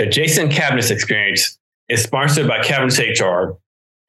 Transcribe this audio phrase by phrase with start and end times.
[0.00, 1.58] The Jason Cavness Experience
[1.90, 3.58] is sponsored by Cavness HR.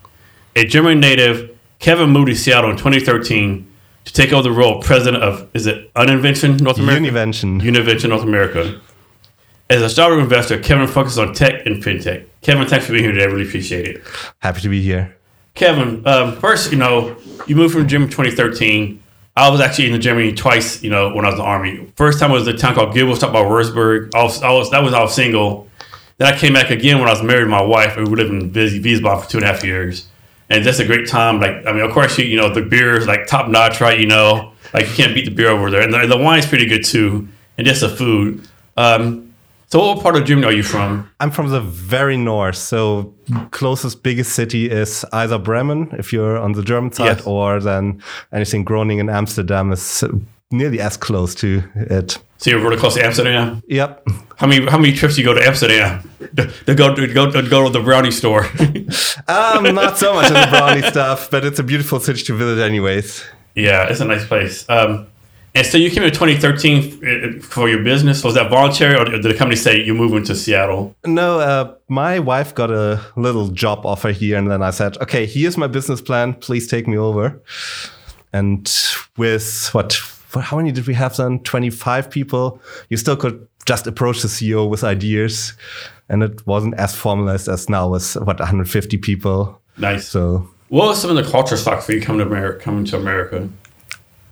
[0.58, 3.66] A German native, Kevin moved to Seattle in 2013
[4.04, 7.00] to take over the role of president of, is it Uninvention North America?
[7.00, 7.62] Univention.
[7.62, 8.82] Univention North America.
[9.70, 12.26] As a startup investor, Kevin focuses on tech and fintech.
[12.42, 13.24] Kevin, thanks for being here today.
[13.24, 14.04] I really appreciate it.
[14.40, 15.16] Happy to be here.
[15.54, 19.04] Kevin, um, first, you know, you moved from Germany 2013.
[19.36, 21.92] I was actually in Germany twice, you know, when I was in the army.
[21.96, 24.14] First time was a town called Gilbert, by Wurzburg.
[24.14, 25.70] I was, I was, that was I was single.
[26.18, 28.52] Then I came back again when I was married to my wife, we lived in
[28.52, 30.08] Wiesbaden for two and a half years.
[30.50, 31.40] And just a great time.
[31.40, 34.00] Like, I mean, of course, you, you know, the beer is like top notch, right?
[34.00, 35.82] You know, like you can't beat the beer over there.
[35.82, 37.28] And the, the wine's pretty good too.
[37.58, 38.48] And just the food.
[38.76, 39.29] Um,
[39.70, 41.10] so, what part of Germany are you from?
[41.20, 42.58] I'm from the very north.
[42.58, 43.14] So,
[43.52, 47.28] closest biggest city is either Bremen, if you're on the German side, yes.
[47.28, 48.02] or then
[48.34, 50.04] anything Groningen, and Amsterdam is
[50.52, 52.18] nearly as close to it.
[52.38, 53.62] So you're really close to Amsterdam.
[53.68, 54.08] Yep.
[54.38, 57.30] How many how many trips do you go to Amsterdam to, to go to go
[57.30, 58.46] to go to the brownie store?
[59.28, 62.64] um, not so much of the brownie stuff, but it's a beautiful city to visit,
[62.64, 63.24] anyways.
[63.56, 64.66] Yeah, it's a nice place.
[64.70, 65.08] Um,
[65.56, 68.24] and so you came in 2013 for your business.
[68.24, 70.96] Was that voluntary, or did the company say you're moving to Seattle?
[71.06, 75.26] No, uh, my wife got a little job offer here, and then I said, "Okay,
[75.26, 76.34] here's my business plan.
[76.34, 77.42] Please take me over."
[78.32, 78.72] And
[79.18, 80.00] with what?
[80.34, 81.40] How many did we have then?
[81.40, 82.62] 25 people.
[82.90, 85.54] You still could just approach the CEO with ideas,
[86.10, 89.60] and it wasn't as formalized as now with what 150 people.
[89.78, 90.08] Nice.
[90.08, 92.64] So, what was some of the culture shock for you coming to America?
[92.64, 93.50] Coming to America.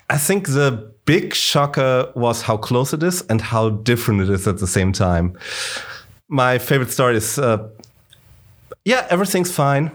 [0.10, 4.48] I think the big shocker was how close it is and how different it is
[4.48, 5.36] at the same time.
[6.28, 7.68] My favorite story is uh,
[8.86, 9.92] yeah, everything's fine,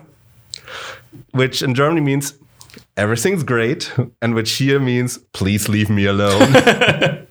[1.30, 2.34] which in Germany means
[2.96, 6.42] everything's great, and which here means please leave me alone.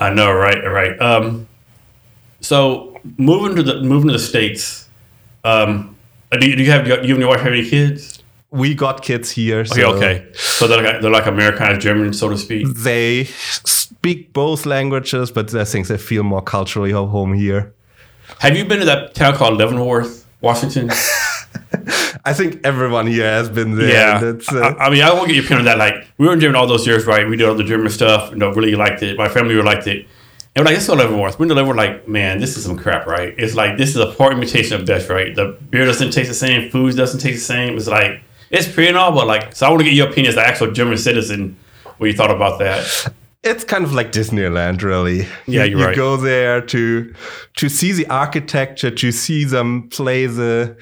[0.00, 0.64] I know, right?
[0.64, 1.00] Right.
[1.00, 1.46] Um,
[2.40, 4.88] so moving to the moving to the states,
[5.44, 5.94] um,
[6.32, 8.21] do, you, do you have you and your wife have any kids?
[8.52, 9.60] We got kids here.
[9.60, 10.26] Okay, so okay.
[10.34, 12.66] So they're like, they're like Americanized German, so to speak.
[12.68, 17.72] They speak both languages, but I think they feel more culturally home here.
[18.40, 20.90] Have you been to that town called Leavenworth, Washington?
[22.24, 23.88] I think everyone here has been there.
[23.88, 25.78] Yeah, uh, I, I, mean, I won't get your opinion on that.
[25.78, 27.28] Like, we were in Germany all those years, right?
[27.28, 28.30] We did all the German stuff.
[28.30, 29.16] You know, really liked it.
[29.16, 30.06] My family really liked it.
[30.54, 31.38] And we're like, let's go Leavenworth.
[31.38, 33.34] We're in Leavenworth, like, man, this is some crap, right?
[33.38, 35.34] It's like this is a poor imitation of Dutch, right?
[35.34, 37.76] The beer doesn't taste the same, food doesn't taste the same.
[37.76, 38.22] It's like
[38.52, 40.44] it's pretty and all, but like, so I want to get your opinion as an
[40.44, 41.56] actual German citizen.
[41.96, 43.12] What you thought about that?
[43.42, 45.26] It's kind of like Disneyland, really.
[45.46, 45.70] Yeah, you're right.
[45.70, 45.96] you right.
[45.96, 47.14] go there to
[47.56, 50.76] to see the architecture, to see them play the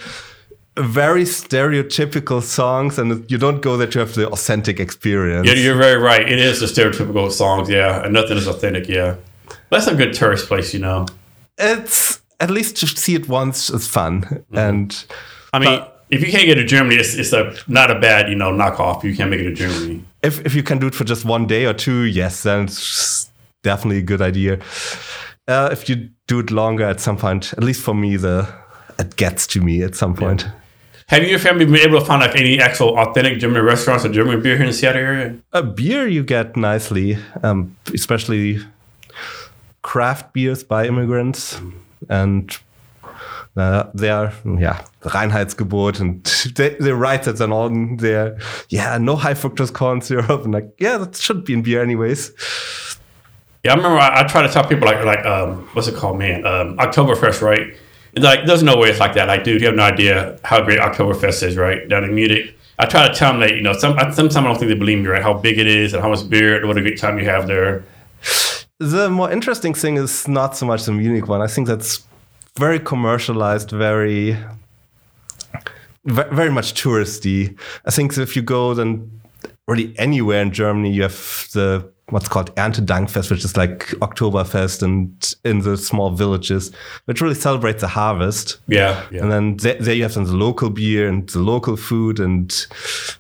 [0.77, 5.47] very stereotypical songs, and you don't go there to have the authentic experience.
[5.47, 6.29] Yeah, you're very right.
[6.29, 9.17] It is the stereotypical songs, yeah, and nothing is authentic, yeah.
[9.71, 11.07] That's a good tourist place, you know.
[11.57, 14.59] It's at least to see it once is fun, mm-hmm.
[14.59, 15.05] and
[15.53, 15.79] I mean.
[15.79, 18.51] But, if you can't get to Germany, it's, it's a not a bad you know
[18.53, 19.03] knockoff.
[19.03, 20.05] You can't make it to Germany.
[20.23, 23.31] If if you can do it for just one day or two, yes, then it's
[23.63, 24.59] definitely a good idea.
[25.49, 28.49] Uh, if you do it longer at some point, at least for me, the
[28.99, 30.43] it gets to me at some point.
[30.43, 30.53] Yeah.
[31.07, 34.05] Have you and your family been able to find like any actual authentic German restaurants
[34.05, 35.37] or German beer here in the Seattle area?
[35.53, 38.61] A beer you get nicely, um, especially
[39.83, 41.61] craft beers by immigrants,
[42.09, 42.57] and
[43.57, 46.25] uh, they are yeah Reinheitsgebot, and
[46.55, 48.39] they, they write that then on there.
[48.69, 52.33] Yeah, no high fructose corn syrup, and like yeah, that should be in beer anyways.
[53.65, 56.19] Yeah, I remember I, I try to tell people like like um, what's it called,
[56.19, 56.47] man?
[56.47, 57.75] Um, Oktoberfest, right?
[58.15, 59.29] And like, there's no way it's like that.
[59.29, 61.89] Like, dude, you have no idea how great Oktoberfest is, right?
[61.89, 62.57] Down in Munich.
[62.79, 64.99] I try to tell them that, you know, some, sometimes I don't think they believe
[64.99, 65.23] me, right?
[65.23, 67.47] How big it is and how much beer, and what a great time you have
[67.47, 67.85] there.
[68.79, 71.43] The more interesting thing is not so much the Munich one.
[71.43, 72.07] I think that's
[72.61, 74.37] very commercialized, very,
[76.05, 77.59] very much touristy.
[77.87, 79.21] I think if you go then
[79.67, 85.35] really anywhere in Germany, you have the what's called Erntedankfest, which is like Oktoberfest and
[85.45, 86.73] in the small villages,
[87.07, 88.59] which really celebrates the harvest.
[88.67, 89.03] Yeah.
[89.11, 89.23] yeah.
[89.23, 92.67] And then there, there, you have some the local beer and the local food and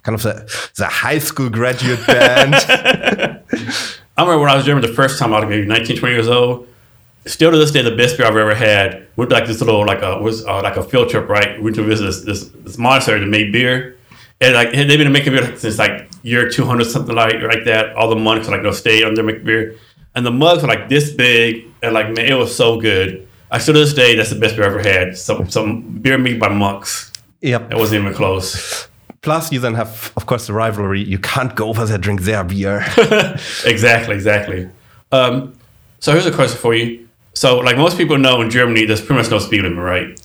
[0.02, 2.54] kind of the, the high school graduate band.
[4.16, 6.28] I remember when I was German the first time, I was maybe 19, 20 years
[6.28, 6.66] old.
[7.26, 9.06] Still to this day, the best beer I've ever had.
[9.16, 11.58] Went like this little, like a, was uh, like a field trip, right?
[11.58, 13.98] We went to visit this, this, this monastery that made beer.
[14.40, 17.94] And like they've been making beer since like year 200 something like like that.
[17.94, 19.76] All the monks like no stay on their making beer.
[20.14, 23.28] And the mugs were like this big and like man it was so good.
[23.50, 25.16] I still to this day that's the best beer I've ever had.
[25.16, 27.12] Some some beer made by monks.
[27.42, 27.72] Yep.
[27.72, 28.88] It wasn't even close.
[29.20, 31.02] Plus you then have of course the rivalry.
[31.02, 32.82] You can't go over there drink their beer.
[33.66, 34.70] Exactly exactly.
[35.12, 35.54] Um,
[35.98, 39.22] so here's a question for you so like most people know in Germany there's pretty
[39.22, 40.20] much no speed limit right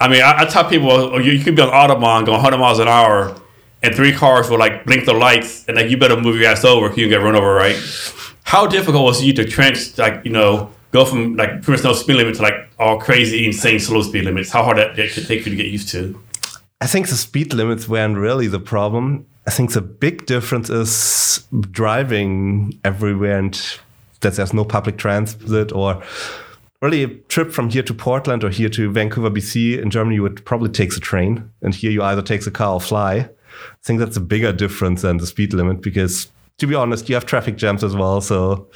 [0.00, 2.56] I mean, I, I tell people oh, you, you could be on Autobahn going 100
[2.58, 3.34] miles an hour,
[3.82, 6.64] and three cars will like blink the lights, and like you better move your ass
[6.64, 7.76] over, you can get run over, right?
[8.44, 11.92] How difficult was you to trench, like you know, go from like pretty much no
[11.92, 14.50] speed limit to like all crazy, insane slow speed limits?
[14.50, 16.20] How hard that, that could take you to get used to?
[16.80, 19.26] I think the speed limits weren't really the problem.
[19.48, 23.80] I think the big difference is driving everywhere and
[24.20, 26.02] that there's no public transit or
[26.80, 30.22] really a trip from here to Portland or here to Vancouver, BC in Germany, you
[30.22, 31.50] would probably take the train.
[31.62, 33.16] And here you either take the car or fly.
[33.16, 33.28] I
[33.82, 37.26] think that's a bigger difference than the speed limit because, to be honest, you have
[37.26, 38.20] traffic jams as well.
[38.20, 38.68] So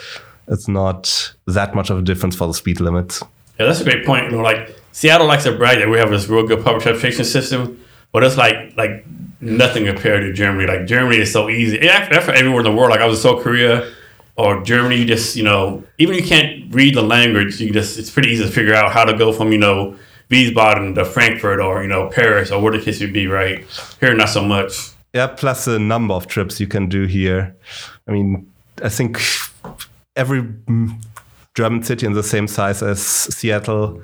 [0.48, 3.22] it's not that much of a difference for the speed limits.
[3.60, 4.30] Yeah, that's a great point.
[4.30, 7.24] You know, like Seattle likes to brag that we have this real good public transportation
[7.24, 9.04] system, but it's like like
[9.40, 10.66] nothing compared to Germany.
[10.66, 11.78] Like Germany is so easy.
[11.78, 12.90] That's for everywhere in the world.
[12.90, 13.92] Like I was in South Korea
[14.36, 17.98] or Germany, you just you know even if you can't read the language, you just
[17.98, 19.96] it's pretty easy to figure out how to go from you know
[20.30, 23.26] Wiesbaden to Frankfurt or you know Paris or where the case would be.
[23.26, 23.66] Right
[24.00, 24.90] here, not so much.
[25.12, 27.54] Yeah, plus the number of trips you can do here.
[28.08, 28.50] I mean,
[28.82, 29.20] I think
[30.16, 30.48] every
[31.54, 34.02] German city in the same size as Seattle.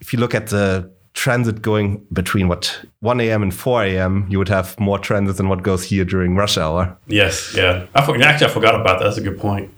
[0.00, 3.42] If you look at the transit going between what 1 a.m.
[3.42, 6.96] and 4 a.m., you would have more transit than what goes here during rush hour.
[7.06, 7.86] Yes, yeah.
[7.94, 9.04] I for, actually I forgot about that.
[9.04, 9.70] That's a good point.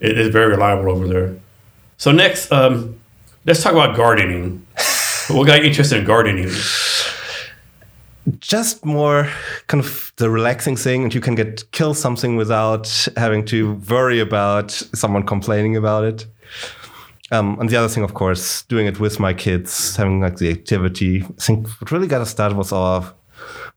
[0.00, 1.36] It is very reliable over there.
[1.96, 3.00] So next, um,
[3.46, 4.66] let's talk about gardening.
[5.28, 6.50] what got you interested in gardening?
[8.38, 9.28] Just more
[9.68, 14.20] kind of the relaxing thing, and you can get kill something without having to worry
[14.20, 16.26] about someone complaining about it.
[17.32, 20.50] Um, and the other thing, of course, doing it with my kids, having like the
[20.50, 21.22] activity.
[21.22, 23.14] I think what really got us started was our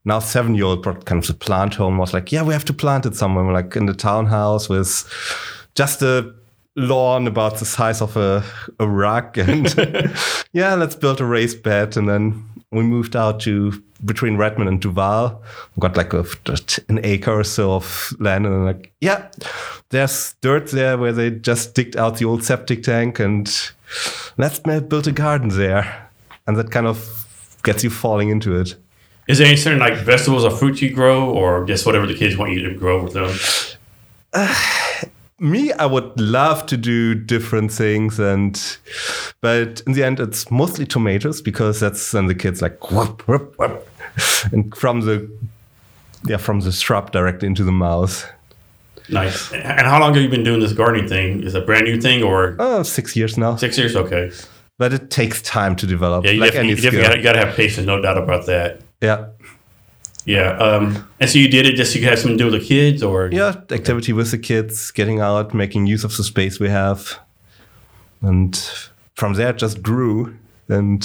[0.04, 2.66] now seven year old brought kind of the plant home was like, yeah, we have
[2.66, 5.10] to plant it somewhere, like in the townhouse with
[5.74, 6.34] just a
[6.76, 8.44] lawn about the size of a,
[8.78, 9.38] a rug.
[9.38, 9.74] And
[10.52, 11.96] yeah, let's build a raised bed.
[11.96, 15.42] And then we moved out to between Redmond and Duvall.
[15.74, 16.24] We got like a,
[16.88, 19.28] an acre or so of land, and I'm like, yeah,
[19.90, 23.48] there's dirt there where they just digged out the old septic tank, and
[24.36, 26.10] let's build a garden there,
[26.46, 28.76] and that kind of gets you falling into it.
[29.28, 32.36] Is there any certain like vegetables or fruit you grow, or just whatever the kids
[32.36, 33.34] want you to grow with them?
[34.32, 34.54] Uh,
[35.38, 38.78] me, I would love to do different things, and
[39.40, 43.54] but in the end, it's mostly tomatoes because that's then the kids like whoop, whoop,
[43.58, 43.88] whoop,
[44.52, 45.30] and from the
[46.26, 48.30] yeah from the shrub directly into the mouth.
[49.08, 49.52] Nice.
[49.52, 51.42] And how long have you been doing this gardening thing?
[51.42, 52.56] Is it a brand new thing or?
[52.58, 53.54] Oh, six years now.
[53.56, 54.32] Six years, okay.
[54.78, 56.24] But it takes time to develop.
[56.24, 58.80] Yeah, you like definitely, you definitely got to have patience, no doubt about that.
[59.00, 59.28] Yeah.
[60.26, 60.58] Yeah.
[60.58, 62.60] Um, and so you did it just so you could have something to do with
[62.60, 63.30] the kids or?
[63.32, 67.18] Yeah, activity with the kids, getting out, making use of the space we have.
[68.20, 68.54] And
[69.14, 70.36] from there it just grew.
[70.68, 71.00] And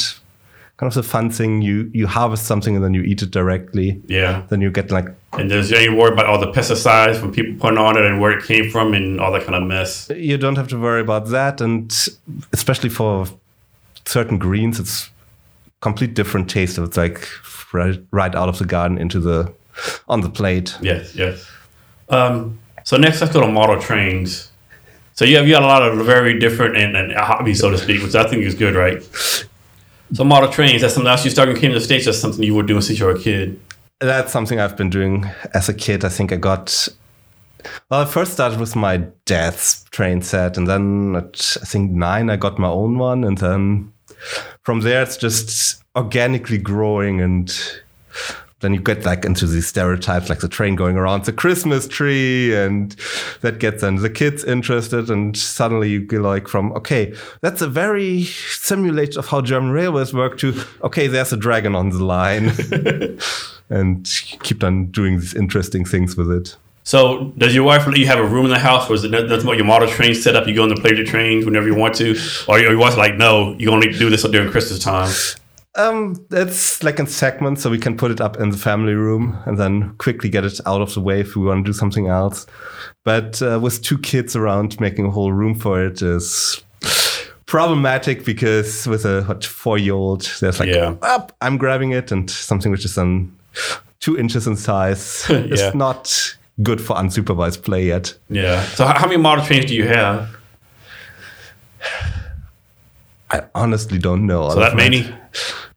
[0.78, 4.02] kind of the fun thing, you, you harvest something and then you eat it directly.
[4.08, 4.44] Yeah.
[4.50, 5.06] Then you get like.
[5.34, 8.36] And there's any worry about all the pesticides from people putting on it and where
[8.36, 10.10] it came from and all that kind of mess?
[10.10, 11.62] You don't have to worry about that.
[11.62, 11.96] And
[12.52, 13.28] especially for
[14.06, 15.12] certain greens, it's
[15.82, 16.78] complete different taste.
[16.78, 17.28] Of it's like
[17.74, 19.54] right, right out of the garden into the
[20.08, 20.78] on the plate.
[20.82, 21.50] Yes, yes.
[22.10, 24.52] Um, so next, let's go to model trains.
[25.14, 27.78] So you have you got a lot of very different and, and hobbies, so to
[27.78, 29.04] speak, which I think is good, right?
[30.14, 32.56] So model trains, that's something else you started came to the States, that's something you
[32.56, 33.60] were doing since you were a kid.
[34.00, 36.04] That's something I've been doing as a kid.
[36.04, 36.88] I think I got
[37.90, 42.30] well, I first started with my dad's train set, and then at I think nine,
[42.30, 43.91] I got my own one, and then
[44.62, 47.58] from there, it's just organically growing and
[48.62, 52.56] then you get like into these stereotypes like the train going around the christmas tree
[52.56, 52.96] and
[53.42, 57.68] that gets then the kids interested and suddenly you go like from okay that's a
[57.68, 62.52] very simulation of how german railways work to okay there's a dragon on the line.
[63.72, 64.06] And
[64.44, 68.20] keep on doing these interesting things with it so, does your wife let you have
[68.20, 70.48] a room in the house, or is it that's what your model train set up?
[70.48, 73.16] You go in the play the trains whenever you want to, or your wife like,
[73.16, 75.12] no, you only do this during Christmas time?
[75.76, 79.38] Um, it's like in segments, so we can put it up in the family room
[79.46, 82.08] and then quickly get it out of the way if we want to do something
[82.08, 82.46] else.
[83.04, 86.64] But uh, with two kids around, making a whole room for it is
[87.46, 90.96] problematic because with a what four year old, there's like, yeah.
[91.04, 93.38] up, I'm grabbing it, and something which is then
[94.00, 95.38] two inches in size yeah.
[95.38, 98.18] is not good for unsupervised play yet.
[98.30, 98.64] Yeah.
[98.64, 100.36] So how many model trains do you have?
[103.30, 104.50] I honestly don't know.
[104.50, 105.04] So that many?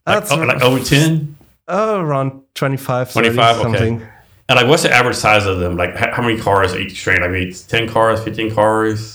[0.06, 1.36] Like, oh, like over 10?
[1.68, 3.96] Oh, around 25, 25 something.
[3.96, 4.10] Okay.
[4.48, 5.76] And like, what's the average size of them?
[5.76, 7.22] Like, how many cars each train?
[7.22, 9.12] Like, maybe 10 cars, 15 cars?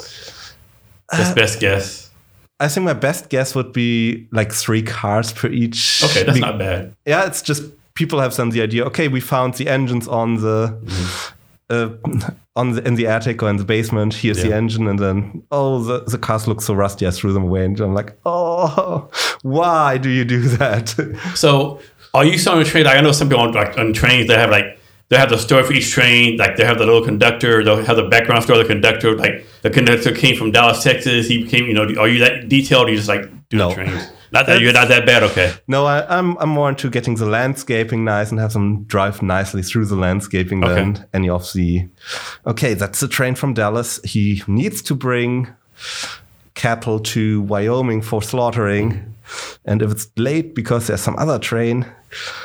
[1.13, 2.09] Just uh, best guess.
[2.59, 6.03] I think my best guess would be like three cars per each.
[6.03, 6.95] Okay, that's not bad.
[7.05, 8.85] Yeah, it's just people have some the idea.
[8.85, 11.35] Okay, we found the engines on the mm-hmm
[11.69, 11.89] uh,
[12.55, 14.13] on the, in the attic or in the basement.
[14.13, 14.49] Here's yeah.
[14.49, 17.07] the engine, and then oh, the, the cars look so rusty.
[17.07, 19.09] I threw them away, and I'm like, oh,
[19.41, 20.89] why do you do that?
[21.35, 21.79] so,
[22.13, 22.85] are you selling a train?
[22.85, 25.37] Like, I know some people on, like on trains they have like they have the
[25.37, 26.37] story for each train.
[26.37, 27.63] Like they have the little conductor.
[27.63, 29.15] They'll have the background story of the conductor.
[29.15, 31.27] Like the conductor came from Dallas, Texas.
[31.27, 31.65] He came.
[31.65, 32.87] You know, are you that detailed?
[32.87, 33.69] Or you just like do no.
[33.69, 34.09] the trains?
[34.31, 35.53] Not that you're not that bad, okay?
[35.67, 39.21] No, I, am I'm, I'm more into getting the landscaping nice and have them drive
[39.21, 40.75] nicely through the landscaping okay.
[40.75, 41.87] than any of the.
[42.45, 43.99] Okay, that's the train from Dallas.
[44.03, 45.47] He needs to bring
[46.53, 49.15] cattle to Wyoming for slaughtering,
[49.65, 51.85] and if it's late because there's some other train.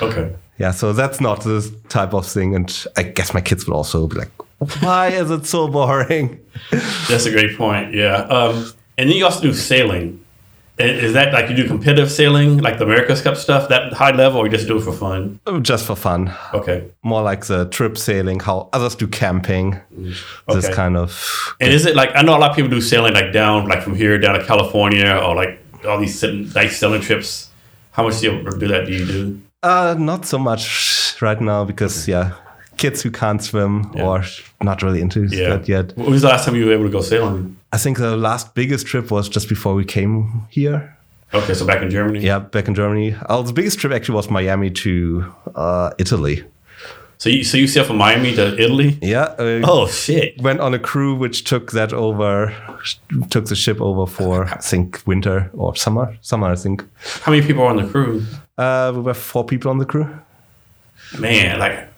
[0.01, 0.35] Okay.
[0.57, 4.07] Yeah, so that's not the type of thing, and I guess my kids will also
[4.07, 4.31] be like,
[4.81, 6.39] "Why is it so boring?"
[7.09, 7.93] That's a great point.
[7.93, 10.24] Yeah, um, and then you also do sailing.
[10.77, 14.39] Is that like you do competitive sailing, like the America's Cup stuff, that high level,
[14.39, 15.39] or you just do it for fun?
[15.45, 16.33] Oh, just for fun.
[16.53, 16.91] Okay.
[17.01, 19.79] More like the trip sailing, how others do camping.
[19.97, 20.17] Mm.
[20.49, 20.59] Okay.
[20.59, 21.55] This kind of.
[21.61, 23.83] And is it like I know a lot of people do sailing like down, like
[23.83, 26.21] from here down to California, or like all these
[26.53, 27.49] nice sailing trips.
[27.91, 28.85] How much do you do that?
[28.85, 29.41] Do you do?
[29.63, 32.11] Uh, not so much right now because okay.
[32.11, 32.35] yeah,
[32.77, 34.05] kids who can't swim yeah.
[34.05, 34.23] or
[34.61, 35.49] not really into yeah.
[35.49, 35.95] that yet.
[35.97, 37.57] When was the last time you were able to go sailing?
[37.71, 40.95] I think the last biggest trip was just before we came here.
[41.33, 42.19] Okay, so back in Germany.
[42.19, 43.15] Yeah, back in Germany.
[43.27, 46.43] Uh, the biggest trip actually was Miami to uh, Italy.
[47.17, 48.99] So you so you sailed from Miami to Italy?
[49.01, 49.35] Yeah.
[49.39, 50.39] Uh, oh shit!
[50.41, 52.53] Went on a crew which took that over,
[53.29, 56.17] took the ship over for I think winter or summer.
[56.21, 56.83] Summer, I think.
[57.21, 58.23] How many people were on the crew?
[58.57, 60.07] Uh, we were four people on the crew.
[61.17, 61.89] Man, like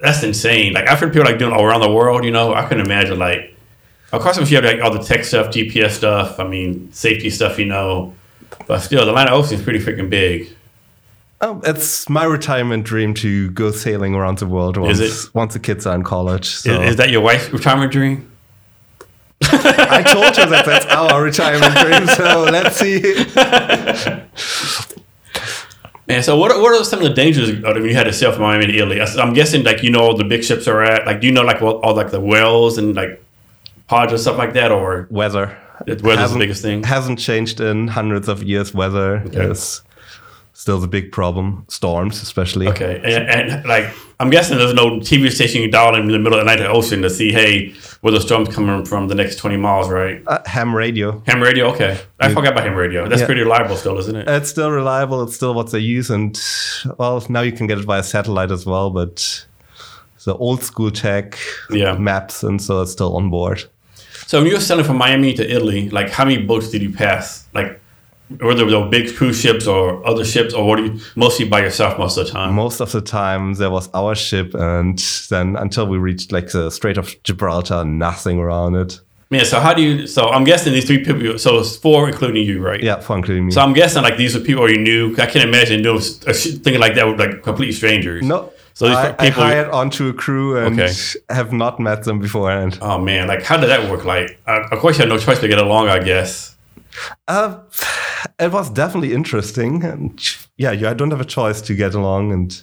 [0.00, 0.72] that's insane.
[0.72, 2.24] Like I've heard people like doing all around the world.
[2.24, 3.54] You know, I can imagine like
[4.14, 7.30] of course, if you have like all the tech stuff, GPS stuff, I mean, safety
[7.30, 8.14] stuff, you know,
[8.66, 10.48] but still, the line of ocean is pretty freaking big.
[11.40, 15.84] Oh, it's my retirement dream to go sailing around the world once once the kids
[15.84, 16.46] are in college.
[16.46, 16.80] So.
[16.82, 18.30] Is, is that your wife's retirement dream?
[19.42, 22.06] I told her that that's our retirement dream.
[22.06, 23.00] So let's see.
[26.06, 28.30] Man, so what are, what are some of the dangers when you had to sail
[28.30, 29.00] from Miami to Italy?
[29.00, 31.06] I'm guessing like you know all the big ships are at.
[31.06, 33.24] Like, do you know like all, all like the wells and like
[33.86, 35.56] pods or stuff like that, or weather?
[35.86, 36.84] Weather's the biggest thing.
[36.84, 38.74] Hasn't changed in hundreds of years.
[38.74, 39.46] Weather okay.
[39.46, 39.82] is
[40.52, 41.64] still the big problem.
[41.68, 42.68] Storms, especially.
[42.68, 46.38] Okay, and, and, like I'm guessing there's no TV station you dial in the middle
[46.38, 49.56] of the Atlantic Ocean to see, hey, where the storm's coming from the next 20
[49.56, 50.22] miles, right?
[50.26, 51.22] Uh, ham radio.
[51.26, 51.72] Ham radio.
[51.72, 53.08] Okay, I forgot about ham radio.
[53.08, 53.26] That's yeah.
[53.26, 54.28] pretty reliable still, isn't it?
[54.28, 55.22] It's still reliable.
[55.22, 56.38] It's still what they use, and
[56.98, 59.46] well, now you can get it via satellite as well, but
[60.26, 61.38] the old school tech
[61.70, 61.96] yeah.
[61.96, 63.64] maps, and so it's still on board.
[64.26, 66.92] So when you were sailing from Miami to Italy, like how many boats did you
[66.92, 67.48] pass?
[67.54, 67.80] Like
[68.40, 72.16] were there big cruise ships or other ships, or were you mostly by yourself most
[72.16, 72.54] of the time?
[72.54, 74.98] Most of the time, there was our ship, and
[75.30, 79.00] then until we reached like the Strait of Gibraltar, nothing around it.
[79.30, 79.42] Yeah.
[79.42, 80.06] so how do you?
[80.06, 81.38] So I'm guessing these three people.
[81.38, 82.80] So it's four, including you, right?
[82.82, 83.52] Yeah, four including me.
[83.52, 85.12] So I'm guessing like these are people you knew.
[85.18, 88.22] I can't imagine doing thinking like that with like complete strangers.
[88.24, 88.52] no.
[88.76, 89.42] So these I, I people.
[89.44, 90.92] hired onto a crew and Okay.
[91.30, 92.76] have not met them beforehand.
[92.82, 94.04] oh man, like how did that work?
[94.04, 96.56] Like, uh, of course you had no choice to get along, I guess.
[97.28, 97.58] Uh,
[98.38, 100.20] it was definitely interesting, and
[100.56, 102.32] yeah, you, I don't have a choice to get along.
[102.32, 102.62] And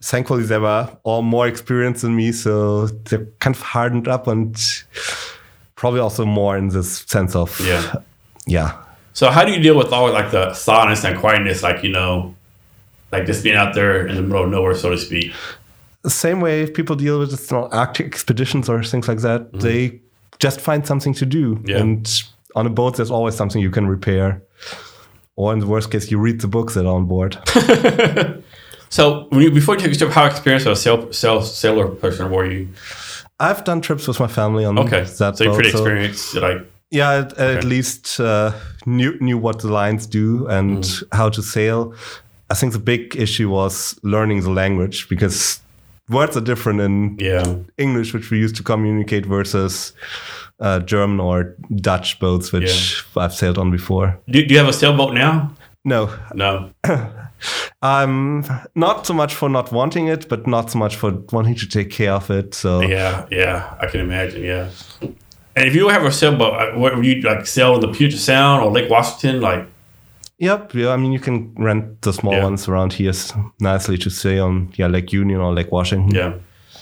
[0.00, 4.56] thankfully, they were all more experienced than me, so they're kind of hardened up, and
[5.76, 7.94] probably also more in this sense of Yeah.
[8.46, 8.76] yeah.
[9.14, 12.34] So how do you deal with all like the silence and quietness, like you know,
[13.10, 15.32] like just being out there in the middle of nowhere, so to speak?
[16.02, 19.52] The same way people deal with you know, Arctic expeditions or things like that.
[19.52, 20.00] They
[20.38, 21.68] just find something to do, Mm-hmm.
[21.68, 21.76] Yeah.
[21.78, 22.22] and
[22.54, 24.42] on a boat, there's always something you can repair.
[25.36, 27.38] Or in the worst case, you read the books that are on board.
[28.88, 31.88] So when you, before you took a trip, how experienced of a sail, sail, sailor
[31.88, 32.68] person were you?
[33.40, 36.34] I've done trips with my family on Okay, that so you're boat, pretty so- experienced.
[36.34, 38.52] Like, Yeah, at, at least uh,
[38.84, 41.02] knew knew what the lines do and Mm.
[41.12, 41.94] how to sail.
[42.50, 45.61] I think the big issue was learning the language because
[46.12, 49.92] words are different in yeah, English, which we use to communicate, versus
[50.60, 54.18] uh, German or Dutch boats, which I've sailed on before.
[54.28, 55.52] do, do you have a sailboat now?
[55.84, 56.70] No, No.
[57.82, 58.44] I'm
[58.76, 61.90] not so much for not wanting it, but not so much for wanting to take
[61.90, 62.54] care of it.
[62.54, 64.44] So Yeah, yeah, I can imagine.
[64.44, 64.70] Yeah.
[65.54, 68.18] And if you have a sailboat, uh, what would you like sail in the Puget
[68.18, 69.40] Sound or Lake Washington?
[69.40, 69.66] Like,
[70.42, 70.74] Yep.
[70.74, 70.90] Yeah.
[70.92, 72.44] I mean, you can rent the small Yeah.
[72.44, 73.12] ones around here
[73.60, 76.14] nicely to stay on, yeah, Lake Union or Lake Washington.
[76.14, 76.32] yeah.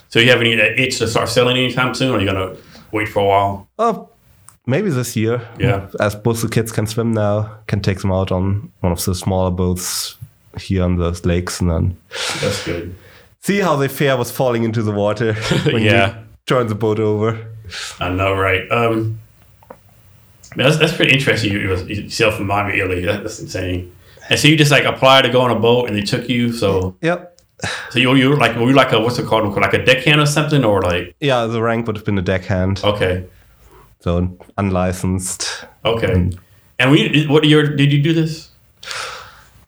[0.09, 2.55] So you have any uh, itch to start sailing anytime soon, or are you gonna
[2.91, 3.69] wait for a while?
[3.79, 4.09] Oh,
[4.67, 5.41] maybe this year.
[5.59, 5.87] Yeah.
[6.01, 9.15] As both the kids can swim now, can take them out on one of the
[9.15, 10.17] smaller boats
[10.59, 11.97] here on the lakes and then
[12.41, 12.95] That's good.
[13.41, 15.35] see how they fare with falling into the water
[15.73, 16.09] when Yeah.
[16.09, 16.15] you
[16.47, 17.39] turn the boat over.
[18.01, 18.63] I know, right?
[18.73, 19.21] Um,
[20.57, 21.53] that's, that's pretty interesting.
[21.53, 23.03] You, you, you sail from Miami, Italy.
[23.05, 23.93] That's insane.
[24.29, 26.53] And so you just like applied to go on a boat, and they took you.
[26.53, 27.41] So, Yep.
[27.91, 29.55] so you you were like were you like a what's it called?
[29.57, 32.81] Like a deckhand or something, or like Yeah, the rank would have been a deckhand,
[32.85, 33.25] okay,
[34.01, 35.65] so unlicensed.
[35.85, 36.31] okay.
[36.79, 38.49] And we what year did you do this?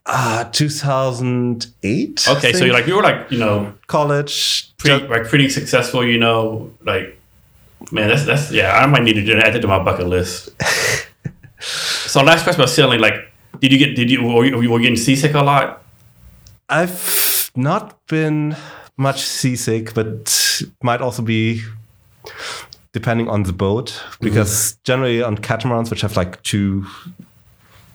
[0.07, 2.27] Ah, 2008.
[2.29, 4.73] Okay, so you're like you were like you know college.
[4.79, 6.05] pretty like pretty successful.
[6.05, 7.21] You know, like
[7.91, 8.73] man, that's that's yeah.
[8.77, 9.47] I might need to do that.
[9.47, 10.51] Add that to my bucket list.
[11.61, 13.15] so last question about sailing, like,
[13.61, 15.83] did you get did you were you, were you getting seasick a lot?
[16.69, 18.57] I've not been
[18.97, 21.63] much seasick, but might also be
[22.93, 24.81] depending on the boat because mm-hmm.
[24.85, 26.87] generally on catamarans, which have like two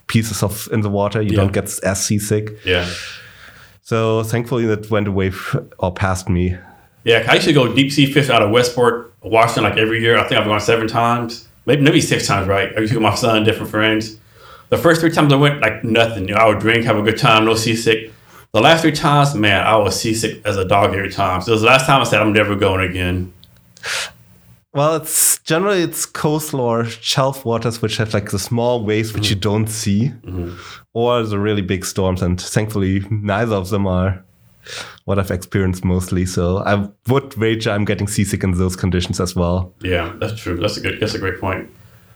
[0.08, 1.38] pieces of in the water, you Yeah.
[1.38, 2.58] don't get as seasick.
[2.66, 2.90] Yeah.
[3.84, 6.58] So thankfully that went away f- or past me.
[7.08, 10.18] Yeah, I used to go deep sea fish out of Westport, Washington, like every year.
[10.18, 12.76] I think I've gone seven times, maybe maybe six times, right?
[12.76, 14.18] I used to go with my son, different friends.
[14.68, 16.28] The first three times I went, like nothing.
[16.28, 18.12] You know, I would drink, have a good time, no seasick.
[18.52, 21.40] The last three times, man, I was seasick as a dog every time.
[21.40, 23.32] So it was the last time I said I'm never going again.
[24.74, 29.24] Well, it's generally it's coastal or shelf waters which have like the small waves which
[29.24, 29.34] mm-hmm.
[29.34, 30.58] you don't see, mm-hmm.
[30.94, 32.22] or the really big storms.
[32.22, 34.26] And thankfully, neither of them are
[35.06, 36.26] what I've experienced mostly.
[36.26, 39.74] So I would wager I'm getting seasick in those conditions as well.
[39.82, 40.58] Yeah, that's true.
[40.58, 41.00] That's a good.
[41.00, 41.70] That's a great point.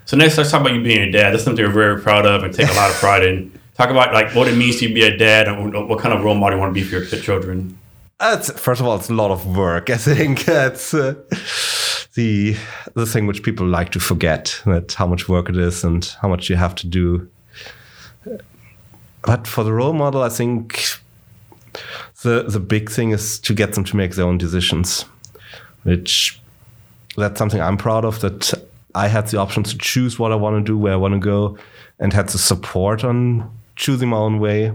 [0.05, 1.31] So next, let's talk about you being a dad.
[1.31, 3.59] That's something you're very proud of and take a lot of pride in.
[3.75, 6.35] Talk about like what it means to be a dad and what kind of role
[6.35, 7.77] model you want to be for your children.
[8.19, 9.89] It's, first of all, it's a lot of work.
[9.89, 11.15] I think that's uh,
[12.13, 12.55] the
[12.93, 16.27] the thing which people like to forget that how much work it is and how
[16.27, 17.29] much you have to do.
[19.23, 21.00] But for the role model, I think
[22.23, 25.05] the the big thing is to get them to make their own decisions,
[25.83, 26.41] which
[27.17, 28.21] that's something I'm proud of.
[28.21, 28.53] That
[28.95, 31.19] I had the option to choose what I want to do, where I want to
[31.19, 31.57] go,
[31.99, 34.73] and had the support on choosing my own way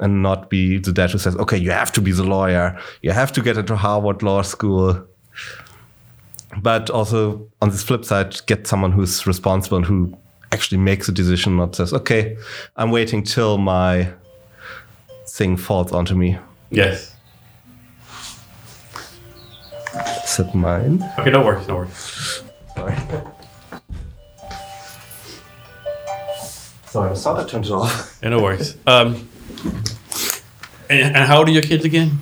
[0.00, 3.10] and not be the dad who says, okay, you have to be the lawyer, you
[3.10, 5.04] have to get into Harvard Law School.
[6.62, 10.16] But also on this flip side, get someone who's responsible and who
[10.52, 12.36] actually makes a decision, not says, okay,
[12.76, 14.12] I'm waiting till my
[15.26, 16.38] thing falls onto me.
[16.70, 17.14] Yes.
[20.24, 21.02] Is it mine?
[21.18, 22.42] Okay, no worries, no worries.
[22.76, 22.96] Sorry.
[26.86, 28.18] Sorry, I saw that turned it off.
[28.22, 28.76] Yeah, no worries.
[28.86, 29.28] Um,
[30.88, 32.18] and, and how old are your kids again?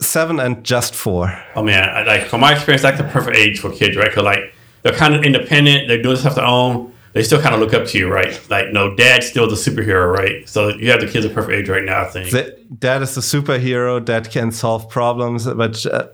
[0.00, 1.42] Seven and just four.
[1.56, 4.08] Oh man, I, like from my experience, that's the perfect age for kids, right?
[4.08, 6.92] Because like they're kind of independent, they're doing stuff their own.
[7.18, 8.40] They still kind of look up to you, right?
[8.48, 10.48] Like, no, dad's still the superhero, right?
[10.48, 12.30] So you have the kids at perfect age right now, I think.
[12.30, 16.06] The- Dad is the superhero that can solve problems, but uh,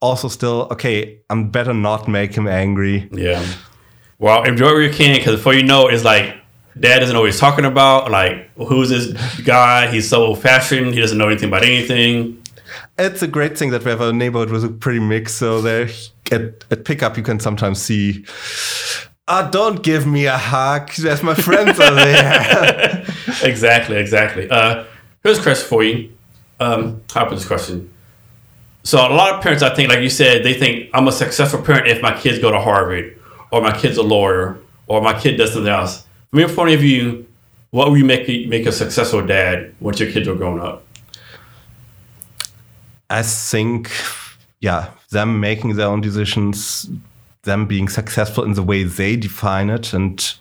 [0.00, 1.20] also still okay.
[1.30, 3.08] I'm better not make him angry.
[3.12, 3.42] Yeah.
[4.18, 6.36] Well, enjoy where you can, because before you know, it's like
[6.78, 8.10] dad doesn't know what he's talking about.
[8.10, 9.90] Like, who's this guy?
[9.90, 10.92] He's so old fashioned.
[10.92, 12.42] He doesn't know anything about anything.
[12.98, 15.34] It's a great thing that we have a neighborhood with a pretty mix.
[15.34, 15.88] So there,
[16.30, 18.26] at, at pickup, you can sometimes see.
[19.34, 20.90] Ah, don't give me a hug.
[20.92, 23.06] There's my friends are there.
[23.42, 24.46] exactly, exactly.
[24.50, 24.84] Uh,
[25.22, 26.12] here's a question for you.
[26.60, 27.90] Um, how about this question?
[28.82, 31.62] So a lot of parents, I think, like you said, they think I'm a successful
[31.62, 33.18] parent if my kids go to Harvard,
[33.50, 36.06] or my kid's a lawyer, or my kid does something else.
[36.28, 37.26] From your point of view,
[37.70, 40.84] what would you make make a successful dad once your kids are grown up?
[43.08, 43.90] I think,
[44.60, 46.86] yeah, them making their own decisions,
[47.42, 50.34] them being successful in the way they define it, and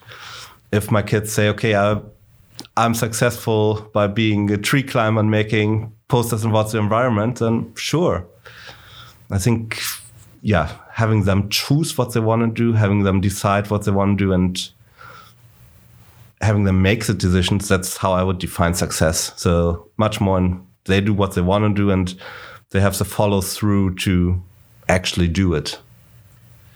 [0.71, 1.99] if my kids say, okay, I,
[2.77, 8.25] I'm successful by being a tree climber and making posters about the environment, then sure.
[9.29, 9.81] I think,
[10.41, 14.17] yeah, having them choose what they want to do, having them decide what they want
[14.17, 14.69] to do, and
[16.41, 19.33] having them make the decisions, that's how I would define success.
[19.37, 22.15] So much more in they do what they want to do and
[22.71, 24.41] they have the follow through to
[24.89, 25.79] actually do it.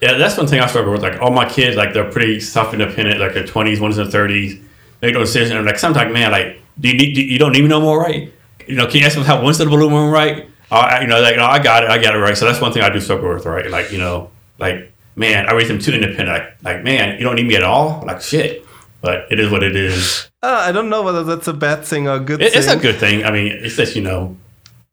[0.01, 1.01] Yeah, that's one thing I struggle with.
[1.01, 4.61] Like all my kids, like they're pretty self-independent, like their twenties, one's in their thirties.
[4.99, 5.51] They do decisions.
[5.51, 7.13] And I'm like, sometimes, man, like, do you need?
[7.13, 8.31] Do you don't need me no more, right?
[8.67, 10.49] You know, can you ask them how one set of balloon room, right?
[10.71, 12.35] Uh, you know, like, no, I got it, I got it right.
[12.35, 13.69] So that's one thing I do struggle with, right?
[13.69, 16.29] Like, you know, like, man, I raise them too independent.
[16.29, 18.03] Like, like, man, you don't need me at all.
[18.05, 18.65] Like, shit
[19.05, 20.31] but it is what it is.
[20.41, 22.59] Uh, I don't know whether that's a bad thing or a good it, thing.
[22.59, 23.23] It's a good thing.
[23.23, 24.35] I mean, it's just, you know.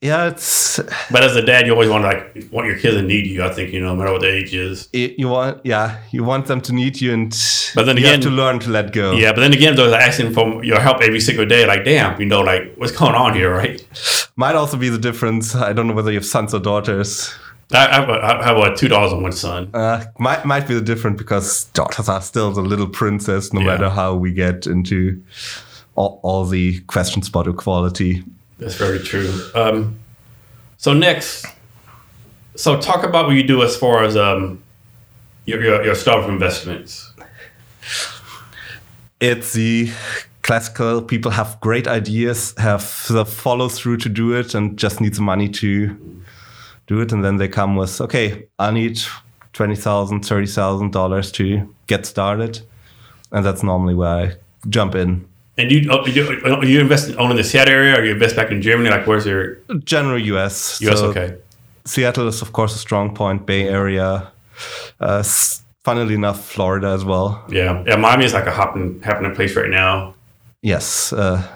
[0.02, 0.80] Yeah, it's.
[1.12, 3.44] But as a dad, you always want to like want your kids to need you.
[3.44, 4.88] I think you know, no matter what the age is.
[4.92, 7.30] You want, yeah, you want them to need you, and
[7.76, 9.12] but then you again, have to learn to let go.
[9.12, 11.66] Yeah, but then again, they're asking for your help every single day.
[11.66, 13.86] Like, damn, you know, like what's going on here, right?
[14.34, 15.54] Might also be the difference.
[15.54, 17.32] I don't know whether you have sons or daughters.
[17.70, 19.70] I have, a, I have a two daughters and one son.
[19.72, 23.66] Uh, might might be the difference because daughters are still the little princess, no yeah.
[23.68, 25.22] matter how we get into
[25.94, 28.24] all, all, the questions about equality.
[28.62, 29.32] That's very true.
[29.56, 29.98] Um,
[30.76, 31.46] so next,
[32.54, 34.62] so talk about what you do as far as um,
[35.46, 37.12] your, your your startup investments.
[39.20, 39.90] It's the
[40.42, 45.14] classical people have great ideas, have the follow through to do it, and just need
[45.14, 45.96] the money to
[46.86, 49.00] do it, and then they come with, okay, I need
[49.52, 52.60] twenty thousand, thirty thousand dollars to get started,
[53.32, 54.32] and that's normally where I
[54.68, 55.26] jump in.
[55.62, 58.34] And you oh, you, oh, you invest only in the Seattle area, or you invest
[58.34, 58.90] back in Germany?
[58.90, 60.80] Like, where's your general U.S.
[60.80, 60.98] U.S.
[60.98, 61.36] So okay.
[61.84, 63.46] Seattle is of course a strong point.
[63.46, 64.32] Bay Area.
[64.98, 65.22] Uh,
[65.84, 67.44] funnily enough, Florida as well.
[67.48, 67.94] Yeah, yeah.
[67.94, 70.16] Miami is like a hopping happening place right now.
[70.62, 71.12] Yes.
[71.12, 71.46] Uh,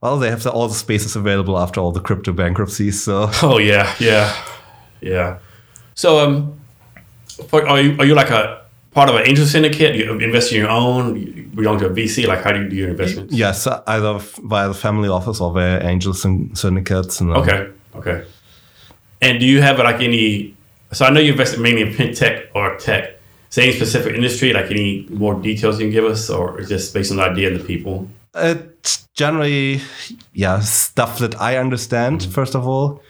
[0.00, 3.00] well, they have the, all the spaces available after all the crypto bankruptcies.
[3.04, 3.30] So.
[3.42, 4.34] Oh yeah, yeah,
[5.00, 5.38] yeah.
[5.94, 6.60] So um,
[7.52, 8.61] are you are you like a
[8.92, 9.96] part of an angel syndicate?
[9.96, 11.16] You invest in your own.
[11.16, 12.26] You belong to a VC.
[12.26, 13.34] Like how do you do your investments?
[13.34, 17.20] Yes, either via the family office or via angel syndicates.
[17.20, 18.24] And, okay, okay.
[19.20, 20.54] And do you have like any?
[20.92, 23.18] So I know you invested mainly in fintech or tech.
[23.50, 27.10] Say any specific industry, like any more details you can give us, or just based
[27.10, 28.08] on the idea and the people?
[28.34, 29.82] It's generally,
[30.32, 32.30] yeah, stuff that I understand, mm-hmm.
[32.30, 33.02] first of all.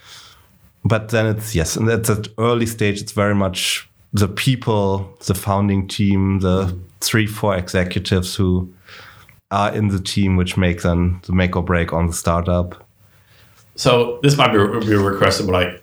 [0.84, 5.34] But then it's, yes, and at that early stage, it's very much the people, the
[5.34, 6.78] founding team, the mm-hmm.
[7.00, 8.72] three, four executives who
[9.50, 12.86] are in the team, which make them the make or break on the startup.
[13.74, 15.82] So this might be a, be a request, but like,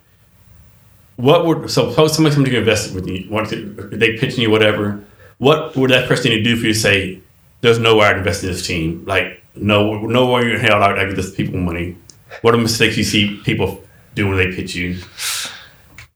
[1.16, 4.50] what would so suppose somebody come to invest with you, want to, they pitching you
[4.50, 5.04] whatever.
[5.38, 7.22] What would that person need to do for you to say,
[7.62, 9.04] there's no way I'd invest in this team.
[9.06, 11.98] Like, no, no way you're going hell I'd give this people money.
[12.42, 13.84] What are mistakes you see people
[14.16, 15.00] do when they pitch you?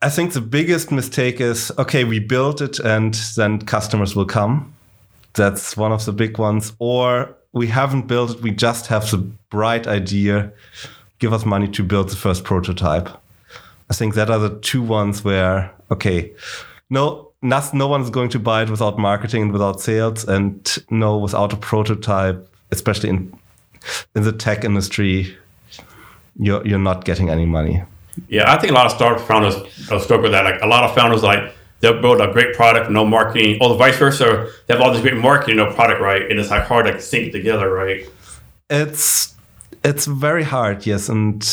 [0.04, 4.74] I think the biggest mistake is okay, we built it and then customers will come.
[5.34, 6.74] That's one of the big ones.
[6.80, 10.52] Or we haven't built it, we just have the bright idea.
[11.20, 13.08] Give us money to build the first prototype.
[13.90, 16.34] I think that are the two ones where, okay,
[16.90, 21.18] no, not, no one's going to buy it without marketing and without sales, and no,
[21.18, 23.40] without a prototype, especially in
[24.16, 25.38] in the tech industry,
[26.38, 27.84] you're you're not getting any money.
[28.28, 29.56] Yeah, I think a lot of startup founders
[30.04, 30.46] struggle with that.
[30.46, 33.76] Like a lot of founders, like they'll build a great product, no marketing, or the
[33.76, 34.50] vice versa.
[34.68, 36.22] They have all this great marketing, no product, right?
[36.30, 38.06] And it's like hard to sync together, right?
[38.70, 39.36] It's
[39.84, 41.44] it's very hard, yes, and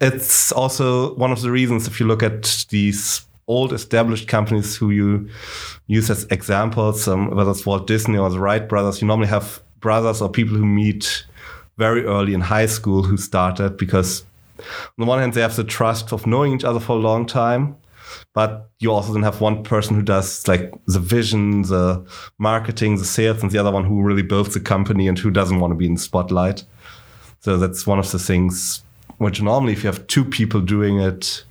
[0.00, 4.90] it's also one of the reasons if you look at these old established companies who
[4.90, 5.28] you
[5.86, 9.62] use as examples, um, whether it's Walt Disney or the Wright brothers, you normally have
[9.80, 11.26] brothers or people who meet
[11.76, 14.24] very early in high school who started because
[14.58, 17.26] on the one hand they have the trust of knowing each other for a long
[17.26, 17.76] time
[18.34, 22.04] but you also then have one person who does like the vision, the
[22.38, 25.60] marketing, the sales, and the other one who really builds the company and who doesn't
[25.60, 26.64] want to be in the spotlight.
[27.40, 28.82] So that's one of the things
[29.18, 31.44] which normally, if you have two people doing it,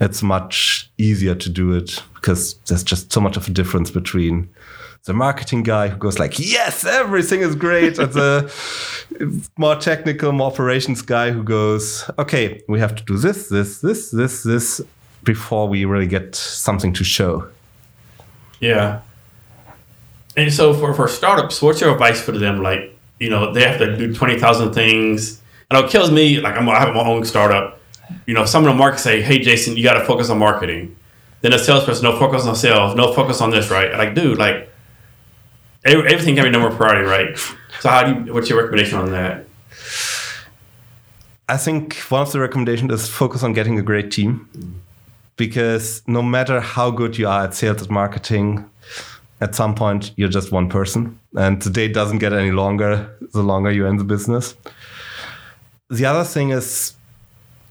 [0.00, 4.48] it's much easier to do it because there's just so much of a difference between
[5.04, 8.52] the marketing guy who goes like, "Yes, everything is great," and the
[9.56, 14.10] more technical, more operations guy who goes, "Okay, we have to do this, this, this,
[14.10, 14.80] this, this
[15.24, 17.48] before we really get something to show."
[18.60, 19.00] Yeah.
[20.36, 22.62] And so for, for startups, what's your advice for them?
[22.62, 25.40] Like, you know, they have to do 20,000 things.
[25.70, 27.80] And it kills me, like I'm, I have my own startup.
[28.26, 30.96] You know, some of the market say, hey, Jason, you got to focus on marketing.
[31.40, 33.92] Then a salesperson, no focus on sales, no focus on this, right?
[33.96, 34.69] Like, dude, like,
[35.84, 37.36] everything can be number priority, right?
[37.80, 39.46] So how do you, what's your recommendation on that?
[41.48, 44.48] I think one of the recommendations is focus on getting a great team
[45.36, 48.70] because no matter how good you are at sales and marketing,
[49.40, 53.42] at some point you're just one person and the day doesn't get any longer the
[53.42, 54.54] longer you're in the business.
[55.88, 56.94] The other thing is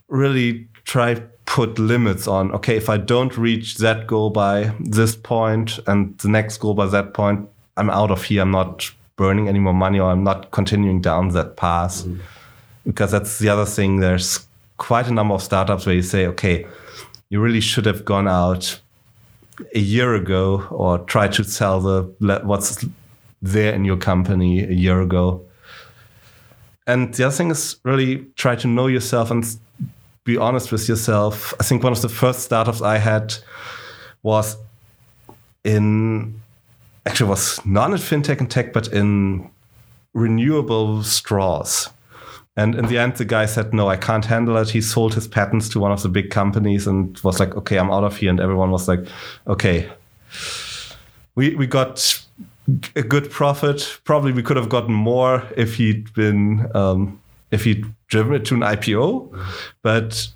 [0.08, 5.80] really try put limits on okay if i don't reach that goal by this point
[5.88, 9.60] and the next goal by that point i'm out of here i'm not burning any
[9.60, 12.20] more money or i'm not continuing down that path mm.
[12.86, 16.66] because that's the other thing there's quite a number of startups where you say okay
[17.30, 18.80] you really should have gone out
[19.76, 22.04] a year ago or tried to sell the
[22.44, 22.86] what's
[23.42, 25.46] there in your company a year ago
[26.88, 29.46] and the other thing is really try to know yourself and
[30.24, 31.54] be honest with yourself.
[31.60, 33.36] I think one of the first startups I had
[34.24, 34.58] was
[35.64, 36.42] in
[37.10, 39.50] actually was not in fintech and tech, but in
[40.14, 41.90] renewable straws.
[42.56, 44.70] And in the end, the guy said, No, I can't handle it.
[44.70, 47.92] He sold his patents to one of the big companies and was like, Okay, I'm
[47.92, 48.30] out of here.
[48.30, 49.06] And everyone was like,
[49.48, 49.90] Okay.
[51.36, 52.22] We, we got
[52.96, 54.00] a good profit.
[54.04, 58.56] Probably we could have gotten more if he'd been um, if he'd driven it to
[58.56, 59.36] an IPO,
[59.82, 60.28] but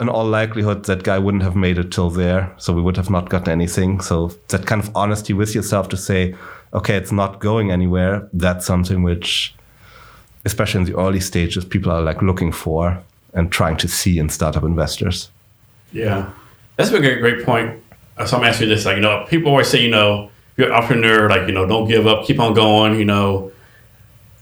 [0.00, 2.54] in all likelihood, that guy wouldn't have made it till there.
[2.56, 4.00] So we would have not gotten anything.
[4.00, 6.34] So that kind of honesty with yourself to say,
[6.72, 8.28] okay, it's not going anywhere.
[8.32, 9.54] That's something which,
[10.44, 13.02] especially in the early stages, people are like looking for
[13.34, 15.30] and trying to see in startup investors.
[15.92, 16.30] Yeah,
[16.76, 17.82] that's a great, great point.
[18.26, 20.68] So I'm asking you this, like, you know, people always say, you know, if you're
[20.68, 23.52] an entrepreneur, like, you know, don't give up, keep on going, you know,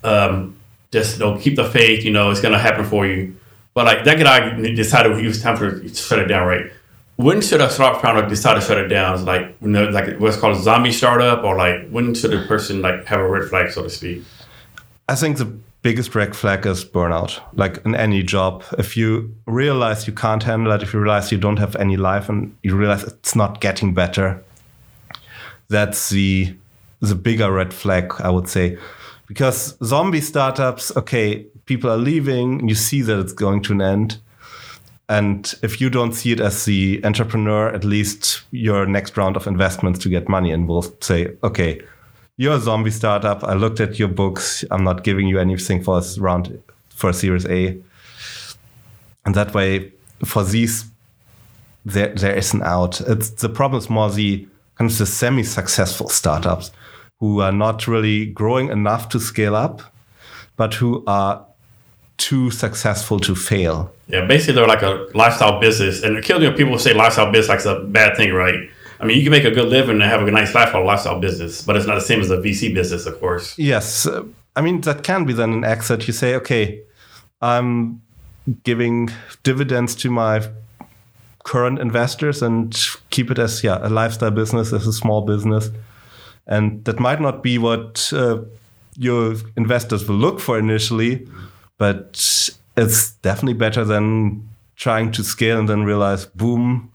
[0.03, 0.57] um,
[0.93, 2.05] just you know, keep the faith.
[2.05, 3.37] You know, it's gonna happen for you.
[3.77, 6.73] But like that guy decided it was time to shut it down, right?
[7.17, 9.15] When should a startup decide to shut it down?
[9.17, 12.47] Is like you know, like what's called a zombie startup, or like when should a
[12.47, 14.23] person like have a red flag, so to speak?
[15.11, 15.45] I think the
[15.83, 17.39] biggest red flag is burnout.
[17.53, 21.37] Like in any job, if you realize you can't handle it, if you realize you
[21.37, 24.43] don't have any life, and you realize it's not getting better,
[25.69, 26.57] that's the
[27.01, 28.79] the bigger red flag, I would say
[29.27, 34.19] because zombie startups, okay, people are leaving, you see that it's going to an end.
[35.09, 39.47] And if you don't see it as the entrepreneur, at least your next round of
[39.47, 41.81] investments to get money and will say, okay,
[42.37, 43.45] you're a zombie startup.
[43.45, 44.65] I looked at your books.
[44.71, 47.79] I'm not giving you anything for a round for Series A.
[49.25, 49.93] And that way,
[50.25, 50.85] for these,
[51.85, 53.01] there there is an out.
[53.01, 56.73] It's the problem is more the kind of the semi-successful startups
[57.21, 59.81] who are not really growing enough to scale up,
[60.57, 61.47] but who are
[62.19, 63.93] too successful to fail.
[64.09, 67.67] Yeah, basically they're like a lifestyle business, and killing people say lifestyle business like it's
[67.67, 68.69] a bad thing, right?
[68.99, 70.85] I mean, you can make a good living and have a nice life for a
[70.85, 73.59] lifestyle business, but it's not the same as a VC business, of course.
[73.59, 74.09] Yes,
[74.55, 76.07] I mean that can be then an exit.
[76.07, 76.83] You say, okay,
[77.43, 78.01] I'm
[78.65, 79.11] giving
[79.43, 80.49] dividends to my
[81.45, 82.77] current investors and
[83.11, 85.71] keep it as yeah a lifestyle business, as a small business
[86.47, 88.39] and that might not be what uh,
[88.97, 91.27] your investors will look for initially,
[91.79, 96.93] but it's definitely better than trying to scale and then realize, boom,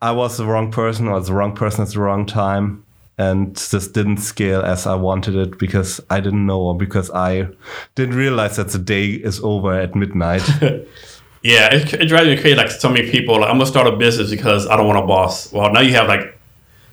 [0.00, 2.84] I was the wrong person or the wrong person at the wrong time.
[3.16, 7.48] And this didn't scale as I wanted it because I didn't know or because I
[7.94, 10.42] didn't realize that the day is over at midnight.
[11.42, 12.56] yeah, it, it drives me crazy.
[12.56, 15.06] Like so many people, like, I'm gonna start a business because I don't want a
[15.06, 15.52] boss.
[15.52, 16.36] Well, now you have like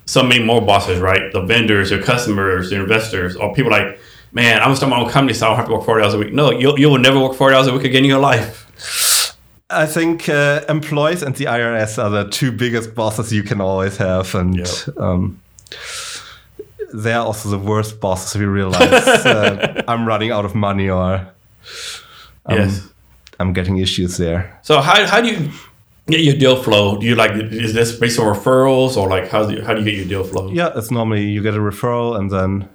[0.06, 1.32] so many more bosses, right?
[1.32, 3.98] The vendors, your customers, your investors, or people like,
[4.32, 6.14] man, I'm gonna start my own company, so I don't have to work 40 hours
[6.14, 6.32] a week.
[6.32, 9.36] No, you you will never work 40 hours a week again in your life.
[9.70, 13.96] I think uh, employees and the IRS are the two biggest bosses you can always
[13.96, 14.98] have, and yep.
[14.98, 15.40] um,
[16.92, 18.38] they're also the worst bosses.
[18.38, 18.82] We realize
[19.26, 21.26] uh, I'm running out of money or
[22.48, 22.86] yes.
[23.40, 24.58] I'm getting issues there.
[24.62, 25.50] So how how do you
[26.06, 26.98] get your deal flow?
[26.98, 29.80] Do you like is this based on referrals or like how do you, how do
[29.80, 30.50] you get your deal flow?
[30.50, 32.68] Yeah, it's normally you get a referral and then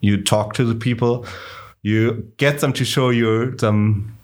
[0.00, 1.26] you talk to the people.
[1.82, 4.16] You get them to show you them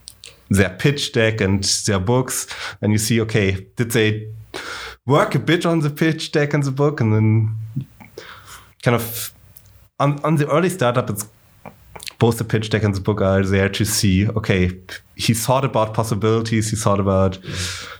[0.50, 2.46] their pitch deck and their books,
[2.80, 4.28] and you see, okay, did they
[5.06, 7.56] work a bit on the pitch deck and the book, and then
[8.82, 9.32] kind of
[9.98, 11.28] on on the early startup, it's
[12.18, 14.70] both the pitch deck and the book are there to see, okay,
[15.16, 17.38] he thought about possibilities, he thought about,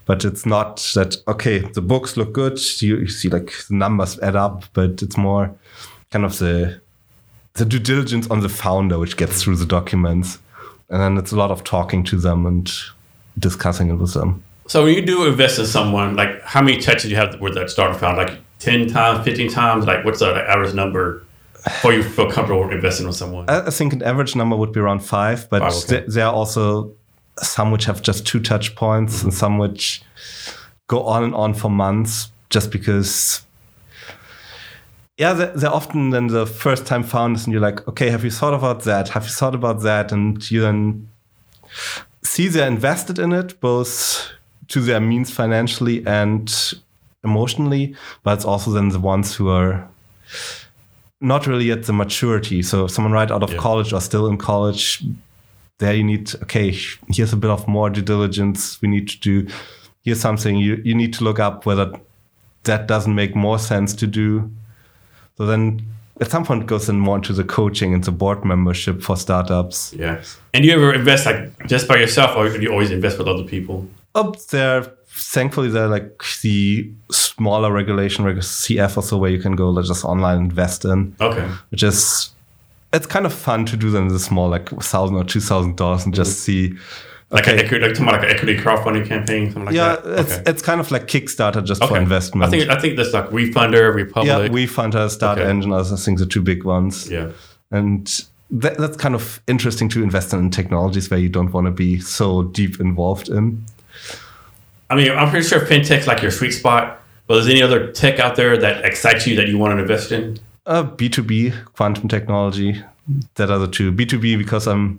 [0.07, 4.19] but it's not that, okay, the books look good, you, you see like the numbers
[4.21, 5.55] add up, but it's more
[6.11, 6.81] kind of the
[7.57, 10.39] the due diligence on the founder, which gets through the documents.
[10.89, 12.71] And then it's a lot of talking to them and
[13.39, 14.43] discussing it with them.
[14.69, 17.55] So when you do invest in someone, like how many touches do you have with
[17.55, 18.25] that startup founder?
[18.25, 19.87] Like 10 times, 15 times?
[19.87, 21.25] Like what's the average number
[21.65, 23.49] before you feel comfortable investing with someone?
[23.49, 25.87] I, think an average number would be around five, but okay.
[25.87, 26.93] th- there are also
[27.43, 30.03] some which have just two touch points and some which
[30.89, 33.46] go on and on for months just because
[35.19, 38.55] yeah they're, often then the first time founders and you're like okay have you thought
[38.55, 39.09] about that?
[39.11, 40.13] Have you thought about that?
[40.13, 41.09] And you then
[42.23, 44.31] see they're invested in it both
[44.69, 46.75] to their means financially and
[47.25, 49.89] emotionally but it's also then the ones who are
[51.21, 52.63] not really at the maturity.
[52.63, 53.59] So someone right out of Yeah.
[53.59, 55.03] college or still in college
[55.79, 56.77] there you need okay
[57.09, 58.81] here's a bit of more due diligence.
[58.83, 59.53] We need to do
[60.05, 61.93] here's something you, you need to look up whether
[62.65, 64.51] that doesn't make more sense to do
[65.37, 65.83] so then
[66.21, 69.17] at some point it goes in more into the coaching and the board membership for
[69.17, 70.23] startups Yeah.
[70.55, 73.45] And you ever invest like just by yourself or do you always invest with other
[73.45, 73.87] people?
[74.15, 79.55] up there thankfully there are like the smaller regulation like cf also where you can
[79.55, 81.47] go like, just online invest in Okay.
[81.71, 82.31] which is
[82.95, 85.77] it's kind of fun to do them in the small like thousand or two thousand
[85.77, 86.75] dollars and just mm-hmm.
[86.75, 86.83] see
[87.29, 90.19] Like an equity, like, talking about like an equity crowdfunding campaign, something like yeah that.
[90.21, 90.43] it's okay.
[90.51, 92.03] it's kind of like kickstarter just for Okay.
[92.03, 94.29] investment I think I think that's like Wefunder, Republic.
[94.29, 95.49] yeah Wefunder start Okay.
[95.51, 97.33] engine i think the two big ones yeah.
[97.73, 98.07] and
[98.51, 101.99] that, that's kind of interesting to invest in technologies where you don't want to be
[101.99, 103.65] so deep involved in
[104.89, 107.03] I mean, I'm pretty sure fintech's like your sweet spot.
[107.27, 109.83] But is there any other tech out there that excites you that you want to
[109.83, 110.39] invest in?
[110.65, 112.81] uh, b2b quantum technology
[113.37, 114.99] that are the two b2b because i'm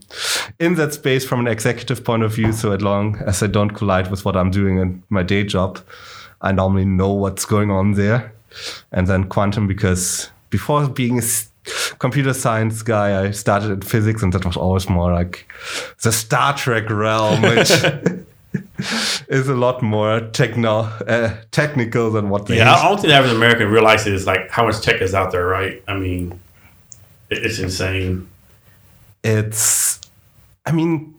[0.59, 3.71] in that space from an executive point of view so as long as i don't
[3.71, 5.79] collide with what i'm doing in my day job
[6.41, 8.33] i normally know what's going on there
[8.91, 11.23] and then quantum because before being a
[11.99, 15.51] computer science guy i started in physics and that was always more like
[16.03, 17.71] the star trek realm which
[19.27, 23.15] is a lot more techno uh, technical than what they Yeah, I don't think the
[23.15, 25.83] average American realizes like how much tech is out there, right?
[25.87, 26.39] I mean,
[27.29, 28.27] it's insane.
[29.23, 29.99] it's
[30.65, 31.13] i mean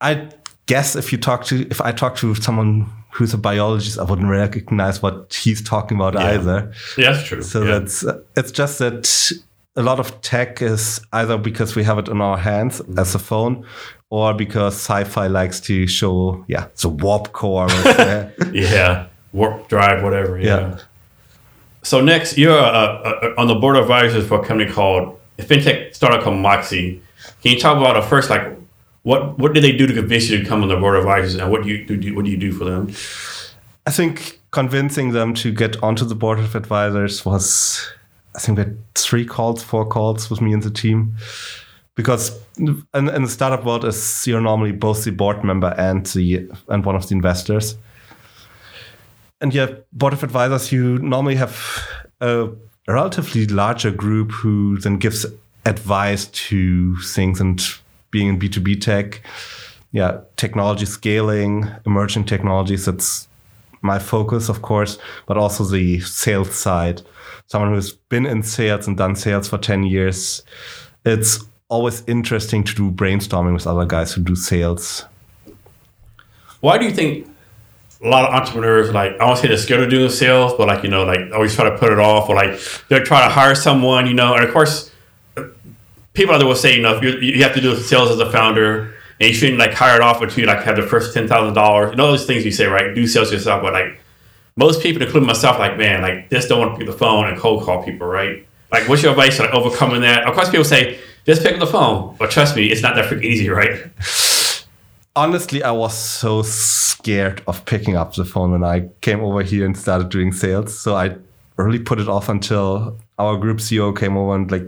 [0.00, 0.28] i
[0.66, 4.28] guess if you talk to if i talk to someone who's a biologist i wouldn't
[4.28, 6.26] recognize what he's talking about Yeah.
[6.30, 7.42] either Yeah, that's true.
[7.42, 7.78] so yeah.
[7.78, 8.04] that's
[8.36, 9.32] it's just that
[9.76, 12.98] a lot of tech is either because we have it in our hands mm-hmm.
[12.98, 13.64] as a phone
[14.10, 17.66] or because sci-fi likes to show yeah the warp core
[18.52, 20.38] yeah, warp drive, whatever.
[20.38, 20.46] Yeah.
[20.60, 20.78] Yeah.
[21.84, 25.42] So next, you're uh, uh, on the board of advisors for a company called a
[25.42, 27.02] fintech startup called Moxie.
[27.42, 28.56] Can you talk about uh, first, like
[29.02, 31.34] what what did they do to convince you to come on the board of advisors,
[31.34, 32.14] and what do you do?
[32.14, 32.88] What do you do for them?
[33.86, 37.86] I think convincing them to get onto the board of advisors was,
[38.34, 41.16] I think, we had three calls, four calls with me and the team.
[41.96, 46.48] Because in, in the startup world, is you're normally both the board member and the
[46.68, 47.76] and one of the investors.
[49.44, 51.86] And yeah, board of advisors, you normally have
[52.22, 52.48] a
[52.88, 55.26] relatively larger group who then gives
[55.66, 57.62] advice to things and
[58.10, 59.20] being in B2B tech,
[59.92, 62.86] yeah, technology scaling, emerging technologies.
[62.86, 63.28] That's
[63.82, 67.02] my focus, of course, but also the sales side.
[67.46, 70.42] Someone who's been in sales and done sales for 10 years.
[71.04, 75.04] It's always interesting to do brainstorming with other guys who do sales.
[76.60, 77.28] Why do you think
[78.02, 80.82] a lot of entrepreneurs like I don't say they're scared of doing sales, but like
[80.82, 83.54] you know, like always try to put it off, or like they're trying to hire
[83.54, 84.90] someone, you know, and of course,
[86.12, 88.94] people out there will say, you know, you have to do sales as a founder,
[89.20, 91.54] and you shouldn't like hire it off until you like have the first ten thousand
[91.54, 91.90] dollars.
[91.90, 92.94] You know those things you say, right?
[92.94, 93.98] Do sales yourself, but like
[94.56, 97.38] most people, including myself, like man, like just don't want to pick the phone and
[97.38, 98.46] cold call people, right?
[98.70, 100.24] Like, what's your advice on like, overcoming that?
[100.24, 103.10] Of course, people say just pick up the phone, but trust me, it's not that
[103.10, 103.84] freaking easy, right?
[105.16, 109.64] Honestly, I was so scared of picking up the phone when I came over here
[109.64, 110.76] and started doing sales.
[110.76, 111.16] So I
[111.56, 114.66] really put it off until our group CEO came over and like,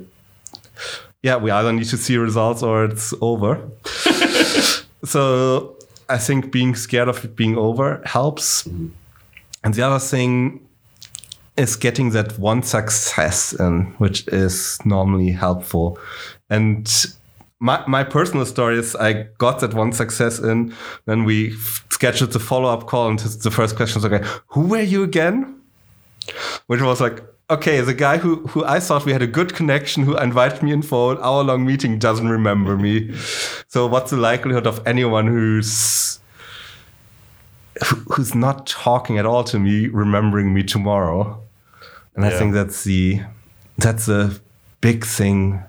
[1.22, 3.68] yeah, we either need to see results or it's over.
[5.04, 5.76] so
[6.08, 8.62] I think being scared of it being over helps.
[8.62, 8.88] Mm-hmm.
[9.64, 10.64] And the other thing
[11.56, 15.98] is getting that one success in, which is normally helpful.
[16.50, 16.86] And
[17.58, 20.74] my, my personal story is I got that one success in,
[21.06, 21.56] then we
[21.90, 25.60] scheduled the follow up call, and the first question was, okay, who were you again?
[26.66, 30.04] Which was like, okay, the guy who, who I thought we had a good connection,
[30.04, 33.14] who invited me in for an hour long meeting, doesn't remember me.
[33.68, 36.18] So, what's the likelihood of anyone who's
[38.10, 41.40] who's not talking at all to me remembering me tomorrow?
[42.14, 42.30] And yeah.
[42.30, 43.22] I think that's the
[43.78, 44.40] that's a
[44.80, 45.62] big thing.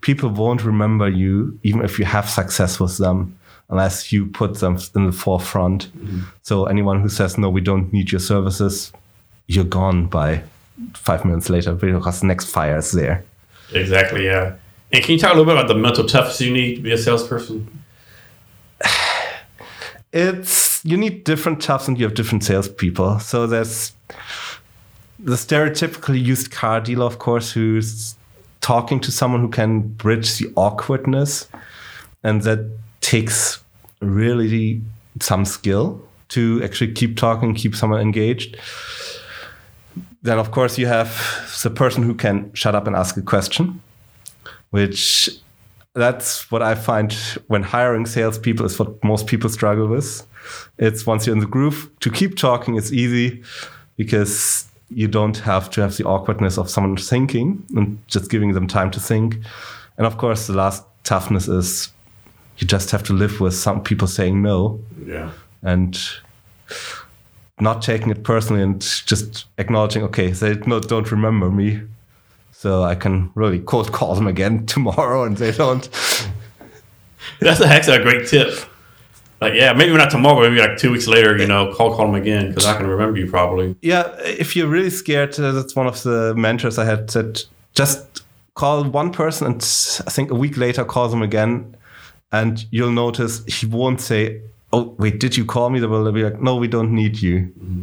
[0.00, 3.36] People won't remember you even if you have success with them
[3.68, 5.90] unless you put them in the forefront.
[5.94, 6.20] Mm -hmm.
[6.42, 8.92] So anyone who says no, we don't need your services,
[9.46, 10.42] you're gone by
[10.94, 13.24] five minutes later because the next fire is there.
[13.72, 14.24] Exactly.
[14.24, 14.52] Yeah.
[14.92, 16.92] And can you talk a little bit about the mental toughness you need to be
[16.92, 17.66] a salesperson?
[20.14, 23.18] It's you need different toughs and you have different salespeople.
[23.20, 23.92] So there's
[25.18, 28.14] the stereotypically used car dealer, of course, who's
[28.62, 31.48] talking to someone who can bridge the awkwardness,
[32.24, 32.60] and that
[33.00, 33.62] takes
[34.00, 34.80] really
[35.20, 38.56] some skill to actually keep talking, keep someone engaged.
[40.22, 41.10] Then, of course, you have
[41.62, 43.82] the person who can shut up and ask a question,
[44.70, 45.28] which
[45.94, 47.12] that's what I find
[47.48, 50.26] when hiring salespeople is what most people struggle with.
[50.78, 53.42] It's once you're in the groove, to keep talking is easy
[53.96, 58.66] because you don't have to have the awkwardness of someone thinking and just giving them
[58.66, 59.36] time to think.
[59.96, 61.90] And of course, the last toughness is
[62.58, 64.80] you just have to live with some people saying no.
[65.04, 65.32] Yeah.
[65.62, 65.98] And
[67.60, 71.80] not taking it personally and just acknowledging, okay, they no, don't remember me.
[72.50, 75.88] So I can really cold call them again tomorrow and they don't.
[77.40, 78.54] That's a heck of a great tip.
[79.42, 82.14] Like, yeah, maybe not tomorrow, maybe like two weeks later, you know, call call them
[82.14, 83.76] again because I can remember you probably.
[83.82, 87.42] Yeah, if you're really scared, uh, that's one of the mentors I had said
[87.74, 88.22] just
[88.54, 89.56] call one person and
[90.06, 91.76] I think a week later call them again
[92.30, 94.40] and you'll notice he won't say,
[94.72, 95.80] oh wait, did you call me?
[95.80, 97.52] They will be like, no, we don't need you.
[97.58, 97.82] Mm-hmm.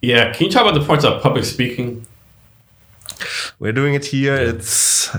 [0.00, 2.06] Yeah, can you talk about the points of public speaking?
[3.58, 4.36] We're doing it here.
[4.36, 4.50] Yeah.
[4.50, 5.10] It's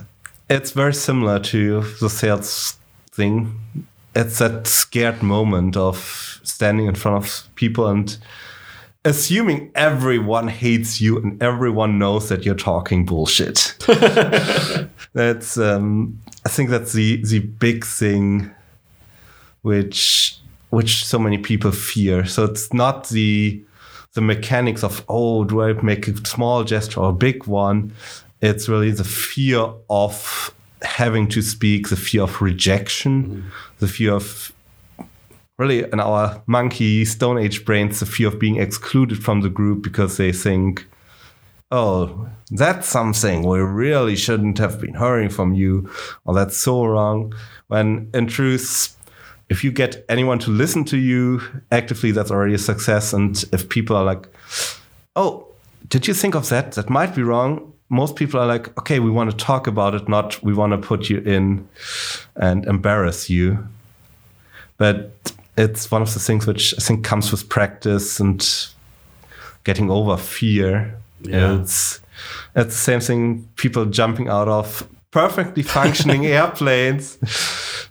[0.50, 2.78] it's very similar to the sales
[3.12, 3.60] thing.
[4.20, 8.18] It's that scared moment of standing in front of people and
[9.06, 13.78] assuming everyone hates you and everyone knows that you're talking bullshit.
[15.14, 18.52] that's um, I think that's the the big thing
[19.62, 20.38] which
[20.70, 22.26] which so many people fear.
[22.26, 23.64] So it's not the
[24.16, 27.94] the mechanics of oh, do I make a small gesture or a big one?
[28.42, 33.50] It's really the fear of having to speak, the fear of rejection, mm-hmm.
[33.80, 34.52] the fear of
[35.58, 39.84] really in our monkey stone age brains, the fear of being excluded from the group
[39.84, 40.88] because they think,
[41.70, 45.90] oh, that's something we really shouldn't have been hearing from you,
[46.26, 47.34] or that's so wrong.
[47.68, 48.96] When in truth,
[49.50, 53.14] if you get anyone to listen to you actively, that's already a success.
[53.14, 54.28] And if people are like,
[55.16, 55.48] oh,
[55.88, 56.74] did you think of that?
[56.74, 57.69] That might be wrong.
[57.90, 60.78] Most people are like, okay, we want to talk about it, not we want to
[60.78, 61.68] put you in
[62.36, 63.68] and embarrass you.
[64.78, 65.12] But
[65.58, 68.46] it's one of the things which I think comes with practice and
[69.64, 70.96] getting over fear.
[71.22, 71.60] Yeah.
[71.60, 72.00] It's
[72.56, 77.18] it's the same thing people jumping out of perfectly functioning airplanes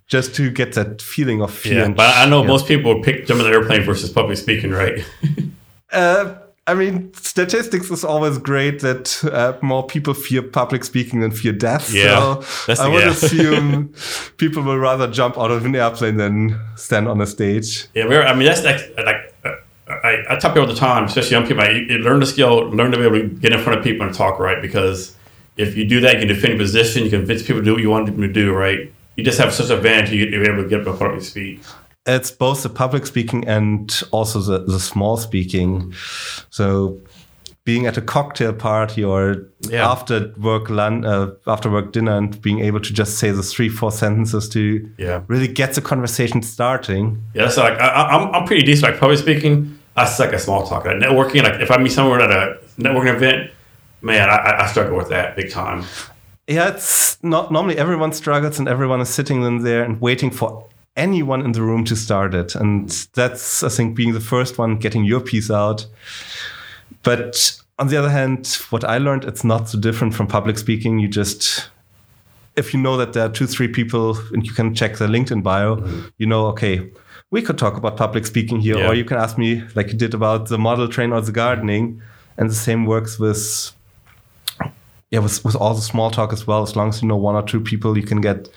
[0.06, 1.86] just to get that feeling of fear.
[1.86, 2.48] Yeah, but I know yeah.
[2.48, 5.04] most people would pick jumping an airplane versus public speaking, right?
[5.92, 6.34] uh,
[6.68, 11.52] I mean, statistics is always great that uh, more people fear public speaking than fear
[11.52, 11.92] death.
[11.92, 13.10] Yeah, so I would yeah.
[13.10, 13.94] assume
[14.36, 17.88] people will rather jump out of an airplane than stand on a stage.
[17.94, 19.34] Yeah, we're, I mean, that's like, like
[19.88, 22.68] I, I tell people all the time, especially young people, you, you learn the skill,
[22.70, 25.16] learn to be able to get in front of people and talk right because
[25.56, 27.82] if you do that, you can defend your position, you convince people to do what
[27.82, 28.92] you want them to do, right?
[29.18, 31.60] you just have such an advantage you're able to get up in front of speak.
[32.08, 35.92] It's both the public speaking and also the, the small speaking.
[36.50, 37.00] So
[37.64, 39.86] being at a cocktail party or yeah.
[39.86, 43.68] after work lunch, uh, after work dinner and being able to just say the three
[43.68, 45.22] four sentences to yeah.
[45.28, 47.22] really get the conversation starting.
[47.34, 48.90] Yeah, so like I, am I'm, I'm pretty decent.
[48.90, 50.86] Like public speaking, I suck at small talk.
[50.86, 53.50] Like networking, like if I meet someone at a networking event,
[54.00, 55.84] man, I, I struggle with that big time
[56.48, 60.66] yeah, it's not normally everyone struggles and everyone is sitting in there and waiting for
[60.98, 62.54] anyone in the room to start it.
[62.54, 65.86] And that's, I think, being the first one, getting your piece out.
[67.02, 70.98] But on the other hand, what I learned, it's not so different from public speaking.
[70.98, 71.70] You just,
[72.56, 75.42] if you know that there are two, three people and you can check their LinkedIn
[75.42, 76.08] bio, mm-hmm.
[76.18, 76.90] you know, okay,
[77.30, 78.88] we could talk about public speaking here, yeah.
[78.88, 82.02] or you can ask me like you did about the model train or the gardening.
[82.36, 83.72] And the same works with
[85.10, 86.62] yeah, with, with all the small talk as well.
[86.62, 88.48] As long as you know one or two people, you can get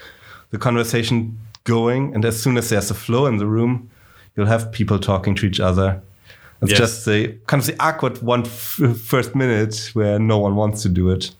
[0.51, 1.37] the conversation
[1.77, 2.13] going.
[2.13, 3.89] And as soon as there's a flow in the room,
[4.35, 6.01] you'll have people talking to each other.
[6.61, 6.79] It's yes.
[6.79, 11.09] just the kind of the awkward one first minute where no one wants to do
[11.09, 11.31] it.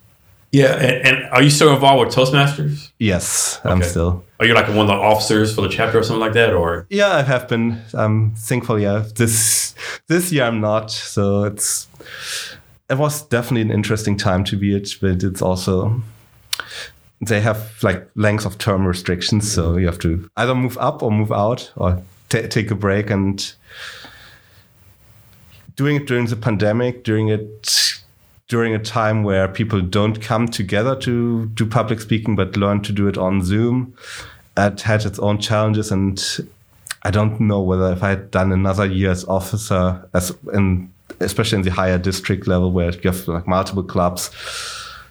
[0.52, 2.92] Yeah, and, and are you still involved with Toastmasters?
[3.00, 3.70] Yes, okay.
[3.70, 4.24] I'm still.
[4.40, 6.88] Are you like one of the officers for the chapter or something like that, or?
[6.90, 7.82] Yeah, I have been.
[7.94, 9.06] Um, thankfully, yeah.
[9.16, 9.76] This
[10.08, 10.92] this year I'm not.
[10.92, 11.88] So it's
[12.90, 16.02] it was definitely an interesting time to be it, but it's also
[17.22, 19.80] they have like length of term restrictions, so mm-hmm.
[19.80, 23.54] you have to either move up or move out or take a break and
[25.76, 28.00] doing it during the pandemic, doing it
[28.48, 32.92] during a time where people don't come together to do public speaking, but learn to
[32.92, 33.94] do it on Zoom.
[34.58, 36.22] It had its own challenges, and
[37.04, 41.58] I don't know whether if I had done another year as officer, as in especially
[41.58, 44.32] in the higher district level where you have like multiple clubs,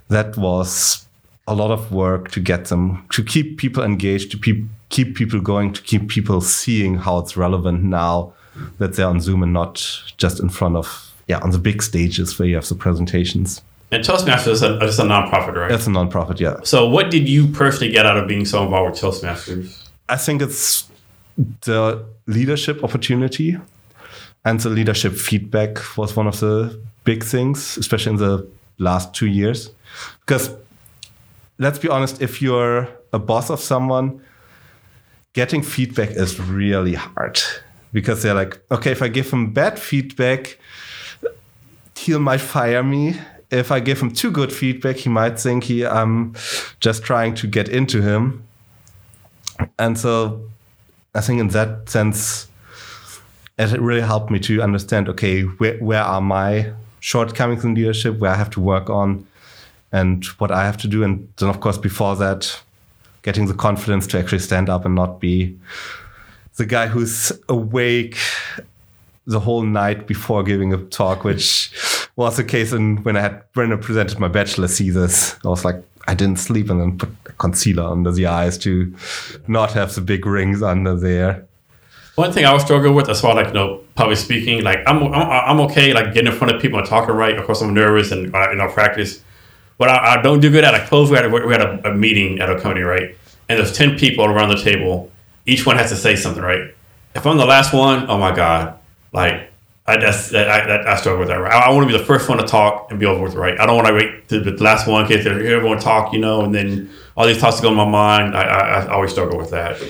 [0.09, 1.07] that was
[1.51, 5.41] a lot of work to get them to keep people engaged, to pe- keep people
[5.41, 8.33] going, to keep people seeing how it's relevant now
[8.79, 9.75] that they're on Zoom and not
[10.17, 13.63] just in front of yeah on the big stages where you have the presentations.
[13.93, 15.73] And Toastmasters is a, is a nonprofit, right?
[15.73, 16.57] It's a nonprofit, yeah.
[16.63, 19.89] So, what did you personally get out of being so involved with Toastmasters?
[20.09, 20.89] I think it's
[21.63, 23.57] the leadership opportunity
[24.45, 28.49] and the leadership feedback was one of the big things, especially in the
[28.79, 29.71] last two years.
[30.21, 30.55] Because
[31.61, 34.21] let's be honest, if you're a boss of someone,
[35.35, 37.39] getting feedback is really hard
[37.93, 40.59] because they're like, okay, if I give him bad feedback,
[41.95, 43.15] he might fire me.
[43.51, 46.35] If I give him too good feedback, he might think he I'm
[46.81, 48.45] just trying to get into him.
[49.79, 50.41] And so
[51.15, 52.49] I think in that sense,
[53.59, 58.31] it really helped me to understand, okay, where, where are my shortcomings in leadership, where
[58.31, 59.27] I have to work on,
[59.93, 61.03] and what I have to do.
[61.03, 62.61] And then, of course, before that,
[63.23, 65.59] getting the confidence to actually stand up and not be
[66.57, 68.17] the guy who's awake
[69.27, 71.73] the whole night before giving a talk, which
[72.17, 75.37] was the case in, when I had when I presented my bachelor thesis.
[75.45, 78.95] I was like, I didn't sleep and then put concealer under the eyes to
[79.49, 81.47] not have the big rings under there.
[82.17, 85.03] One thing I was struggling with as far like you know public speaking, like I'm
[85.03, 87.37] I'm, I'm okay like getting in front of people and talking right.
[87.39, 89.23] Of course, I'm nervous and uh, you know practice
[89.81, 91.09] but I, I, don't do good at like close.
[91.09, 93.17] We had a, we had a, a, meeting at a company, right?
[93.49, 95.11] And there's ten people around the table.
[95.47, 96.75] Each one has to say something, right?
[97.15, 98.79] If I'm the last one, oh my god,
[99.15, 99.51] like
[99.87, 101.37] I I, I, I struggle with that.
[101.37, 101.51] Right?
[101.51, 103.59] I, I want to be the first one to talk and be over with, right?
[103.59, 106.43] I don't want to wait to the last one, in case everyone talk, you know,
[106.43, 108.37] and then all these thoughts go in my mind.
[108.37, 109.81] I, I, I always struggle with that.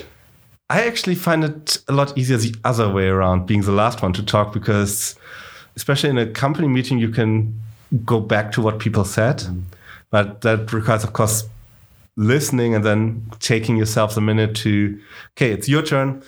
[0.71, 4.13] I actually find it a lot easier the other way around, being the last one
[4.13, 5.17] to talk, because
[5.75, 7.61] especially in a company meeting, you can
[8.05, 9.39] go back to what people said.
[9.39, 9.63] Mm.
[10.11, 11.49] But that requires, of course,
[12.17, 15.01] listening and then taking yourself a minute to,
[15.37, 16.23] okay, it's your turn.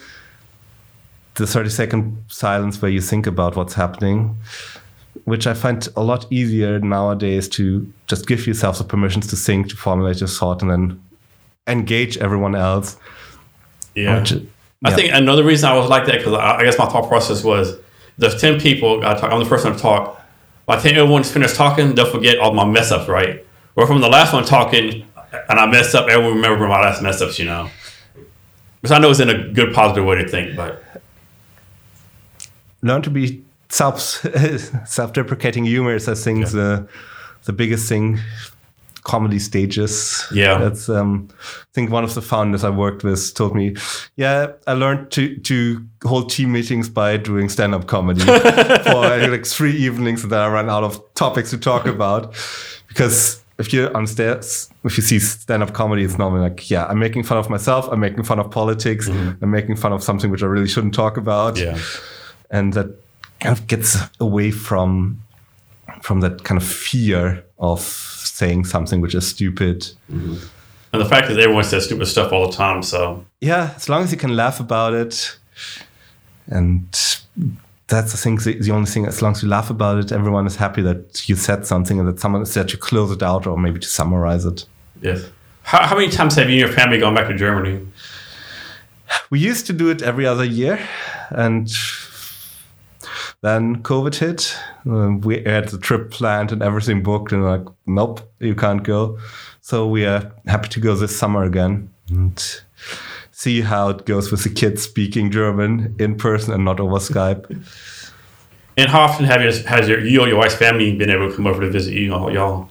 [1.35, 4.37] The 30 second silence where you think about what's happening,
[5.25, 9.69] which I find a lot easier nowadays to just give yourself the permissions to think,
[9.71, 11.03] to formulate your thought, and then
[11.67, 12.97] engage everyone else.
[13.95, 14.21] Yeah.
[14.21, 14.41] Which, yeah.
[14.85, 17.45] I think another reason I was like that, because I, I, guess my thought process
[17.45, 17.77] was
[18.19, 20.21] there's 10 people, I talk, I'm the first one to talk.
[20.67, 23.45] By the time everyone's finished talking, they'll forget all my mess ups, right?
[23.77, 25.05] Or from the last one talking
[25.49, 27.71] and I messed up, everyone remember my last mess ups, you know.
[28.81, 30.83] Because I know it's in a good, positive way to think, but
[32.83, 34.01] learn to be self
[34.87, 36.51] self deprecating humor is I think yeah.
[36.51, 36.89] the
[37.45, 38.19] the biggest thing.
[39.05, 40.25] Comedy stages.
[40.33, 40.89] Yeah, that's.
[40.89, 43.75] Um, I think one of the founders I worked with told me,
[44.15, 48.21] "Yeah, I learned to to hold team meetings by doing stand up comedy
[48.85, 52.37] for like three evenings, and then I ran out of topics to talk about
[52.87, 54.45] because if you're on stage,
[54.85, 58.01] if you see stand-up comedy, it's normally like, yeah, I'm making fun of myself, I'm
[58.01, 59.43] making fun of politics, mm-hmm.
[59.43, 61.59] I'm making fun of something which I really shouldn't talk about.
[61.59, 61.79] Yeah.
[62.51, 62.87] And that
[63.41, 65.23] kind of gets away from
[66.01, 69.81] from that kind of fear of saying something which is stupid.
[70.11, 70.37] Mm-hmm.
[70.93, 74.03] And the fact that everyone says stupid stuff all the time, so yeah, as long
[74.03, 75.39] as you can laugh about it
[76.47, 76.87] and
[77.93, 78.37] that's the thing.
[78.37, 81.37] The only thing, as long as you laugh about it, everyone is happy that you
[81.37, 84.65] said something and that someone said to close it out or maybe to summarize it.
[85.03, 85.29] Yes.
[85.63, 87.87] How, how many times have you and your family gone back to Germany?
[89.31, 90.79] We used to do it every other year,
[91.31, 91.71] and
[93.43, 94.57] then COVID hit.
[94.89, 99.19] Uh, we had the trip planned and everything booked, and like, nope, you can't go.
[99.61, 102.63] So we are happy to go this summer again and
[103.43, 107.45] see how it goes with the kids speaking German in person and not over Skype.
[108.77, 111.35] And how often have you, has your, you or your wife's family been able to
[111.35, 112.69] come over to visit you, y'all?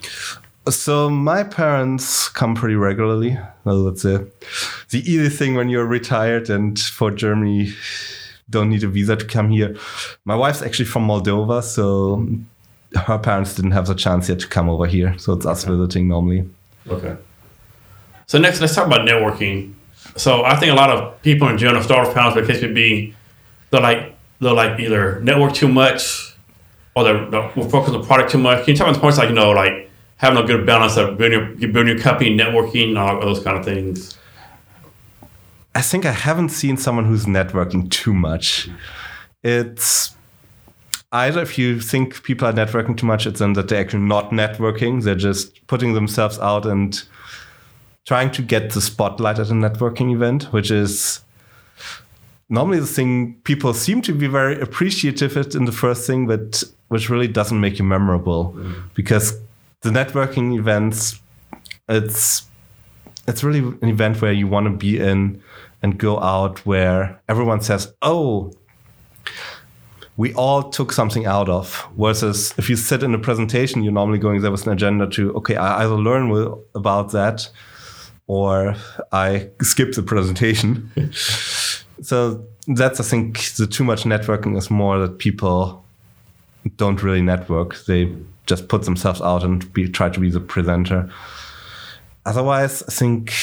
[0.69, 3.37] So my parents come pretty regularly.
[3.65, 4.25] Well, that's a,
[4.91, 7.73] the easy thing when you're retired and for Germany,
[8.49, 9.75] don't need a visa to come here.
[10.23, 12.27] My wife's actually from Moldova, so
[12.95, 15.17] her parents didn't have the chance yet to come over here.
[15.17, 16.49] So it's us visiting normally.
[16.87, 17.17] Okay.
[18.27, 19.73] So next, let's talk about networking.
[20.15, 23.15] So I think a lot of people in general, start startup founders, but be
[23.69, 26.35] they're like they're like either network too much
[26.95, 28.65] or they're, they're focused on the product too much.
[28.65, 31.17] Can you talk about the points like you know like having a good balance of
[31.17, 34.17] building your, building your company, networking, all those kind of things?
[35.73, 38.69] I think I haven't seen someone who's networking too much.
[39.43, 40.15] It's
[41.11, 44.31] either if you think people are networking too much, it's then that they're actually not
[44.31, 45.03] networking.
[45.03, 47.01] They're just putting themselves out and
[48.05, 51.21] trying to get the spotlight at a networking event, which is
[52.49, 56.63] normally the thing people seem to be very appreciative of in the first thing, but
[56.89, 58.83] which really doesn't make you memorable mm.
[58.93, 59.39] because
[59.81, 61.19] the networking events,
[61.89, 62.47] it's
[63.27, 65.41] it's really an event where you want to be in
[65.81, 68.51] and go out where everyone says, "Oh,
[70.17, 74.19] we all took something out of." Versus if you sit in a presentation, you're normally
[74.19, 77.49] going there with an agenda to, "Okay, I either learn about that."
[78.31, 78.77] Or
[79.11, 80.89] I skip the presentation.
[82.01, 85.83] so that's I think the too much networking is more that people
[86.77, 87.75] don't really network.
[87.87, 88.15] They
[88.45, 91.11] just put themselves out and be, try to be the presenter.
[92.25, 93.33] Otherwise, I think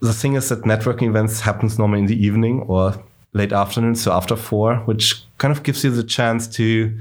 [0.00, 2.94] the thing is that networking events happens normally in the evening or
[3.34, 6.98] late afternoon, so after four, which kind of gives you the chance to.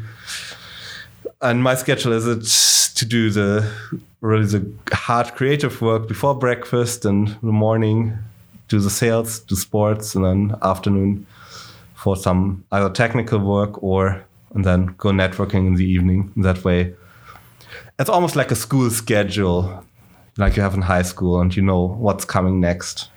[1.42, 3.72] And my schedule is it to do the
[4.22, 8.18] really the hard creative work before breakfast and the morning
[8.68, 11.26] do the sales, do sports, and then afternoon
[11.96, 16.32] for some either technical work or and then go networking in the evening.
[16.38, 16.94] That way,
[18.00, 19.86] it's almost like a school schedule,
[20.38, 23.10] like you have in high school, and you know what's coming next.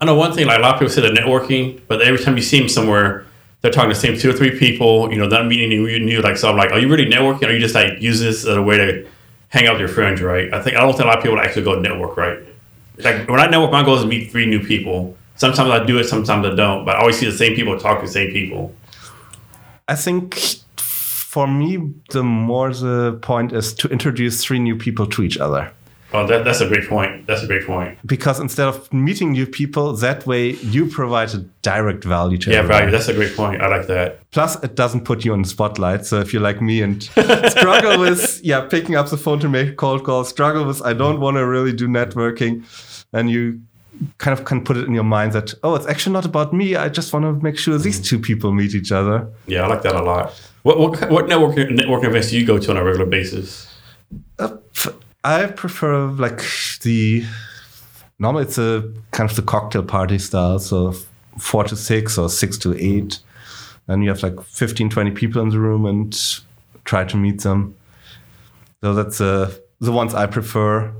[0.00, 0.46] I know one thing.
[0.46, 3.24] Like a lot of people say they're networking, but every time you see them somewhere,
[3.62, 5.10] they're talking to the same two or three people.
[5.10, 6.20] You know, that meeting you, you knew.
[6.20, 7.44] Like so, I'm like, are you really networking?
[7.44, 9.06] Or are you just like use this as a way to
[9.56, 10.52] hang out with your friends, right?
[10.52, 12.38] I think I don't think a lot of people actually go network, right?
[12.98, 15.16] Like when I network, my goal is to meet three new people.
[15.36, 18.00] Sometimes I do it, sometimes I don't, but I always see the same people talk
[18.00, 18.74] to the same people.
[19.88, 20.38] I think
[20.76, 25.72] for me, the more the point is to introduce three new people to each other.
[26.12, 27.26] Oh, that, that's a great point.
[27.26, 27.98] That's a great point.
[28.06, 32.58] Because instead of meeting new people, that way you provide a direct value to Yeah,
[32.58, 32.78] everyone.
[32.78, 32.90] value.
[32.92, 33.60] That's a great point.
[33.60, 34.20] I like that.
[34.30, 36.06] Plus, it doesn't put you on the spotlight.
[36.06, 37.02] So if you're like me and
[37.50, 41.18] struggle with, yeah, picking up the phone to make cold calls, struggle with, I don't
[41.20, 42.64] want to really do networking,
[43.12, 43.60] and you
[44.18, 46.76] kind of can put it in your mind that, oh, it's actually not about me.
[46.76, 49.26] I just want to make sure these two people meet each other.
[49.46, 50.32] Yeah, I like that a lot.
[50.62, 53.72] What, what, what networking, networking events do you go to on a regular basis?
[54.38, 54.56] Uh,
[55.26, 56.40] I prefer like
[56.82, 57.24] the
[58.20, 60.94] normally it's a kind of the cocktail party style, so
[61.36, 63.18] four to six or six to eight.
[63.88, 66.16] And you have like 15, 20 people in the room and
[66.84, 67.74] try to meet them.
[68.84, 70.92] So that's uh, the ones I prefer.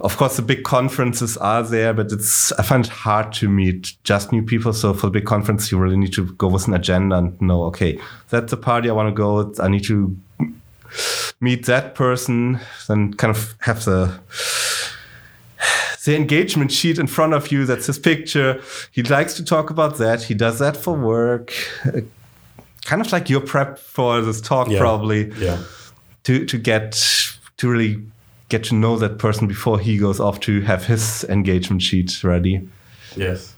[0.00, 3.92] Of course, the big conferences are there, but it's I find it hard to meet
[4.04, 4.72] just new people.
[4.72, 7.64] So for the big conference, you really need to go with an agenda and know,
[7.64, 7.98] okay,
[8.30, 9.52] that's a party I want to go.
[9.62, 10.16] I need to
[11.40, 14.18] meet that person, then kind of have the
[16.04, 17.64] the engagement sheet in front of you.
[17.64, 18.60] That's his picture.
[18.90, 20.24] He likes to talk about that.
[20.24, 21.52] He does that for work.
[21.86, 22.02] Uh,
[22.84, 24.78] kind of like your prep for this talk, yeah.
[24.78, 25.32] probably.
[25.32, 25.62] Yeah.
[26.24, 26.92] To to get
[27.56, 28.02] to really
[28.48, 32.68] get to know that person before he goes off to have his engagement sheet ready.
[33.16, 33.54] Yes.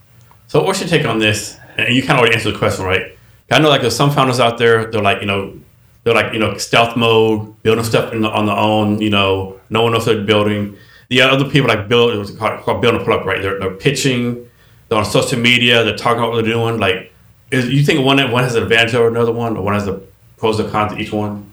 [0.47, 1.59] So what's your take on this?
[1.77, 3.17] And you kind of already answered the question, right?
[3.51, 5.59] I know like there's some founders out there, they're like, you know,
[6.07, 9.01] they're like you know stealth mode, building stuff the, on their own.
[9.01, 10.77] You know, no one else they're building.
[11.09, 13.43] The other people like build it was called, called building a product, right?
[13.43, 14.49] They're, they're pitching.
[14.89, 15.83] They're on social media.
[15.83, 16.79] They're talking about what they're doing.
[16.79, 17.13] Like,
[17.51, 20.01] is you think one one has an advantage over another one, or one has the
[20.37, 21.51] pros and cons to each one?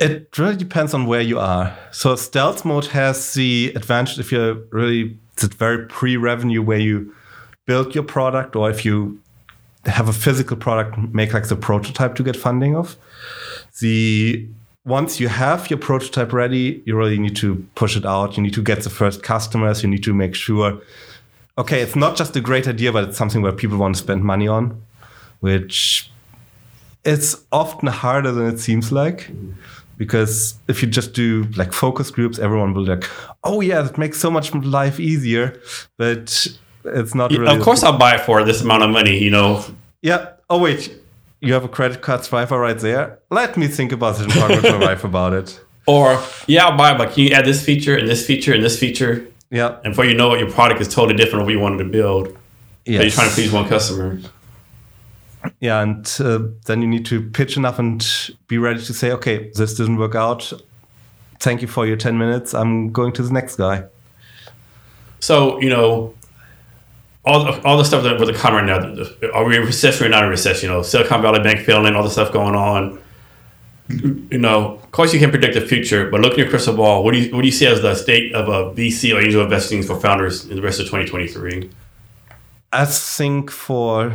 [0.00, 1.76] It really depends on where you are.
[1.92, 7.14] So stealth mode has the advantage if you're really it's very pre-revenue where you
[7.64, 9.20] build your product, or if you
[9.84, 12.96] have a physical product, make like the prototype to get funding of
[13.80, 14.46] the
[14.84, 18.36] once you have your prototype ready, you really need to push it out.
[18.36, 19.82] You need to get the first customers.
[19.82, 20.80] You need to make sure,
[21.58, 24.24] okay, it's not just a great idea, but it's something where people want to spend
[24.24, 24.80] money on,
[25.40, 26.10] which
[27.04, 29.30] it's often harder than it seems like.
[29.98, 33.04] because if you just do like focus groups, everyone will like,
[33.44, 35.60] oh yeah, that makes so much life easier,
[35.98, 36.46] but
[36.84, 37.54] it's not really.
[37.54, 39.18] of course, I'll buy it for this amount of money.
[39.18, 39.64] You know,
[40.00, 40.30] Yeah.
[40.48, 40.96] Oh wait,
[41.40, 43.18] you have a credit card swiper right there.
[43.30, 45.60] Let me think about it and talk with my wife about it.
[45.86, 48.62] or yeah, I'll buy it, but can you add this feature and this feature and
[48.62, 49.26] this feature?
[49.50, 49.78] Yeah.
[49.84, 51.90] And before you know it, your product is totally different from what you wanted to
[51.90, 52.36] build.
[52.84, 53.02] Yeah.
[53.02, 54.18] You're trying to please one customer.
[55.60, 58.06] Yeah, and uh, then you need to pitch enough and
[58.48, 60.52] be ready to say, okay, this didn't work out.
[61.38, 62.54] Thank you for your ten minutes.
[62.54, 63.84] I'm going to the next guy.
[65.20, 66.14] So you know,
[67.28, 70.06] all the, all the stuff that with the economy right now, are we in recession
[70.06, 70.70] or not in recession?
[70.70, 72.98] You know, Silicon Valley Bank failing, all the stuff going on.
[73.88, 77.04] You know, of course you can't predict the future, but looking at your crystal ball,
[77.04, 79.42] what do you what do you see as the state of a VC or angel
[79.42, 81.70] investing for founders in the rest of 2023?
[82.72, 84.14] I think for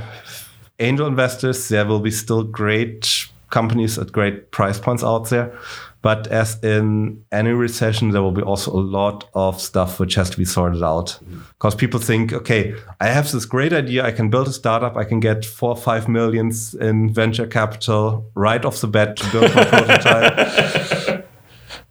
[0.79, 5.57] angel investors, there will be still great companies at great price points out there.
[6.03, 10.29] But as in any recession, there will be also a lot of stuff which has
[10.31, 11.07] to be sorted out.
[11.07, 11.39] Mm-hmm.
[11.53, 14.05] Because people think, okay, I have this great idea.
[14.05, 14.97] I can build a startup.
[14.97, 19.31] I can get four or five millions in venture capital right off the bat to
[19.31, 21.25] build my prototype.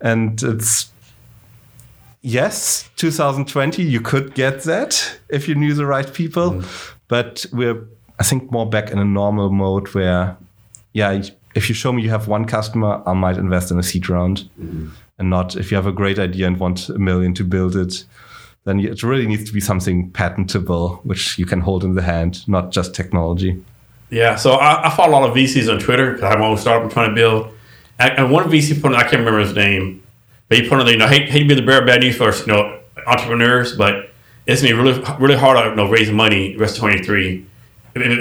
[0.02, 0.92] And it's
[2.20, 6.50] yes, 2020, you could get that if you knew the right people.
[6.50, 6.98] Mm-hmm.
[7.08, 7.88] But we're,
[8.20, 10.36] I think, more back in a normal mode where,
[10.92, 11.22] yeah,
[11.54, 14.48] if you show me you have one customer, I might invest in a seed round.
[14.60, 14.88] Mm-hmm.
[15.18, 18.04] And not if you have a great idea and want a million to build it,
[18.64, 22.46] then it really needs to be something patentable, which you can hold in the hand,
[22.48, 23.62] not just technology.
[24.10, 26.46] Yeah, so I, I follow a lot of VCs on Twitter because I have my
[26.46, 27.52] own startup I'm trying to build.
[27.98, 30.02] And, one VC put, I can't remember his name,
[30.48, 32.00] but he put on there, you know, hate, hate to be the bearer of bad
[32.00, 34.10] news for you know entrepreneurs, but
[34.46, 37.46] it's gonna be really really hard to you know, raise money rest of 23.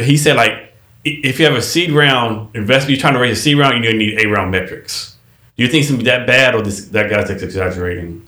[0.03, 0.70] He said like,
[1.03, 3.91] if you have a seed round investment, you're trying to raise a seed round, you're
[3.91, 5.17] gonna need A round metrics.
[5.57, 8.27] Do you think it's gonna be that bad, or this that guy's exaggerating?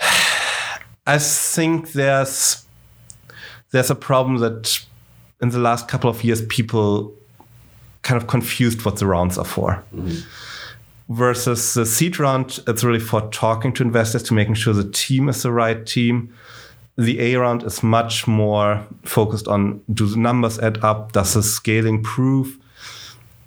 [1.06, 2.64] I think there's
[3.70, 4.84] there's a problem that
[5.40, 7.12] in the last couple of years people
[8.02, 9.82] kind of confused what the rounds are for.
[9.94, 10.20] Mm-hmm.
[11.12, 15.28] Versus the seed round, it's really for talking to investors to making sure the team
[15.28, 16.32] is the right team.
[16.96, 21.12] The A round is much more focused on do the numbers add up?
[21.12, 22.56] Does the scaling prove?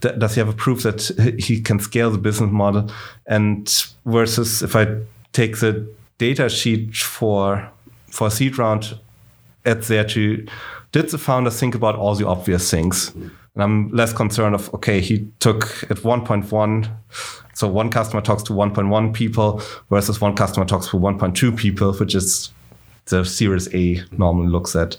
[0.01, 1.01] Does he have a proof that
[1.39, 2.91] he can scale the business model?
[3.25, 3.67] And
[4.05, 4.97] versus if I
[5.33, 5.87] take the
[6.17, 7.69] data sheet for
[8.09, 8.99] for seed round,
[9.65, 10.45] it's there to
[10.91, 13.13] did the founder think about all the obvious things?
[13.15, 16.89] And I'm less concerned of okay, he took at 1.1,
[17.53, 22.13] so one customer talks to 1.1 people versus one customer talks to 1.2 people, which
[22.13, 22.51] is
[23.07, 24.97] the Series A normally looks at.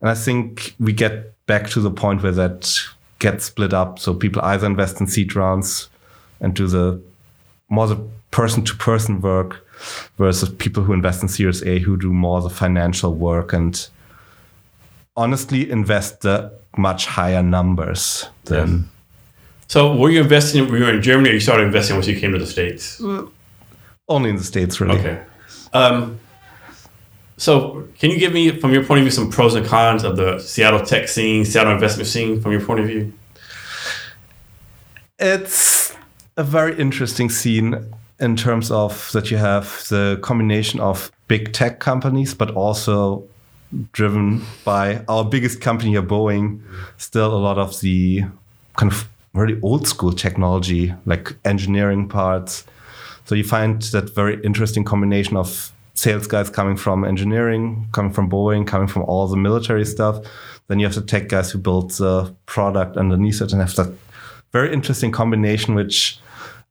[0.00, 2.72] And I think we get back to the point where that
[3.18, 3.98] gets split up.
[3.98, 5.88] So people either invest in seed rounds
[6.40, 7.00] and do the
[7.68, 9.66] more the person to person work
[10.16, 13.88] versus people who invest in Series A who do more the financial work and
[15.16, 18.88] honestly invest the much higher numbers than
[19.68, 20.68] So were you investing?
[20.70, 23.00] Were you in Germany, or you started investing once you came to the states?
[24.10, 24.98] only in the States, really.
[24.98, 25.22] Okay.
[25.72, 26.18] Um,
[27.40, 30.18] so, can you give me, from your point of view, some pros and cons of
[30.18, 33.14] the Seattle tech scene, Seattle investment scene, from your point of view?
[35.18, 35.96] It's
[36.36, 37.82] a very interesting scene
[38.18, 43.24] in terms of that you have the combination of big tech companies, but also
[43.92, 46.60] driven by our biggest company here, Boeing,
[46.98, 48.24] still a lot of the
[48.76, 52.66] kind of very old school technology, like engineering parts.
[53.24, 58.30] So you find that very interesting combination of sales guys coming from engineering, coming from
[58.30, 60.16] Boeing, coming from all the military stuff.
[60.68, 63.92] Then you have the tech guys who build the product underneath it and have that
[64.52, 66.18] very interesting combination, which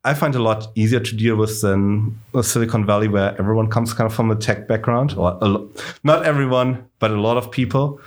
[0.03, 4.07] I find a lot easier to deal with than Silicon Valley, where everyone comes kind
[4.09, 5.69] of from a tech background, or lo-
[6.03, 7.99] not everyone, but a lot of people,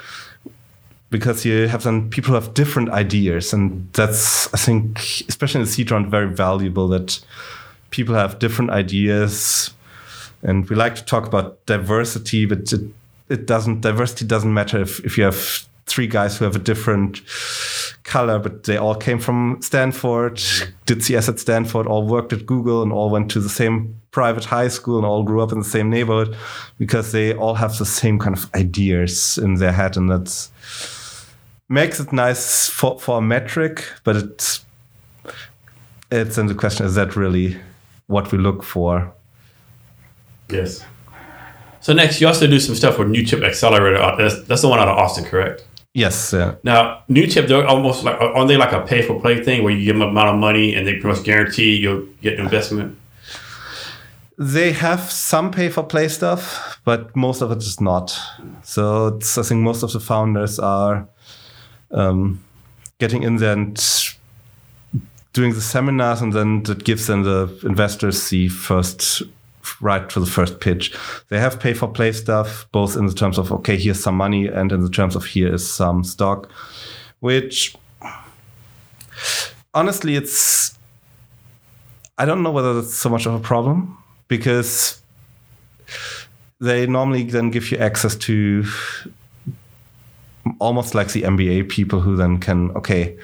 [1.11, 4.99] because you have then people who have different ideas, and that's I think,
[5.29, 7.21] especially in the seed round, very valuable that
[7.91, 9.71] people have different ideas,
[10.43, 12.81] and we like to talk about diversity, but it,
[13.29, 17.21] it doesn't diversity doesn't matter if if you have three guys who have a different
[18.05, 20.41] color, but they all came from Stanford,
[20.87, 24.45] did CS at Stanford, all worked at Google, and all went to the same private
[24.45, 26.37] high school and all grew up in the same neighborhood
[26.79, 29.97] because they all have the same kind of ideas in their head.
[29.97, 30.49] And that
[31.69, 34.65] makes it nice for, for a metric, but it's,
[36.11, 37.59] it's in the question is that really
[38.07, 39.13] what we look for?
[40.53, 40.85] Yes.
[41.81, 43.99] So next, you also do some stuff with Newchip Accelerator.
[44.17, 45.67] That's, that's the one out of Austin, correct?
[45.95, 46.33] Yes.
[46.33, 46.55] Yeah.
[46.63, 49.85] Now, Newchip, they're almost like, are they like a pay for play thing where you
[49.85, 52.97] give them a amount of money and they pretty much guarantee you'll get investment?
[54.39, 58.19] They have some pay for play stuff, but most of it is not.
[58.63, 61.07] So it's, I think most of the founders are
[61.91, 62.43] um,
[62.99, 63.77] getting in there and
[65.33, 69.23] doing the seminars, and then that gives them the investors the first
[69.81, 70.95] right to the first pitch.
[71.29, 74.47] They have pay for play stuff, both in the terms of okay, here's some money,
[74.47, 76.51] and in the terms of here is some stock,
[77.21, 77.77] which
[79.75, 80.79] honestly, it's
[82.19, 83.99] I don't know whether that's so much of a problem
[84.29, 85.01] because
[86.61, 88.65] they normally then give you access to
[90.59, 93.17] almost like the MBA people who then can, okay,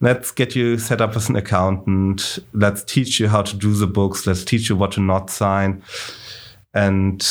[0.00, 2.38] let's get you set up as an accountant.
[2.52, 4.26] Let's teach you how to do the books.
[4.26, 5.82] Let's teach you what to not sign.
[6.74, 7.26] And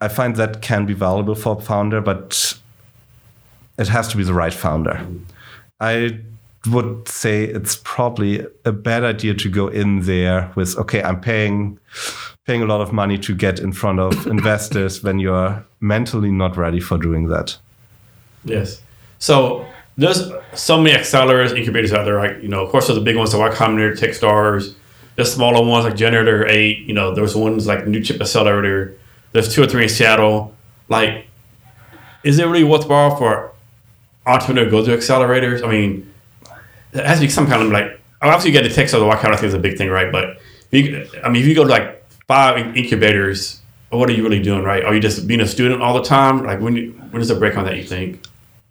[0.00, 2.58] I find that can be valuable for a founder, but
[3.78, 5.06] it has to be the right founder.
[5.80, 6.18] I
[6.70, 11.78] would say it's probably a bad idea to go in there with, okay, I'm paying
[12.46, 16.56] paying a lot of money to get in front of investors when you're mentally not
[16.56, 17.56] ready for doing that.
[18.44, 18.82] Yes.
[19.18, 19.66] So
[19.96, 22.40] there's so many accelerators, incubators out there.
[22.40, 24.74] You know, of course, there's the big ones like Y Combinator, Techstars.
[25.16, 26.80] There's smaller ones like Generator Eight.
[26.80, 28.96] You know, there's ones like Newchip Accelerator.
[29.32, 30.54] There's two or three in Seattle.
[30.88, 31.26] Like,
[32.24, 33.52] is it really worthwhile for
[34.26, 35.62] entrepreneur to go to accelerators?
[35.62, 36.12] I mean,
[36.92, 38.00] it has to be some kind of like.
[38.20, 39.00] Obviously, you get the Techstars.
[39.00, 40.10] The Y Combinator thing is a big thing, right?
[40.10, 40.38] But
[40.70, 44.64] you, I mean, if you go to like five incubators, what are you really doing,
[44.64, 44.82] right?
[44.82, 46.44] Are you just being a student all the time?
[46.44, 47.76] Like, when you, when is the break on that?
[47.76, 48.20] You think?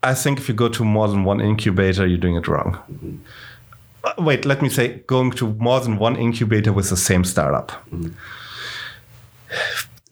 [0.03, 2.77] I think if you go to more than one incubator, you're doing it wrong.
[2.91, 4.25] Mm-hmm.
[4.25, 7.71] Wait, let me say going to more than one incubator with the same startup.
[7.89, 8.09] Mm-hmm.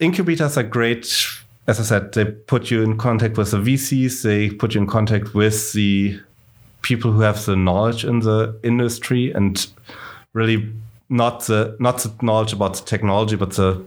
[0.00, 1.26] Incubators are great.
[1.66, 4.86] As I said, they put you in contact with the VCs, they put you in
[4.86, 6.18] contact with the
[6.80, 9.68] people who have the knowledge in the industry and
[10.32, 10.72] really
[11.08, 13.86] not the not the knowledge about the technology, but the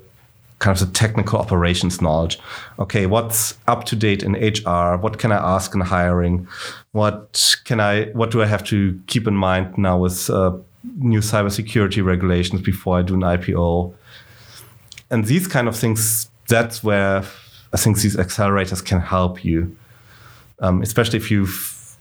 [0.59, 2.39] kind of the technical operations knowledge.
[2.79, 4.97] Okay, what's up to date in HR?
[4.97, 6.47] What can I ask in hiring?
[6.91, 8.05] What can I?
[8.13, 10.57] What do I have to keep in mind now with uh,
[10.97, 13.93] new cybersecurity regulations before I do an IPO?
[15.09, 16.29] And these kind of things.
[16.47, 17.23] That's where
[17.73, 19.75] I think these accelerators can help you,
[20.59, 21.97] um, especially if you've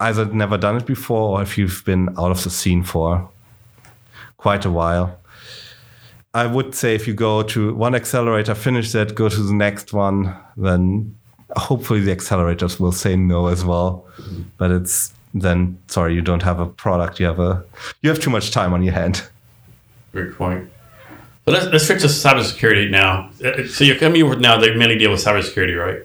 [0.00, 3.28] either never done it before or if you've been out of the scene for
[4.38, 5.18] quite a while.
[6.32, 9.92] I would say if you go to one accelerator, finish that, go to the next
[9.92, 11.16] one, then
[11.56, 14.06] hopefully the accelerators will say no as well.
[14.56, 17.20] But it's then sorry, you don't have a product.
[17.20, 17.64] You have a
[18.02, 19.28] you have too much time on your hand.
[20.12, 20.70] Great point.
[21.44, 23.30] So let's let's switch to cybersecurity now.
[23.68, 26.02] So your company with now they mainly deal with cybersecurity, right?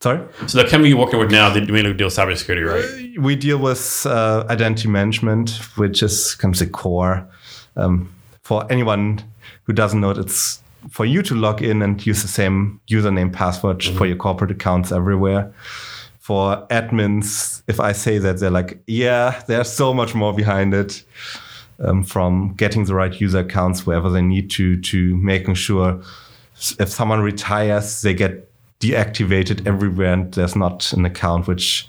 [0.00, 0.20] Sorry.
[0.46, 3.18] So the company you're working with now they mainly deal with cybersecurity, right?
[3.18, 7.28] Uh, we deal with uh, identity management, which is kind of the core.
[7.76, 9.22] Um, for anyone
[9.70, 10.60] who doesn't know it, it's
[10.90, 13.96] for you to log in and use the same username password mm-hmm.
[13.96, 15.52] for your corporate accounts everywhere.
[16.18, 21.04] For admins, if I say that, they're like, yeah, there's so much more behind it.
[21.78, 26.02] Um, from getting the right user accounts wherever they need to, to making sure
[26.78, 28.50] if someone retires, they get
[28.80, 31.88] deactivated everywhere and there's not an account which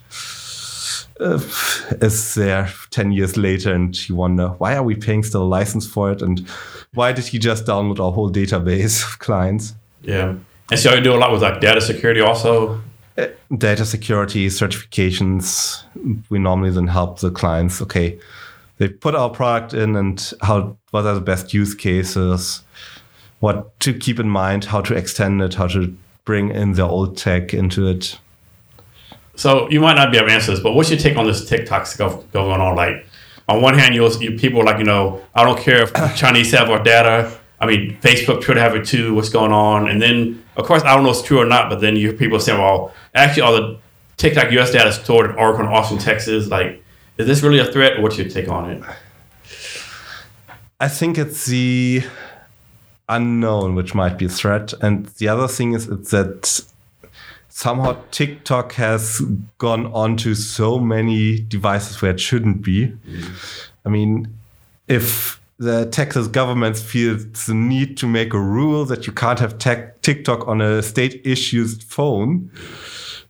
[1.20, 1.36] uh,
[2.02, 5.88] is there 10 years later and you wonder why are we paying still a license
[5.88, 6.22] for it?
[6.22, 6.48] And
[6.94, 9.74] why did he just download our whole database of clients?
[10.02, 10.36] Yeah.
[10.70, 12.82] And so you do a lot with like data security also?
[13.18, 13.28] Uh,
[13.58, 15.84] data security certifications
[16.30, 17.82] we normally then help the clients.
[17.82, 18.20] Okay
[18.82, 22.64] they put our product in and how what are the best use cases?
[23.40, 25.96] What to keep in mind how to extend it how to
[26.26, 28.20] bring in the old tech into it
[29.36, 31.48] so you might not be able to answer this, but what's your take on this
[31.48, 32.76] TikTok stuff going on?
[32.76, 33.06] Like,
[33.48, 36.52] on one hand, you'll you, people are like you know, I don't care if Chinese
[36.52, 37.38] have our data.
[37.60, 39.14] I mean, Facebook, Twitter have it too.
[39.14, 39.88] What's going on?
[39.88, 41.70] And then, of course, I don't know if it's true or not.
[41.70, 43.80] But then you people saying, "Well, actually, all the
[44.18, 44.72] TikTok U.S.
[44.72, 46.84] data is stored in Oracle, and Austin, Texas." Like,
[47.18, 48.02] is this really a threat?
[48.02, 48.84] What's your take on it?
[50.80, 52.04] I think it's the
[53.08, 56.71] unknown which might be a threat, and the other thing is that
[57.52, 59.22] somehow TikTok has
[59.58, 62.94] gone onto so many devices where it shouldn't be.
[63.86, 64.34] I mean,
[64.88, 69.58] if the Texas government feels the need to make a rule that you can't have
[69.58, 72.50] TikTok on a state issued phone,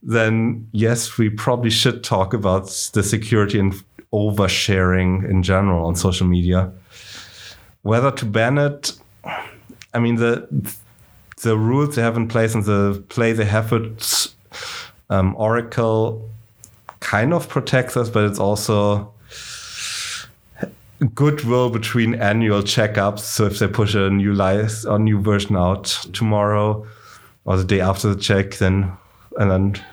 [0.02, 3.74] then yes, we probably should talk about the security and
[4.12, 6.72] oversharing in general on social media.
[7.82, 8.92] Whether to ban it,
[9.92, 10.48] I mean, the
[11.42, 14.34] the rules they have in place and the play they have with
[15.10, 16.28] um, Oracle
[17.00, 19.12] kind of protects us, but it's also
[21.14, 23.20] goodwill between annual checkups.
[23.20, 26.86] So if they push a new license or new version out tomorrow
[27.44, 28.92] or the day after the check, then
[29.38, 29.84] and then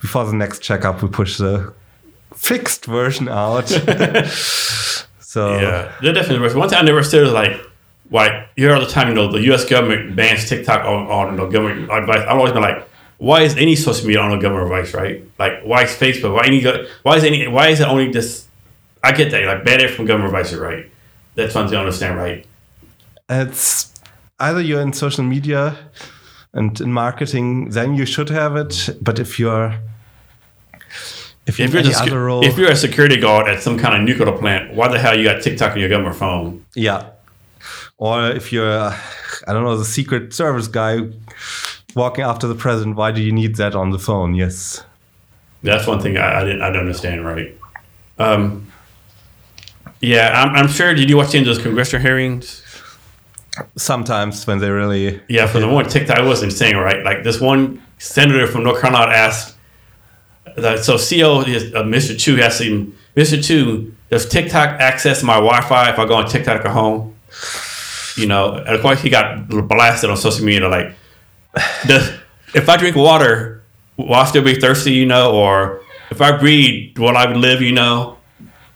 [0.00, 1.72] before the next checkup, we push the
[2.34, 3.68] fixed version out.
[5.20, 6.54] so Yeah, they're definitely.
[6.56, 7.60] One thing I never understood is like,
[8.08, 9.64] why you hear all the time, you know, the U.S.
[9.64, 12.20] government bans TikTok on, on you know, government advice.
[12.20, 12.88] I've always been like,
[13.18, 15.24] why is any social media on government advice, right?
[15.38, 16.34] Like, why is Facebook?
[16.34, 16.62] Why any?
[17.02, 17.48] Why is any?
[17.48, 18.46] Why is it only just?
[19.02, 20.90] I get that, like, ban it from government advice, right?
[21.34, 22.44] That's thing I understand, right?
[23.28, 23.92] it's
[24.38, 25.76] either you're in social media
[26.52, 28.90] and in marketing, then you should have it.
[29.00, 29.78] But if you're
[31.46, 34.36] if you're If you're, role, if you're a security guard at some kind of nuclear
[34.36, 36.64] plant, why the hell you got TikTok on your government phone?
[36.74, 37.10] Yeah.
[37.98, 41.00] Or if you're, I don't know, the Secret Service guy
[41.94, 44.34] walking after the president, why do you need that on the phone?
[44.34, 44.84] Yes.
[45.62, 47.58] That's one thing I, I didn't I didn't understand right.
[48.18, 48.70] Um,
[50.00, 50.94] yeah, I'm, I'm sure.
[50.94, 52.62] Did you watch any of those congressional hearings?
[53.76, 57.02] Sometimes when they really, Yeah, for the one TikTok, it was insane, right?
[57.02, 59.56] Like this one senator from North Carolina asked,
[60.56, 62.18] that, so CEO is uh, Mr.
[62.18, 63.44] Chew asked him, Mr.
[63.44, 67.16] Chew, does TikTok access my Wi-Fi if I go on TikTok at home?
[68.18, 70.94] You know, and of course he got blasted on social media, like,
[71.86, 72.10] does,
[72.54, 73.62] if I drink water,
[73.96, 74.92] will I still be thirsty?
[74.92, 77.60] You know, or if I breathe, will I live?
[77.62, 78.18] You know,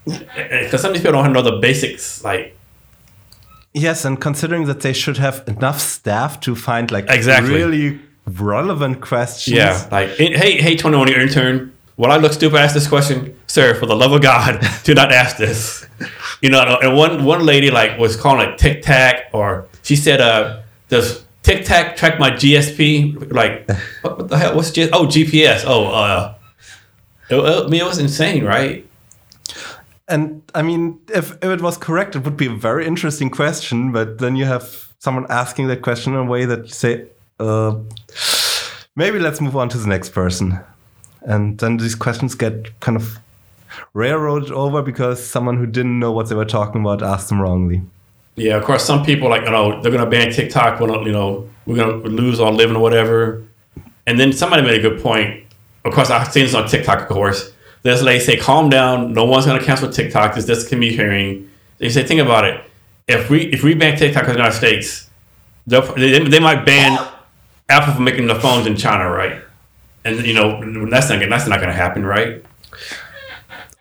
[0.08, 2.56] eh, eh, because some of these people don't know the basics, like.
[3.74, 7.54] yes, and considering that they should have enough staff to find like Exactly.
[7.54, 9.56] really relevant questions.
[9.56, 11.72] Yeah, like hey, hey, twenty one intern.
[11.96, 12.56] Will I look stupid?
[12.58, 13.74] Ask this question, sir.
[13.74, 15.86] For the love of God, do not ask this.
[16.42, 20.20] You know, and one one lady like was calling it Tic Tac, or she said,
[20.20, 23.32] "Uh, does Tic Tac track my GSP?
[23.32, 23.68] Like,
[24.02, 24.56] what, what the hell?
[24.56, 25.64] What's G- oh GPS?
[25.66, 26.34] Oh, uh,
[27.30, 28.86] it, I mean, it was insane, right?
[30.08, 33.92] And I mean, if, if it was correct, it would be a very interesting question.
[33.92, 37.06] But then you have someone asking that question in a way that you say,
[37.40, 37.76] uh,
[38.94, 40.60] maybe let's move on to the next person.
[41.22, 43.18] And then these questions get kind of
[43.94, 47.82] railroaded over because someone who didn't know what they were talking about asked them wrongly.
[48.36, 50.80] Yeah, of course, some people like you know they're gonna ban TikTok.
[50.80, 53.44] We're not, you know we're gonna lose our living or whatever.
[54.06, 55.44] And then somebody made a good point.
[55.84, 57.02] Of course, I've seen this on TikTok.
[57.02, 57.52] Of course,
[57.82, 59.12] this lady say, "Calm down.
[59.12, 60.34] No one's gonna cancel TikTok.
[60.34, 62.60] This this can be hearing." They say, "Think about it.
[63.06, 65.10] If we if we ban TikTok in the United States,
[65.66, 66.98] they they might ban
[67.68, 69.40] Apple from making the phones in China, right?
[70.04, 72.42] And you know that's not that's not gonna happen, right?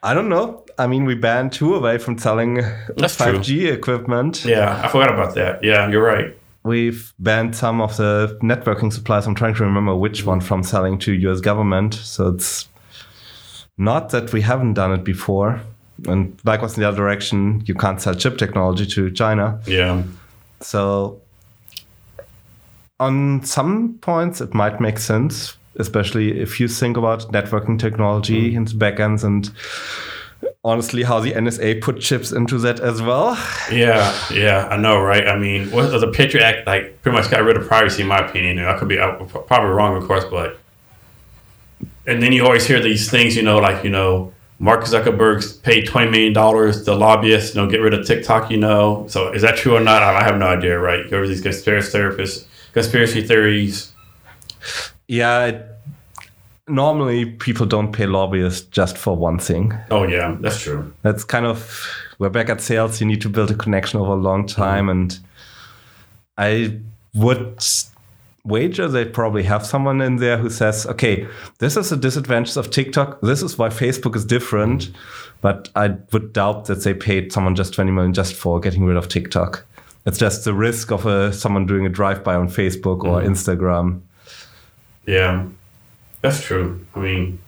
[0.03, 0.65] I don't know.
[0.79, 4.43] I mean, we banned Huawei from selling That's 5G equipment.
[4.45, 5.63] Yeah, I forgot about that.
[5.63, 6.35] Yeah, you're right.
[6.63, 9.27] We've banned some of the networking suppliers.
[9.27, 11.93] I'm trying to remember which one from selling to US government.
[11.93, 12.67] So it's
[13.77, 15.61] not that we haven't done it before.
[16.07, 19.59] And likewise in the other direction, you can't sell chip technology to China.
[19.67, 20.03] Yeah.
[20.61, 21.21] So
[22.99, 28.57] on some points it might make sense, especially if you think about networking technology mm.
[28.57, 29.51] and backends and
[30.63, 33.35] honestly how the NSA put chips into that as well.
[33.71, 35.27] Yeah, yeah, I know, right?
[35.27, 38.17] I mean, what the Patriot Act like pretty much got rid of privacy, in my
[38.17, 38.59] opinion.
[38.59, 40.59] And I could be I'm probably wrong, of course, but
[42.07, 45.87] and then you always hear these things, you know, like you know, Mark Zuckerberg's paid
[45.87, 49.05] twenty million dollars to lobbyists, you know, get rid of TikTok, you know.
[49.07, 50.03] So is that true or not?
[50.03, 51.09] I have no idea, right?
[51.09, 53.91] There was these conspiracy therapists, conspiracy theories.
[55.11, 55.65] Yeah, it,
[56.69, 59.77] normally people don't pay lobbyists just for one thing.
[59.89, 60.93] Oh yeah, that's true.
[61.01, 61.85] That's kind of
[62.17, 63.01] we're back at sales.
[63.01, 65.01] You need to build a connection over a long time, mm-hmm.
[65.01, 65.19] and
[66.37, 66.79] I
[67.13, 67.61] would
[68.45, 71.27] wager they probably have someone in there who says, "Okay,
[71.59, 73.19] this is the disadvantage of TikTok.
[73.19, 74.91] This is why Facebook is different."
[75.41, 78.95] But I would doubt that they paid someone just twenty million just for getting rid
[78.95, 79.65] of TikTok.
[80.05, 83.33] It's just the risk of a, someone doing a drive-by on Facebook or mm-hmm.
[83.33, 84.03] Instagram.
[85.05, 85.47] Yeah,
[86.21, 86.85] that's true.
[86.95, 87.39] I mean,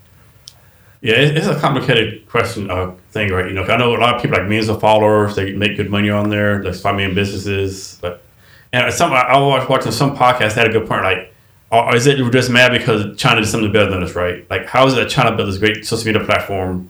[1.02, 3.48] yeah, it's a complicated question uh, thing, right?
[3.48, 5.36] You know, I know a lot of people like millions of followers.
[5.36, 6.64] They make good money on there.
[6.64, 8.24] There's five million businesses, but
[8.72, 11.04] and some I was watching some podcast had a good point.
[11.04, 11.34] Like,
[11.72, 14.50] or is it just mad because China did something better than us, right?
[14.50, 16.90] Like, how is it that China built this great social media platform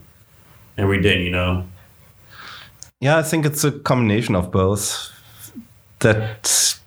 [0.78, 1.24] and we didn't?
[1.24, 1.66] You know?
[2.99, 5.09] Yeah, I think it's a combination of both.
[5.99, 6.80] That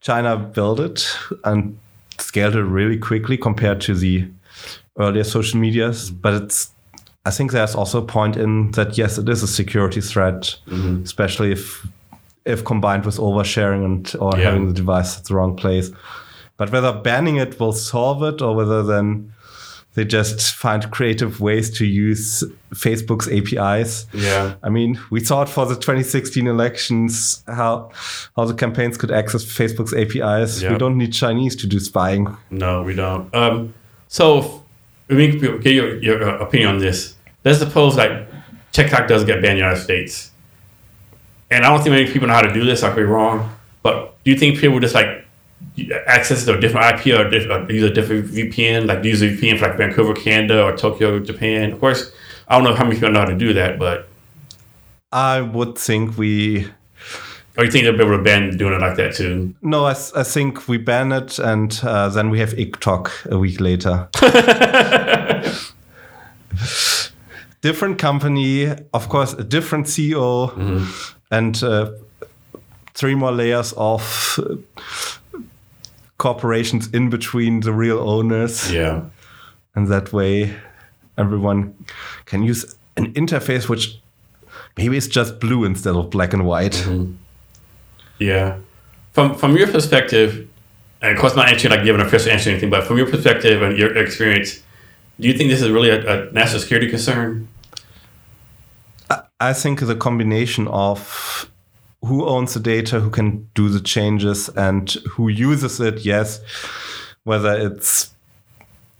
[0.00, 1.78] China built it and
[2.18, 4.28] scaled it really quickly compared to the
[4.98, 6.10] earlier social medias.
[6.10, 6.70] But it's,
[7.24, 11.02] I think there's also a point in that yes, it is a security threat, mm-hmm.
[11.02, 11.86] especially if
[12.44, 14.44] if combined with oversharing and or Yeah.
[14.50, 15.90] having the device at the wrong place.
[16.56, 19.32] But whether banning it will solve it or whether then
[19.96, 22.44] they just find creative ways to use
[22.74, 24.06] Facebook's APIs.
[24.12, 24.54] Yeah.
[24.62, 27.90] I mean, we saw it for the 2016 elections how
[28.36, 30.62] how the campaigns could access Facebook's APIs.
[30.62, 30.72] Yeah.
[30.72, 32.36] We don't need Chinese to do spying.
[32.50, 33.34] No, we don't.
[33.34, 33.72] Um,
[34.08, 34.64] so,
[35.08, 37.16] let me get your, your opinion on this.
[37.42, 38.28] Let's suppose like
[38.72, 40.30] TikTok does get banned in the United States,
[41.50, 42.82] and I don't think many people know how to do this.
[42.82, 43.50] I could be wrong,
[43.82, 45.25] but do you think people just like
[46.06, 49.28] access to a different IP or, diff- or use a different VPN, like use a
[49.28, 51.72] VPN for like Vancouver, Canada, or Tokyo, Japan?
[51.72, 52.12] Of course,
[52.48, 54.08] I don't know how many people know how to do that, but
[55.12, 56.66] I would think we
[57.56, 59.54] or you think they'll be able to ban doing it like that too?
[59.62, 63.60] no, I, I think we ban it, and uh, then we have IKTok a week
[63.60, 64.08] later.
[67.62, 70.86] different company, of course, a different CEO,
[71.30, 71.92] and uh,
[72.92, 74.56] three more layers of uh,
[76.18, 78.72] corporations in between the real owners.
[78.72, 79.04] Yeah.
[79.74, 80.56] And that way,
[81.18, 81.74] everyone
[82.24, 84.00] can use an interface which
[84.76, 86.72] maybe is just blue instead of black and white.
[86.72, 87.14] Mm-hmm.
[88.18, 88.58] Yeah.
[89.12, 90.48] From from your perspective,
[91.02, 93.10] and of course not actually like giving an official answer or anything, but from your
[93.10, 94.62] perspective and your experience,
[95.20, 97.48] do you think this is really a, a national security concern?
[99.38, 101.50] I think the combination of
[102.06, 106.40] who owns the data, who can do the changes, and who uses it, yes.
[107.24, 108.14] Whether it's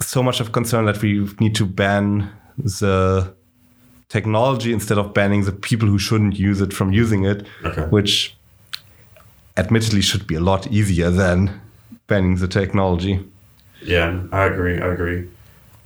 [0.00, 3.32] so much of concern that we need to ban the
[4.08, 7.82] technology instead of banning the people who shouldn't use it from using it, Okay.
[7.90, 8.36] which
[9.56, 11.60] admittedly should be a lot easier than
[12.06, 13.24] banning the technology.
[13.82, 14.80] Yeah, I agree.
[14.80, 15.28] I agree.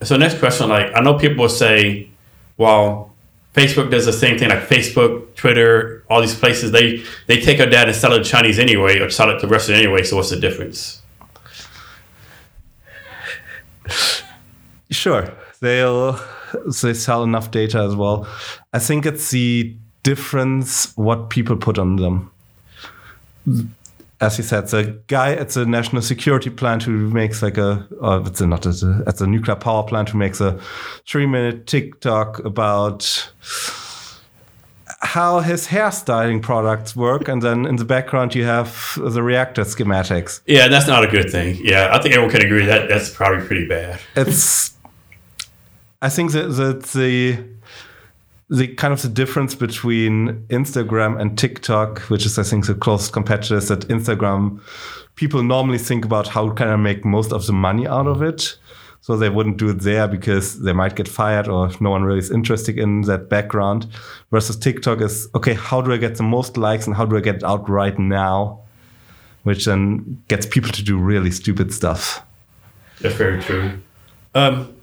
[0.03, 2.09] So next question, like I know people will say,
[2.57, 3.10] well,
[3.55, 7.67] Facebook does the same thing, like Facebook, Twitter, all these places, they they take our
[7.67, 10.03] data and sell it to Chinese anyway, or sell it to Russia anyway.
[10.05, 11.03] So what's the difference?
[14.91, 16.19] Sure, they'll
[16.83, 18.27] they sell enough data as well.
[18.73, 22.31] I think it's the difference what people put on them.
[24.21, 28.27] As you said, the guy at the national security plant who makes like a, or
[28.27, 30.61] it's a, not at a, at the nuclear power plant who makes a
[31.07, 33.33] three minute TikTok about
[35.01, 40.41] how his hairstyling products work, and then in the background you have the reactor schematics.
[40.47, 41.59] Yeah, that's not a good thing.
[41.63, 44.01] Yeah, I think everyone can agree that that's probably pretty bad.
[44.15, 44.75] it's
[46.03, 47.39] I think that that the
[48.51, 53.13] the kind of the difference between Instagram and TikTok, which is I think the closest
[53.13, 54.61] competitors that Instagram
[55.15, 58.59] people normally think about how can I make most of the money out of it.
[59.03, 62.19] So they wouldn't do it there because they might get fired or no one really
[62.19, 63.87] is interested in that background.
[64.31, 67.21] Versus TikTok is okay, how do I get the most likes and how do I
[67.21, 68.61] get it out right now?
[69.45, 72.23] Which then gets people to do really stupid stuff.
[73.01, 73.81] That's very true.
[74.35, 74.75] Um,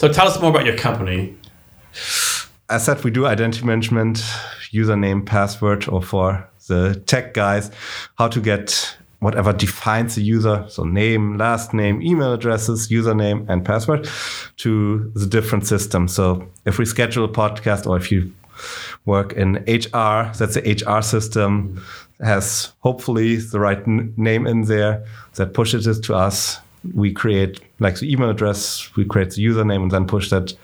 [0.00, 1.36] so tell us more about your company.
[2.70, 4.18] As said, we do identity management,
[4.72, 7.70] username, password, or for the tech guys,
[8.16, 13.64] how to get whatever defines the user, so name, last name, email addresses, username, and
[13.64, 14.06] password
[14.58, 16.14] to the different systems.
[16.14, 18.30] So if we schedule a podcast or if you
[19.06, 21.82] work in HR, that's the HR system,
[22.20, 25.04] has hopefully the right n- name in there
[25.36, 26.58] that pushes it to us.
[26.94, 30.54] We create like the email address, we create the username, and then push that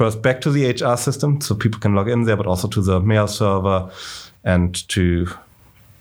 [0.00, 2.80] first back to the HR system so people can log in there, but also to
[2.80, 3.90] the mail server
[4.44, 5.26] and to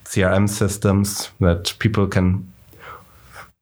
[0.06, 2.50] CRM systems that people can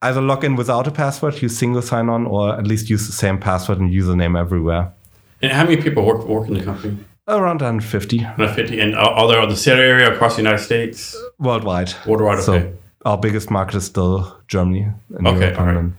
[0.04, 3.14] either log in without a password, use single sign on, or at least use the
[3.14, 4.94] same password and username everywhere.
[5.42, 6.98] And how many people work work in the company?
[7.28, 8.80] Around 150 150.
[8.80, 11.18] And are there on the Seattle area across the United States?
[11.40, 11.94] worldwide.
[12.06, 12.74] Worldwide, So okay.
[13.06, 14.88] our biggest market is still Germany.
[15.18, 15.78] And Okay, Europe, all right.
[15.78, 15.94] and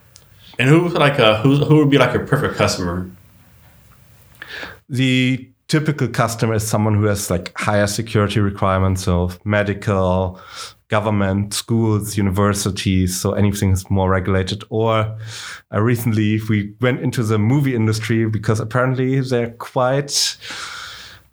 [0.61, 3.11] And who's like a who who would be like your perfect customer?
[4.89, 10.41] The typical customer is someone who has like higher security requirements of medical
[10.89, 15.15] government schools universities so anything is more regulated or
[15.75, 20.39] uh, recently we went into the movie industry because apparently they're quite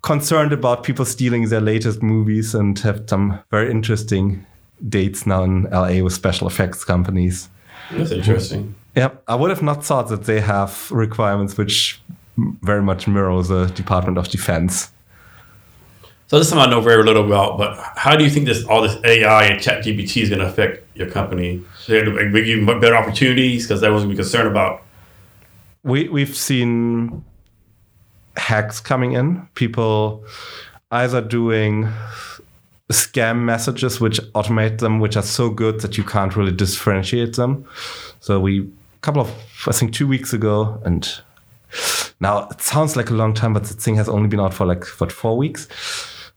[0.02, 4.44] concerned about people stealing their latest movies and have some very interesting
[4.86, 7.48] dates now in la with special effects companies
[7.90, 8.74] That's interesting.
[8.94, 11.98] yeah, I would have not thought that they have requirements which
[12.36, 14.92] very much mirror the Department of Defense.
[16.28, 18.64] So this is something I know very little about, but how do you think this
[18.64, 21.62] all this AI and Chat GPT is going to affect your company?
[21.86, 24.82] Going to give you better opportunities because that was we concerned about.
[25.84, 27.24] We we've seen
[28.36, 29.46] hacks coming in.
[29.54, 30.24] People
[30.90, 31.88] either doing
[32.90, 37.64] scam messages which automate them, which are so good that you can't really differentiate them.
[38.18, 39.32] So we a couple of
[39.68, 41.08] I think two weeks ago, and
[42.20, 44.66] Now it sounds like a long time, but the thing has only been out for
[44.66, 45.68] like what four weeks.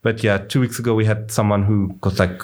[0.02, 2.42] But yeah, two weeks ago we had someone who got like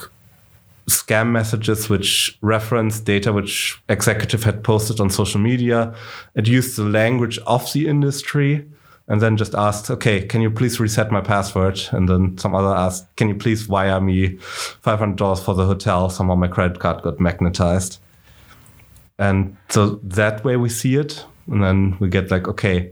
[0.89, 5.95] scam messages which reference data which executive had posted on social media.
[6.35, 8.65] It used the language of the industry
[9.07, 11.79] and then just asked, okay, can you please reset my password?
[11.91, 16.09] And then some other asked, can you please wire me $500 for the hotel?
[16.09, 17.99] Somehow my credit card got magnetized.
[19.19, 21.23] And so that way we see it.
[21.47, 22.91] And then we get like, okay,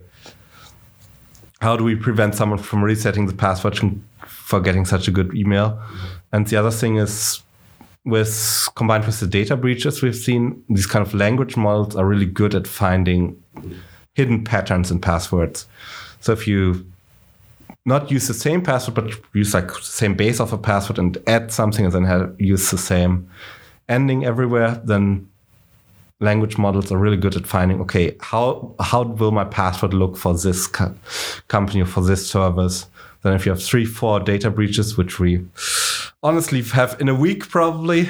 [1.62, 3.80] how do we prevent someone from resetting the password
[4.28, 5.82] for getting such a good email?
[6.32, 7.42] And the other thing is
[8.06, 12.26] with combined with the data breaches we've seen, these kind of language models are really
[12.26, 13.42] good at finding
[14.14, 15.68] hidden patterns in passwords.
[16.20, 16.86] So if you
[17.86, 21.18] not use the same password, but use like the same base of a password and
[21.28, 23.30] add something and then have, use the same
[23.90, 25.30] ending everywhere, then
[26.20, 30.34] language models are really good at finding, okay, how, how will my password look for
[30.34, 30.94] this co
[31.48, 32.88] company or for this service?
[33.24, 35.46] Then if you have three, four data breaches, which we
[36.22, 38.10] honestly have in a week probably,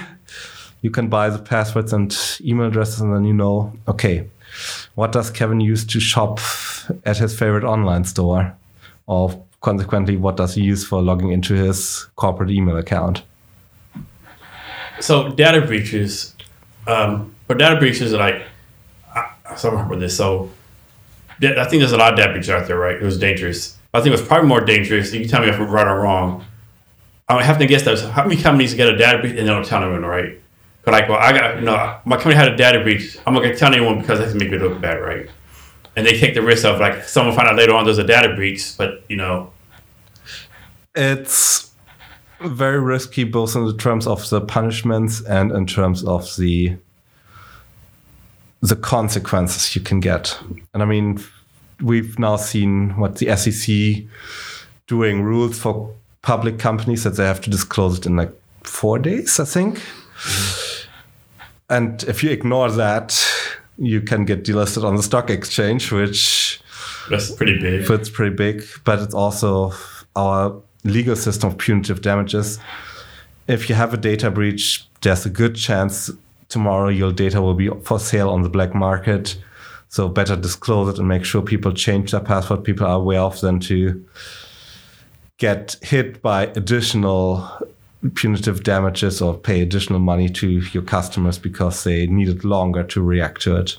[0.82, 4.28] you can buy the passwords and email addresses and then you know, okay,
[4.96, 6.40] what does Kevin use to shop
[7.06, 8.56] at his favorite online store?
[9.08, 13.24] Or consequently, what does he use for logging into his corporate email account?
[15.00, 16.36] So data breaches,
[16.88, 18.44] um, but data breaches are like,
[19.14, 20.16] I, I remember this.
[20.16, 20.50] So
[21.42, 22.96] I think there's a lot of data breaches out there, right?
[22.96, 23.78] It was dangerous.
[23.94, 25.14] I think it was probably more dangerous.
[25.14, 26.46] You can tell me if I'm right or wrong.
[27.28, 29.66] I have to guess that how many companies get a data breach and they don't
[29.66, 30.40] tell anyone, right?
[30.84, 33.18] But like, well, I got, you know, my company had a data breach.
[33.26, 35.30] I'm not gonna tell anyone because that's gonna make me look bad, right?
[35.96, 38.36] And they take the risk of like someone find out later on there's a data
[38.36, 39.54] breach, but you know,
[40.96, 41.72] it's
[42.42, 46.78] very risky both in the terms of the punishments and in terms of the
[48.64, 50.40] the consequences you can get.
[50.74, 51.22] And I mean,
[51.82, 54.06] we've now seen what the SEC
[54.88, 58.32] doing rules for public companies that they have to disclose it in like
[58.64, 59.80] four days, I think.
[59.80, 60.90] Mm-hmm.
[61.70, 63.22] And if you ignore that,
[63.78, 66.62] you can get delisted on the stock exchange, which
[67.10, 67.90] that's pretty big.
[67.90, 69.74] It's pretty big, but it's also
[70.16, 72.60] our legal system of punitive damages.
[73.48, 76.10] If you have a data breach, there's a good chance
[76.54, 79.36] tomorrow your data will be for sale on the black market
[79.94, 82.64] so better disclose it and make sure people change their password.
[82.64, 84.04] People are aware of than to
[85.38, 87.48] get hit by additional
[88.16, 93.44] punitive damages or pay additional money to your customers because they needed longer to react
[93.44, 93.78] to it.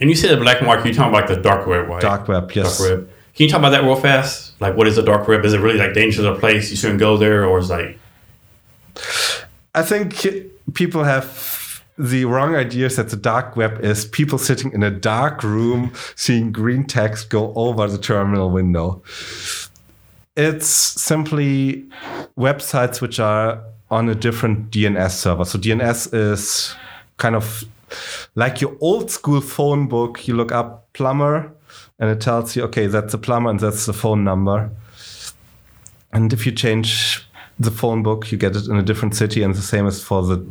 [0.00, 2.00] And you said the black market, you're talking about the dark web, right?
[2.00, 2.78] Dark web, yes.
[2.78, 3.10] Dark web.
[3.34, 4.58] Can you talk about that real fast?
[4.58, 5.44] Like, what is the dark web?
[5.44, 6.70] Is it really like dangerous place?
[6.70, 7.98] You shouldn't go there, or is like?
[9.74, 10.24] I think
[10.74, 14.90] people have the wrong idea is that the dark web is people sitting in a
[14.90, 19.02] dark room seeing green text go over the terminal window.
[20.36, 21.88] It's simply
[22.38, 25.44] websites which are on a different DNS server.
[25.44, 26.76] So DNS is
[27.16, 27.64] kind of
[28.36, 30.28] like your old school phone book.
[30.28, 31.52] You look up plumber
[31.98, 34.70] and it tells you, okay, that's the plumber and that's the phone number.
[36.12, 37.27] And if you change
[37.58, 40.22] the phone book, you get it in a different city, and the same is for
[40.22, 40.44] the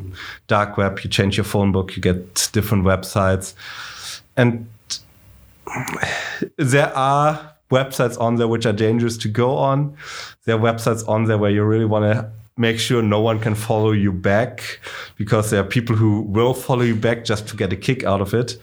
[0.47, 0.99] dark web.
[1.03, 3.53] You change your phone book, you get different websites,
[4.35, 4.67] and
[6.57, 9.95] there are websites on there which are dangerous to go on.
[10.45, 13.53] There are websites on there where you really want to make sure no one can
[13.55, 14.79] follow you back
[15.15, 18.21] because there are people who will follow you back just to get a kick out
[18.21, 18.57] of it.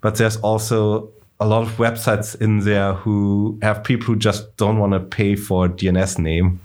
[0.00, 1.10] But there's also
[1.40, 5.36] a lot of websites in there who have people who just don't want to pay
[5.36, 6.60] for a DNS name.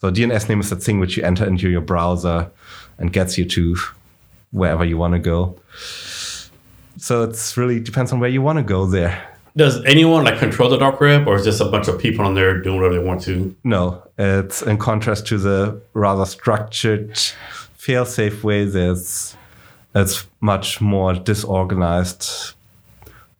[0.00, 2.50] So DNS name is that thing which you enter into your browser
[2.98, 3.76] and gets you to
[4.52, 5.58] wherever you want to go.
[6.98, 9.32] So it's really depends on where you want to go there.
[9.56, 12.34] Does anyone like control the dark web, or is just a bunch of people on
[12.34, 13.56] there doing whatever they want to?
[13.64, 17.18] No, it's in contrast to the rather structured,
[17.74, 18.66] fail-safe way.
[18.66, 19.34] There's
[19.94, 22.54] it's much more disorganized,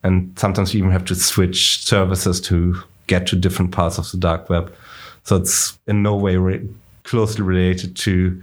[0.02, 4.16] and sometimes you even have to switch services to get to different parts of the
[4.16, 4.74] dark web.
[5.26, 6.68] So it's in no way re-
[7.02, 8.40] closely related to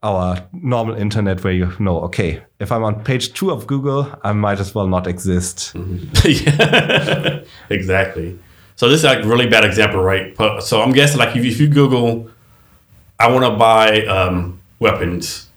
[0.00, 4.32] our normal internet where you know, okay, if I'm on page two of Google, I
[4.32, 5.74] might as well not exist.
[5.74, 7.44] Mm-hmm.
[7.72, 8.38] exactly.
[8.76, 10.36] So this is like a really bad example, right?
[10.62, 12.30] So I'm guessing like if, if you Google,
[13.18, 15.48] I want to buy um, weapons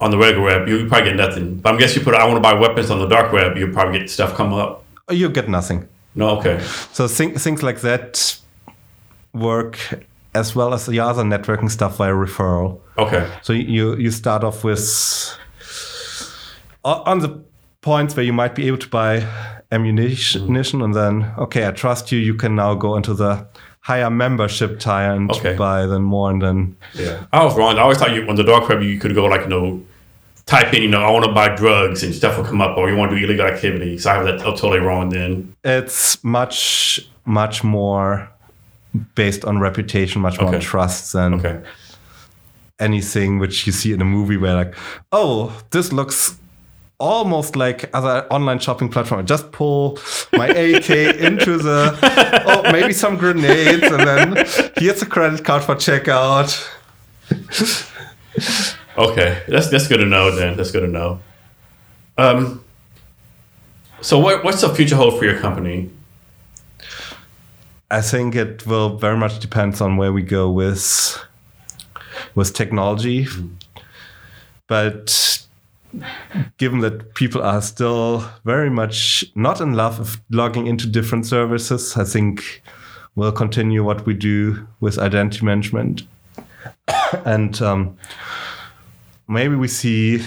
[0.00, 1.56] on the regular web, you probably get nothing.
[1.56, 3.70] But I'm guessing you put I want to buy weapons on the dark web, you
[3.70, 4.82] probably get stuff come up.
[5.10, 5.86] You get nothing.
[6.14, 6.58] No, okay.
[6.92, 8.38] So th- things like that
[9.32, 9.78] work
[10.34, 12.80] as well as the other networking stuff via referral.
[12.96, 13.28] Okay.
[13.42, 14.80] So you you start off with
[16.84, 17.42] on the
[17.80, 19.26] points where you might be able to buy
[19.70, 20.82] ammunition, mm-hmm.
[20.82, 22.18] and then okay, I trust you.
[22.18, 23.46] You can now go into the
[23.80, 25.56] higher membership tier and Okay.
[25.56, 27.78] buy then more, and then Yeah, I was wrong.
[27.78, 29.80] I always thought you on the dark web you could go like you know,
[30.46, 32.88] type in you know I want to buy drugs and stuff will come up, or
[32.90, 33.98] you want to do illegal activity.
[33.98, 35.54] So I have that totally wrong then.
[35.64, 38.28] it's much much more
[39.14, 40.64] based on reputation, much more on Okay.
[40.64, 41.60] trust than Okay.
[42.80, 44.74] anything which you see in a movie where like,
[45.12, 46.36] oh, this looks
[47.00, 49.20] almost like other online shopping platform.
[49.20, 49.98] I just pull
[50.32, 50.90] my AK
[51.20, 51.96] into the
[52.46, 54.46] oh maybe some grenades and then
[54.78, 56.50] here's a credit card for checkout.
[58.96, 60.34] Okay, that's that's good to know.
[60.34, 61.20] Then that's good to know.
[62.16, 62.64] Um.
[64.00, 65.88] So what what's the future hold for your company?
[67.90, 71.18] I think it will very much depends on where we go with
[72.34, 73.26] with technology.
[74.66, 75.46] But
[76.58, 81.96] given that people are still very much not in love with logging into different services,
[81.96, 82.62] I think
[83.16, 86.02] we'll continue what we do with identity management.
[87.24, 87.96] and um,
[89.28, 90.22] maybe we see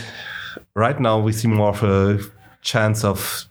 [0.73, 2.19] right now we see more of a
[2.61, 3.45] chance of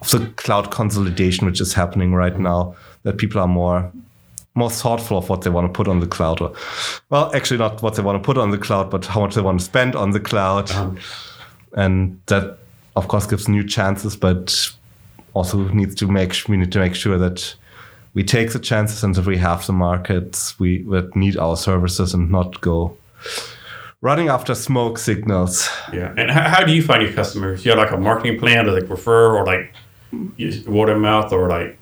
[0.00, 3.90] of the cloud consolidation which is happening right now that people are more
[4.54, 6.40] more thoughtful of what they want to put on the cloud.
[6.40, 6.52] Or
[7.10, 9.40] well actually not what they want to put on the cloud but how much they
[9.40, 10.70] want to spend on the cloud.
[10.70, 10.90] Uh-huh.
[11.74, 12.58] And that
[12.96, 14.72] of course gives new chances but
[15.34, 17.54] also needs to make we need to make sure that
[18.14, 22.12] we take the chances and that we have the markets we that need our services
[22.12, 22.96] and not go
[24.02, 25.70] running after smoke signals.
[25.92, 27.64] Yeah, and how, how do you find your customers?
[27.64, 29.72] You have like a marketing plan to like refer or like
[30.12, 31.78] of mouth or like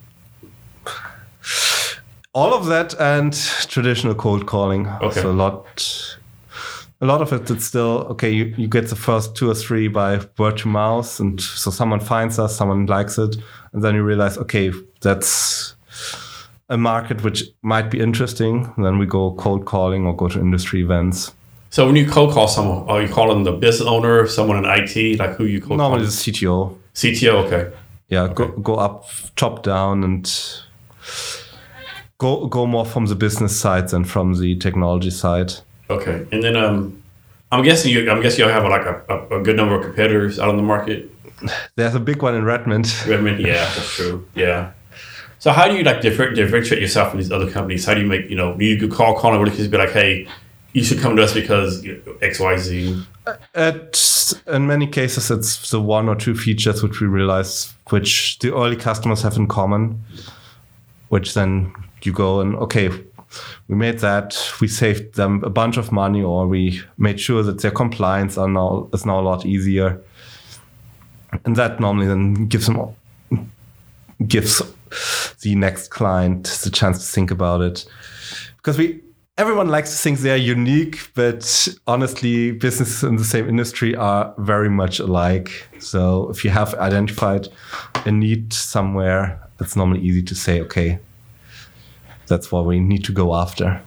[2.33, 3.33] all of that and
[3.69, 4.87] traditional cold calling.
[4.87, 5.21] Okay.
[5.21, 6.19] So a lot,
[7.01, 7.51] a lot of it.
[7.51, 8.31] It's still okay.
[8.31, 12.01] You, you get the first two or three by word to mouth, and so someone
[12.01, 13.37] finds us, someone likes it,
[13.73, 15.75] and then you realize, okay, that's
[16.69, 18.73] a market which might be interesting.
[18.77, 21.33] And then we go cold calling or go to industry events.
[21.71, 25.19] So when you cold call someone, are you calling the business owner, someone in IT,
[25.19, 26.77] like who you cold call Normally, the CTO.
[26.95, 27.77] CTO, okay.
[28.09, 30.29] Yeah, go go up, top down, and
[32.21, 35.55] go go more from the business side than from the technology side.
[35.89, 37.03] Okay, and then um,
[37.51, 38.09] I'm guessing you.
[38.09, 40.63] I'm guessing you have like a, a, a good number of competitors out on the
[40.63, 41.11] market.
[41.75, 42.95] There's a big one in Redmond.
[43.09, 44.29] Mean, yeah, that's true.
[44.35, 44.73] Yeah.
[45.41, 47.87] So how do you like differentiate yourself from these other companies?
[47.87, 50.29] How do you make you know you could call calling really be like, hey,
[50.75, 51.85] you should come to us because
[52.21, 53.03] X Y Z.
[53.55, 58.55] At, in many cases, it's the one or two features which we realize which the
[58.55, 60.05] early customers have in common,
[61.09, 61.73] which then
[62.07, 62.89] you go and okay,
[63.69, 67.61] we made that, we saved them a bunch of money, or we made sure that
[67.61, 70.01] their compliance are now is now a lot easier,
[71.45, 72.95] and that normally then gives them
[74.27, 74.63] gives
[75.43, 77.87] the next client the chance to think about it
[78.57, 79.01] because we
[79.39, 84.69] everyone likes to think they're unique, but honestly, businesses in the same industry are very
[84.69, 85.67] much alike.
[85.79, 87.49] So if you have identified
[88.05, 90.99] a need somewhere, it's normally easy to say, okay,
[92.31, 93.83] that's what we need to go after.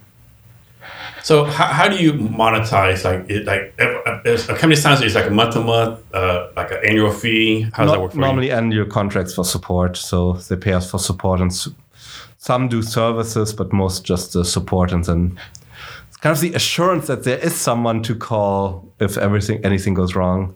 [1.23, 5.27] So how, how do you monetize like it, like if- a company sounds is like
[5.27, 7.61] a month to month, uh, like an annual fee?
[7.73, 10.99] How does that work for normally annual contracts for support, so they pay us for
[10.99, 11.69] support, and s-
[12.37, 15.39] some do services, but most just the support, and then
[16.09, 20.15] it's kind of the assurance that there is someone to call if everything anything goes
[20.15, 20.53] wrong.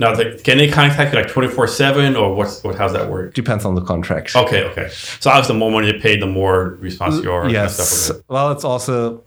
[0.00, 2.74] Now, like, can they contact you like twenty four seven or what's what?
[2.76, 3.34] How's that work?
[3.34, 4.34] Depends on the contract.
[4.34, 4.88] Okay, okay.
[5.20, 7.48] So obviously, the more money you pay, the more response you are.
[7.48, 7.76] yes.
[7.76, 8.32] stuff like that.
[8.32, 9.22] Well, it's also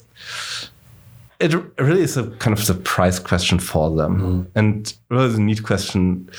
[1.39, 4.57] it really is a kind of the price question for them, Mm-hmm.
[4.59, 6.29] and really the need question.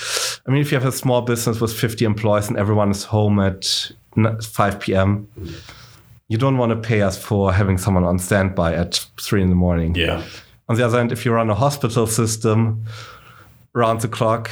[0.47, 3.39] I mean, if you have a small business with fifty employees and everyone is home
[3.39, 3.65] at
[4.43, 5.29] five p.m.
[5.39, 5.55] Mm-hmm.
[6.29, 9.55] You don't want to pay us for having someone on standby at three in the
[9.55, 9.95] morning.
[9.95, 10.23] Yeah.
[10.69, 12.85] On the other hand, if you run a hospital system
[13.75, 14.51] round the clock,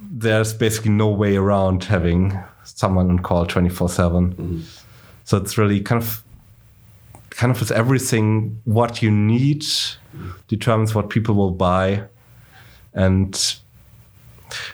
[0.00, 4.64] there's basically no way around having someone on call 24 7.
[5.24, 6.24] So it's really kind of
[7.30, 9.64] kind of with everything what you need
[10.48, 12.02] determines what people will buy.
[12.94, 13.56] And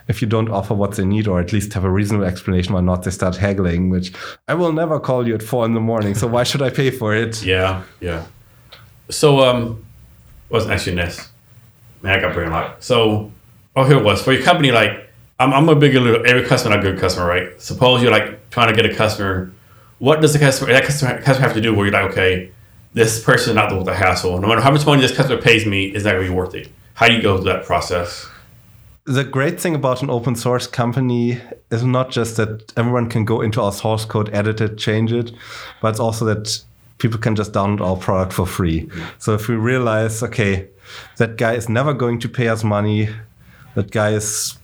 [0.09, 2.81] if you don't offer what they need or at least have a reasonable explanation why
[2.81, 4.13] not, they start haggling, which
[4.49, 6.91] I will never call you at four in the morning, so why should I pay
[6.91, 7.45] for it?
[7.55, 8.25] Yeah, yeah.
[9.11, 9.85] So, um,
[10.49, 11.29] what's actually next?
[12.03, 12.83] I got brain lock.
[12.83, 13.33] So,
[13.77, 14.71] oh, here it was for your company.
[14.71, 17.61] Like, I'm, I'm a big little every customer, not a good customer, right?
[17.61, 19.53] Suppose you're like trying to get a customer.
[19.99, 21.75] What does the customer that customer, customer have to do?
[21.75, 22.53] Where you're like, okay,
[22.93, 24.41] this person is not worth the hassle.
[24.41, 26.69] No matter how much money this customer pays me, is that really worth it?
[26.95, 28.29] How do you go through that process?
[29.07, 31.39] the great thing about an open source company
[31.71, 35.31] is not just that everyone can go into our source code, edit it, change it,
[35.83, 36.63] but it's also that
[36.99, 38.89] people can just download our product for free.
[39.19, 40.69] So if we realize, okay,
[41.19, 43.11] that guy is never going to pay us money,
[43.75, 44.57] that guy is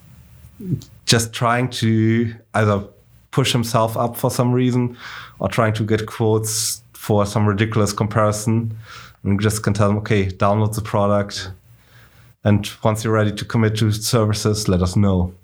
[1.06, 2.84] just trying to either
[3.30, 4.96] push himself up for some reason
[5.38, 8.76] or trying to get quotes for some ridiculous comparison.
[9.22, 11.50] And just can tell them, okay, download the product.
[12.42, 15.34] And once you're ready to commit to services, let us know.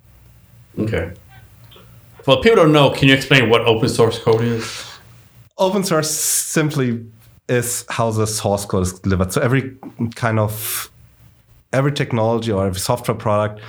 [0.79, 1.13] Okay.
[2.27, 2.91] Well, people don't know.
[2.91, 4.87] Can you explain what open source code is?
[5.59, 7.05] Open source simply
[7.49, 9.33] is how the source code is delivered.
[9.33, 9.77] So every
[10.15, 10.91] kind of
[11.73, 13.61] every technology or every software product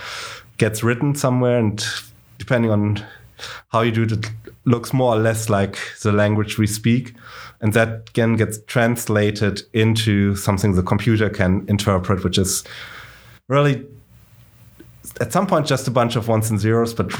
[0.57, 1.85] gets written somewhere, and
[2.37, 3.03] depending on
[3.69, 4.31] how you do it, it
[4.65, 7.13] looks more or less like the language we speak.
[7.61, 12.63] And that again gets translated into something the computer can interpret, which is
[13.47, 13.85] really
[15.19, 17.11] at some point just a bunch of ones and zeros, but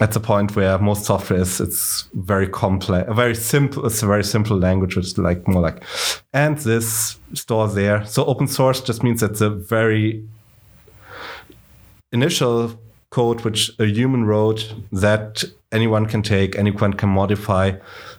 [0.00, 4.06] at the point where most software is it's very complex a very simple it's a
[4.06, 5.82] very simple language which like more like
[6.32, 10.24] and this store there so open source just means it's a very
[12.12, 12.78] initial
[13.10, 15.42] code which a human wrote that
[15.72, 17.72] anyone can take anyone can modify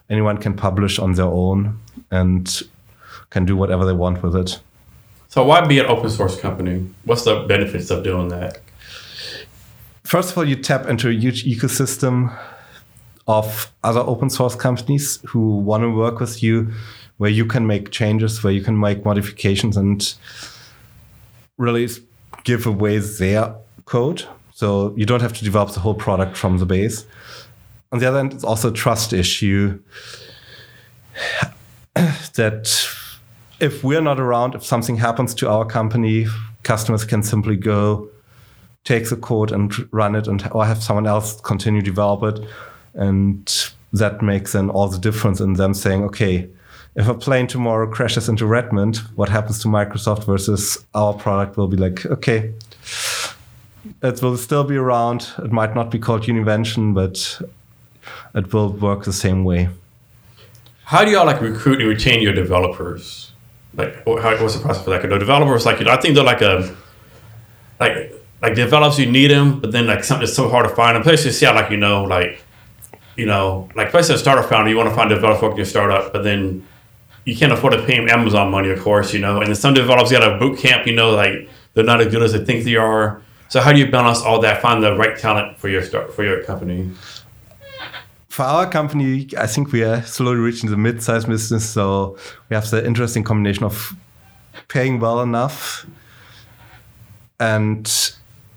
[0.09, 1.79] anyone can publish on their own
[2.11, 2.63] and
[3.29, 4.59] can do whatever they want with it.
[5.27, 6.89] So why be an open source company?
[7.05, 8.59] What's the benefits of doing that
[10.09, 12.35] first of all, you tap into a huge ecosystem
[13.27, 16.71] of other open source companies who want to work with you,
[17.17, 20.15] where you can make changes, where you can make modifications and
[21.59, 21.87] really
[22.43, 23.53] give away their
[23.85, 24.25] code.
[24.51, 27.05] So you don't have to develop the whole product from the base.
[27.91, 29.79] On the other hand, it's also a trust issue
[32.33, 32.89] that
[33.59, 36.25] if we're not around, if something happens to our company,
[36.63, 38.09] customers can simply go
[38.83, 42.45] take the code and run it and or have someone else continue develop it.
[42.93, 46.47] And that makes then all the difference in them saying okay
[46.95, 51.67] if a plane tomorrow crashes into redmond what happens to microsoft versus our product will
[51.67, 52.53] be like okay
[54.01, 55.29] it will still be around.
[55.39, 57.41] It might not be called univention but
[58.35, 59.69] it will work the same way.
[60.83, 63.31] How do y'all like recruit and retain your developers?
[63.75, 65.01] Like what's the process for that?
[65.01, 66.75] The developers like i think they're like a
[67.79, 70.95] like like develops you need them, but then like something that's so hard to find.
[70.95, 72.43] And you see like you know like
[73.15, 75.65] you know like especially a startup founder, you want to find a developer for your
[75.65, 76.65] startup, but then
[77.25, 79.39] you can't afford to pay them Amazon money, of course, you know.
[79.39, 82.23] And then some developers got a boot camp, you know, like they're not as good
[82.23, 83.21] as they think they are.
[83.49, 84.61] So how do you balance all that?
[84.61, 86.91] Find the right talent for your start for your company.
[88.29, 91.67] For our company, I think we are slowly reaching the mid-sized business.
[91.67, 92.17] So
[92.47, 93.93] we have the interesting combination of
[94.67, 95.85] paying well enough
[97.39, 98.13] and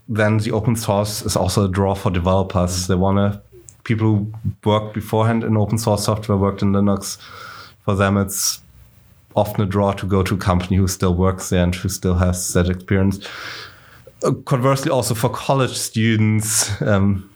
[0.09, 2.87] then the open source is also a draw for developers.
[2.87, 3.43] They want to
[3.85, 4.33] people who
[4.65, 7.19] worked beforehand in open source software, worked in Linux.
[7.85, 8.61] For them, it's
[9.35, 12.15] often a draw to go to a company who still works there and who still
[12.15, 13.27] has that experience.
[14.23, 17.29] Uh, conversely, also for college students, um,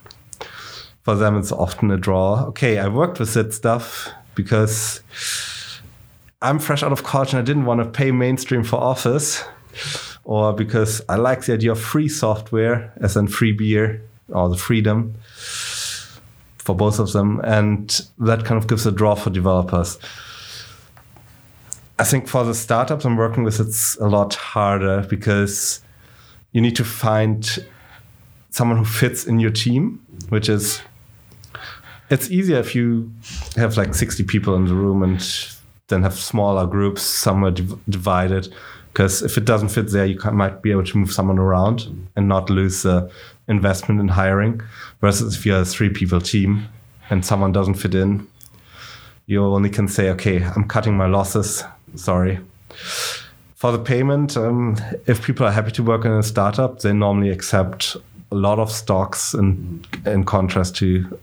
[1.02, 2.44] for them it's often a draw.
[2.47, 5.01] Okay, I worked with that stuff because
[6.43, 9.43] I'm fresh out of college and I didn't want to pay mainstream for Office
[10.27, 14.57] or because I like the idea of free software, as in free beer or the
[14.57, 15.15] freedom
[16.59, 17.40] for both of them.
[17.44, 17.89] And
[18.19, 20.01] that kind of gives a draw for developers.
[22.01, 25.81] I think for the startups I'm working with, it's a lot harder because
[26.51, 27.65] you need to find
[28.51, 30.82] someone who fits in your team, which is
[32.11, 33.12] it's easier if you
[33.55, 35.24] have like 60 people in the room and
[35.86, 38.53] then have smaller groups somewhere div- divided
[38.97, 42.27] because if it doesn't fit there, you might be able to move someone around and
[42.27, 43.10] not lose the
[43.47, 44.62] investment in hiring.
[45.02, 46.66] Versus if you're a three people team
[47.10, 48.27] and someone doesn't fit in,
[49.27, 51.62] you only can say, okay, I'm cutting my losses.
[51.94, 52.39] Sorry.
[53.55, 57.28] For the payment, um, if people are happy to work in a startup, they normally
[57.28, 57.98] accept
[58.32, 61.18] a lot of stocks in, in contrast to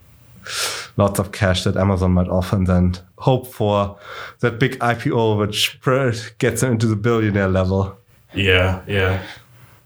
[0.98, 3.98] lots of cash that Amazon might offer and then hope for
[4.40, 5.80] that big IPO, which
[6.38, 7.98] gets them into the billionaire level.
[8.34, 9.24] Yeah, yeah.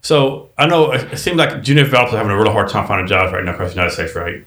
[0.00, 3.06] So I know it seems like junior developers are having a really hard time finding
[3.06, 4.44] jobs right now across the United States, right?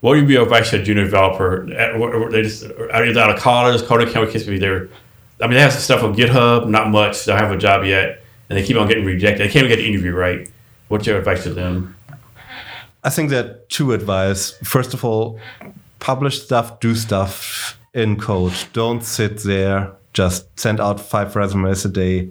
[0.00, 1.64] What would be your advice to a junior developer?
[1.64, 4.88] Uh, they just either out of college, coding camp kids be there.
[5.40, 7.24] I mean, they have some stuff on GitHub, not much.
[7.24, 9.40] They don't have a job yet, and they keep on getting rejected.
[9.40, 10.48] They can't even get the interview right.
[10.88, 11.96] What's your advice to them?
[13.02, 14.52] I think that two advice.
[14.62, 15.38] First of all,
[16.00, 18.54] publish stuff, do stuff in code.
[18.72, 22.30] Don't sit there, just send out five resumes a day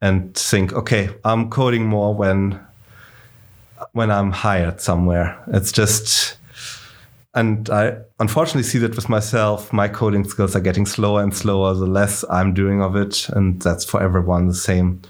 [0.00, 2.60] and think, okay, I'm coding more when
[3.92, 5.42] when I'm hired somewhere.
[5.48, 6.36] It's just,
[7.34, 11.74] and I unfortunately see that with myself, my coding skills are getting slower and slower
[11.74, 13.28] the less I'm doing of it.
[13.30, 15.02] And that's for everyone the same.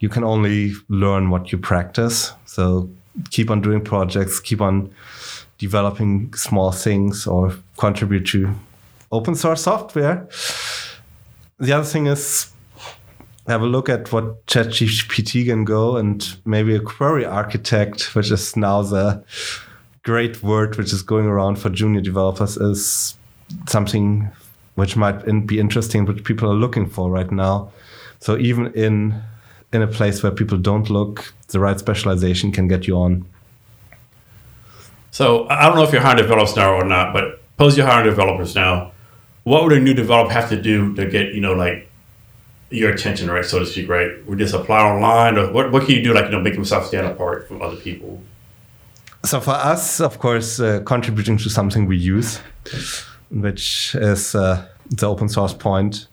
[0.00, 2.32] You can only learn what you practice.
[2.46, 2.90] So
[3.30, 4.92] keep on doing projects, keep on
[5.58, 8.54] developing small things or contribute to
[9.12, 10.28] open source software.
[11.58, 12.50] The other thing is
[13.46, 18.56] have a look at what ChatGPT can go and maybe a query architect, which is
[18.56, 19.24] now the
[20.02, 23.16] great word which is going around for junior developers, is
[23.68, 24.30] something
[24.76, 27.70] which might be interesting, which people are looking for right now.
[28.20, 29.20] So even in
[29.72, 33.24] in a place where people don't look, the right specialization can get you on.
[35.10, 38.06] So I don't know if you're hiring developers now or not, but suppose you're hiring
[38.06, 38.92] developers now.
[39.44, 41.90] What would a new developer have to do to get you know like
[42.70, 44.24] your attention, right, so to speak, right?
[44.26, 45.72] Would this apply online, or what?
[45.72, 48.22] What can you do, like you know, make yourself stand apart from other people?
[49.24, 52.40] So for us, of course, uh, contributing to something we use,
[53.30, 56.06] which is uh, the open source point,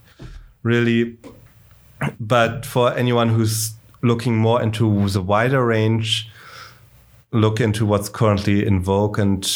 [0.63, 1.17] really.
[2.19, 6.29] But for anyone who's looking more into the wider range,
[7.31, 9.49] look into what's currently in vogue and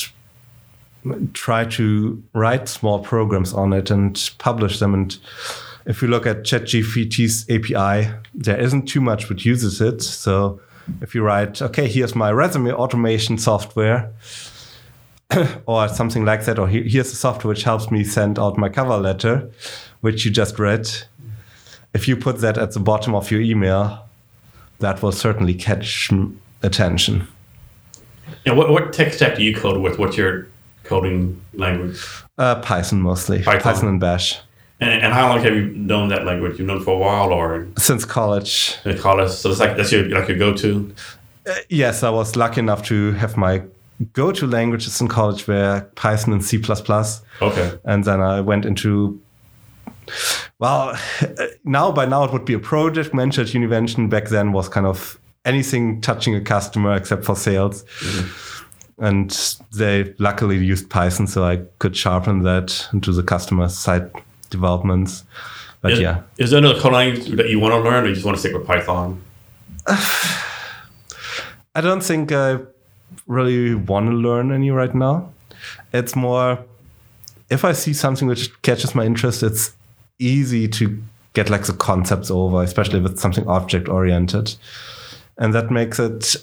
[1.34, 4.93] try to write small programs on it and publish them.
[4.93, 5.18] And
[5.85, 10.01] if you look at ChatGPT's API, there isn't too much which uses it.
[10.01, 10.59] So
[11.01, 14.11] if you write, okay, here's my resume automation software,
[15.65, 18.97] or something like that, or here's the software which helps me send out my cover
[18.97, 19.49] letter,
[20.01, 20.89] which you just read.
[21.93, 24.05] If you put that at the bottom of your email,
[24.80, 26.09] that will certainly catch
[26.63, 27.27] attention.
[28.45, 29.99] And what, what tech stack do you code with?
[29.99, 30.47] What's your
[30.84, 31.99] coding language?
[32.38, 33.43] Uh, Python mostly.
[33.43, 33.61] Python.
[33.61, 34.39] Python and Bash.
[34.80, 36.57] And, and, how long have you known that language?
[36.57, 38.77] You've known for a while, or since college?
[38.81, 40.91] Since college, so it's like that's your like your go-to.
[41.47, 43.61] Uh, yes, I was lucky enough to have my
[44.13, 46.59] go-to languages in college were Python and C++.
[47.41, 47.80] Okay.
[47.84, 49.22] And then I went into
[50.59, 50.97] well,
[51.63, 54.09] now by now it would be a project manager at Univention.
[54.09, 57.83] Back then was kind of anything touching a customer except for sales.
[57.83, 59.03] Mm-hmm.
[59.03, 64.11] And they luckily used Python, so I could sharpen that into the customer side
[64.51, 65.23] developments.
[65.81, 66.21] But is, yeah.
[66.37, 68.39] Is there another code language that you want to learn or you just want to
[68.39, 69.19] stick with Python?
[69.87, 72.59] I don't think I
[73.25, 75.33] really want to learn any right now.
[75.91, 76.59] It's more
[77.49, 79.73] if I see something which catches my interest, it's
[80.22, 81.02] easy to
[81.34, 84.56] get like the concepts over, especially with something object oriented.
[85.38, 86.35] And that makes it,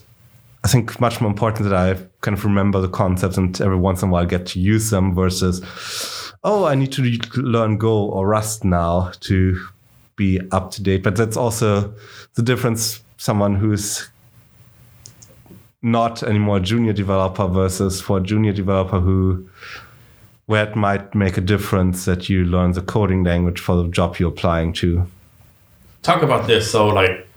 [0.65, 4.03] I think, much more important that I kind of remember the concepts and every once
[4.03, 5.63] in a while get to use them versus
[6.45, 7.03] oh, I need to
[7.35, 9.67] learn Go or Rust now to
[10.17, 11.03] be up to date.
[11.03, 11.93] But that's also
[12.35, 14.09] the difference someone who's
[15.83, 19.49] not anymore a junior developer versus for a junior developer who
[20.49, 24.17] where it might make a difference that you learn the coding language for the job
[24.17, 25.07] you're applying to.
[26.03, 26.71] Talk about this.
[26.71, 27.29] So, like,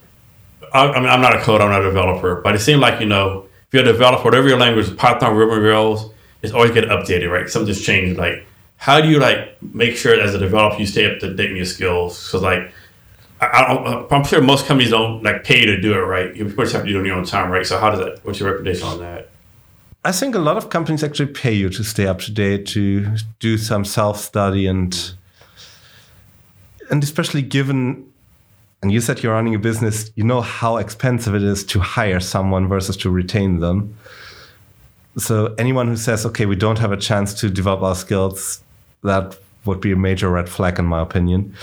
[0.73, 3.01] I, I mean, I'm not a coder, I'm not a developer, but it seems like,
[3.01, 6.09] you know, if you're a developer, whatever your language, Python, Ruby, Rails,
[6.41, 7.49] it's always getting updated, right?
[7.49, 8.17] Something's changed.
[8.17, 8.45] Like,
[8.77, 11.57] how do you like make sure as a developer you stay up to date in
[11.57, 12.25] your skills?
[12.25, 12.71] Because like
[13.41, 16.33] I, am sure most companies don't like pay you to do it, right?
[16.33, 17.65] You first have to do it on your own time, right?
[17.65, 18.23] So how does that?
[18.23, 19.30] What's your reputation on that?
[20.03, 23.15] I think a lot of companies actually pay you to stay up to date, to
[23.39, 25.13] do some self study, and
[26.89, 28.07] and especially given.
[28.81, 32.19] And you said you're running a business, you know how expensive it is to hire
[32.19, 33.95] someone versus to retain them.
[35.17, 38.63] So anyone who says, "Okay, we don't have a chance to develop our skills,"
[39.03, 41.53] that would be a major red flag, in my opinion.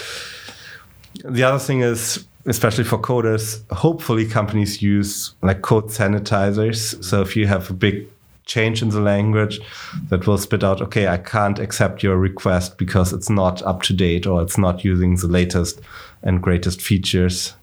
[1.24, 7.02] The other thing is, especially for coders, hopefully companies use like code sanitizers.
[7.02, 8.06] So if you have a big
[8.48, 9.60] change in the language
[10.08, 13.92] that will spit out, okay, I can't accept your request because it's not up to
[13.92, 15.80] date or it's not using the latest
[16.22, 17.54] and greatest features.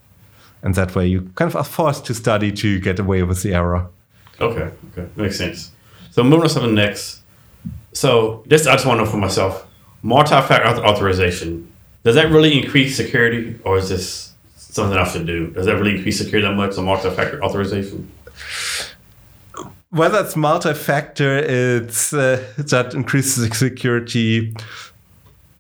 [0.63, 3.53] And that way you kind of are forced to study to get away with the
[3.53, 3.89] error.
[4.39, 5.71] Okay, okay, makes sense.
[6.11, 7.21] So moving on to something next.
[7.91, 9.67] So this I just want to know for myself.
[10.01, 11.71] Multi-factor authorization.
[12.03, 15.47] Does that really increase security, or is this something else to do?
[15.51, 16.73] Does that really increase security that much?
[16.73, 18.11] So multi-factor authorization.
[19.95, 24.53] Whether it's multi-factor, it's uh, that increases security.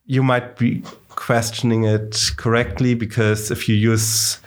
[0.07, 4.39] You might be questioning it correctly because if you use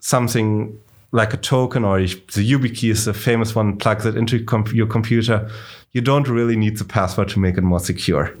[0.00, 0.80] something
[1.10, 4.38] like a token or the YubiKey is a famous one, plugs it into
[4.72, 5.50] your computer,
[5.92, 8.34] you don't really need the password to make it more secure.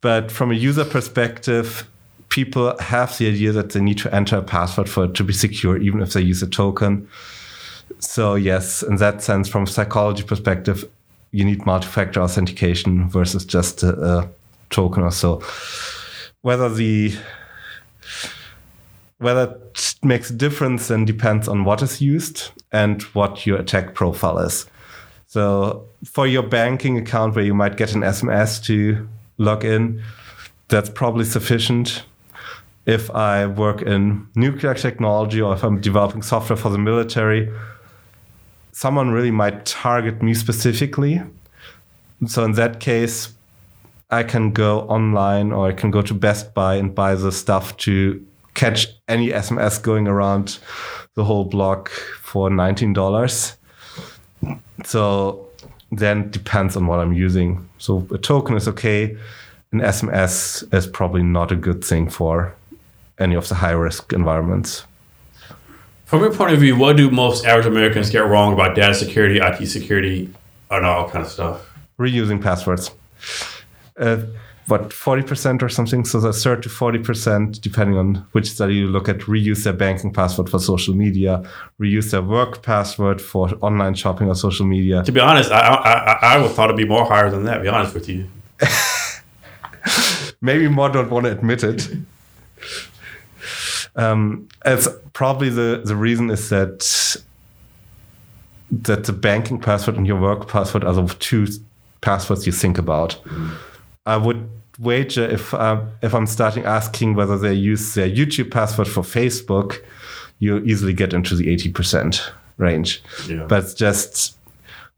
[0.00, 1.88] But from a user perspective,
[2.28, 5.32] people have the idea that they need to enter a password for it to be
[5.32, 7.08] secure, even if they use a token.
[8.04, 10.88] So yes, in that sense, from a psychology perspective,
[11.30, 14.30] you need multi-factor authentication versus just a, a
[14.70, 15.42] token or so.
[16.42, 17.14] Whether the
[19.18, 23.94] whether it makes a difference then depends on what is used and what your attack
[23.94, 24.66] profile is.
[25.26, 29.08] So for your banking account where you might get an SMS to
[29.38, 30.02] log in,
[30.68, 32.04] that's probably sufficient.
[32.86, 37.50] If I work in nuclear technology or if I'm developing software for the military,
[38.74, 41.22] someone really might target me specifically.
[42.26, 43.32] So in that case,
[44.10, 47.76] I can go online or I can go to Best Buy and buy the stuff
[47.78, 48.24] to
[48.54, 50.58] catch any SMS going around
[51.14, 51.88] the whole block
[52.22, 53.56] for $19.
[54.84, 55.48] So
[55.92, 57.68] then depends on what I'm using.
[57.78, 59.16] So a token is okay.
[59.72, 62.54] An SMS is probably not a good thing for
[63.18, 64.84] any of the high risk environments.
[66.04, 69.40] From your point of view, what do most average Americans get wrong about data security,
[69.40, 70.30] IT security,
[70.70, 71.70] and all kind of stuff?
[71.98, 72.90] Reusing passwords.
[73.98, 74.18] Uh,
[74.66, 79.08] what 40% or something so that's 30 to 40% depending on which study you look
[79.08, 81.48] at reuse their banking password for social media
[81.78, 86.34] reuse their work password for online shopping or social media to be honest i i,
[86.34, 88.26] I would thought it'd be more higher than that be honest with you
[90.40, 91.88] maybe more don't want to admit it
[93.96, 97.16] um, it's probably the the reason is that
[98.70, 101.46] that the banking password and your work password are the two
[102.00, 103.56] passwords you think about mm.
[104.06, 104.48] I would
[104.78, 109.82] wager if uh, if I'm starting asking whether they use their YouTube password for Facebook,
[110.38, 113.02] you easily get into the 80% range.
[113.28, 113.46] Yeah.
[113.48, 114.36] But just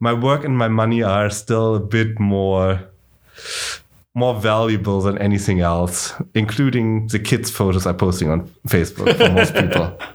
[0.01, 2.81] my work and my money are still a bit more
[4.16, 9.55] more valuable than anything else, including the kids' photos I'm posting on Facebook for most
[9.55, 9.97] people.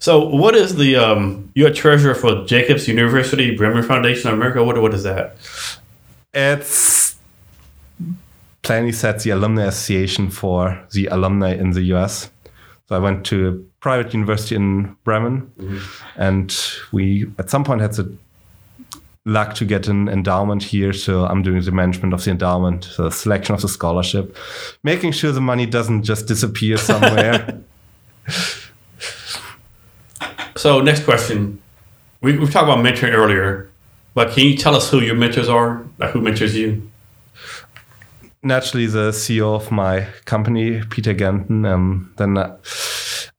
[0.00, 4.62] So, what is the um, you're a treasurer for Jacobs University Bremen Foundation of America?
[4.62, 5.36] What what is that?
[6.32, 7.16] It's
[8.62, 12.30] Planny sets the Alumni Association for the alumni in the US.
[12.88, 16.20] So I went to a private university in Bremen, mm-hmm.
[16.20, 16.56] and
[16.92, 18.16] we at some point had the
[19.28, 20.92] luck to get an endowment here.
[20.92, 24.36] So I'm doing the management of the endowment, the selection of the scholarship,
[24.82, 27.60] making sure the money doesn't just disappear somewhere.
[30.56, 31.60] so next question,
[32.20, 33.70] we we talked about mentoring earlier,
[34.14, 35.84] but can you tell us who your mentors are?
[35.98, 36.90] Like who mentors you?
[38.42, 41.66] naturally the CEO of my company, Peter Ganten.
[41.66, 42.56] Um, then uh,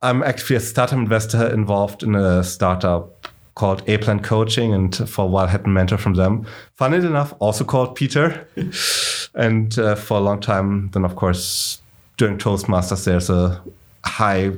[0.02, 3.28] I'm actually a startup investor involved in a startup
[3.60, 6.46] called A Plan Coaching, and for a while had a mentor from them.
[6.78, 8.48] Funnily enough, also called Peter.
[9.36, 11.82] and uh, for a long time, then of course,
[12.16, 13.62] during Toastmasters, there's a
[14.06, 14.54] high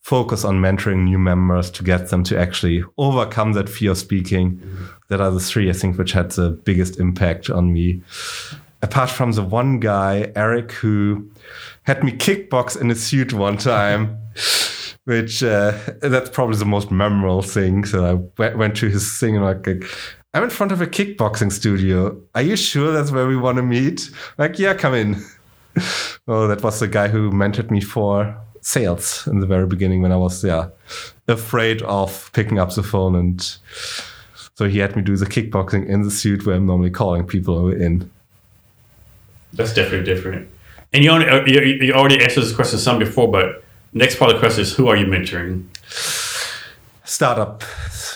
[0.00, 4.56] focus on mentoring new members to get them to actually overcome that fear of speaking.
[4.56, 4.84] Mm-hmm.
[5.08, 8.02] That are the three, I think, which had the biggest impact on me
[8.82, 11.30] apart from the one guy, Eric, who
[11.84, 14.18] had me kickbox in a suit one time,
[15.06, 15.72] which uh,
[16.02, 17.84] that's probably the most memorable thing.
[17.84, 18.04] So
[18.38, 19.84] I went to his thing and like, like,
[20.34, 22.20] I'm in front of a kickboxing studio.
[22.34, 24.10] Are you sure that's where we want to meet?
[24.36, 25.24] Like, yeah, come in.
[26.28, 30.10] oh, that was the guy who mentored me for sales in the very beginning when
[30.10, 30.70] I was yeah
[31.28, 33.40] afraid of picking up the phone and
[34.56, 37.70] so he had me do the kickboxing in the suit where I'm normally calling people
[37.70, 38.10] in.
[39.52, 40.48] That's definitely different.
[40.92, 43.62] And you, only, uh, you, you already answered this question some before, but
[43.96, 45.64] next part of the question is who are you mentoring?
[47.04, 47.62] Startup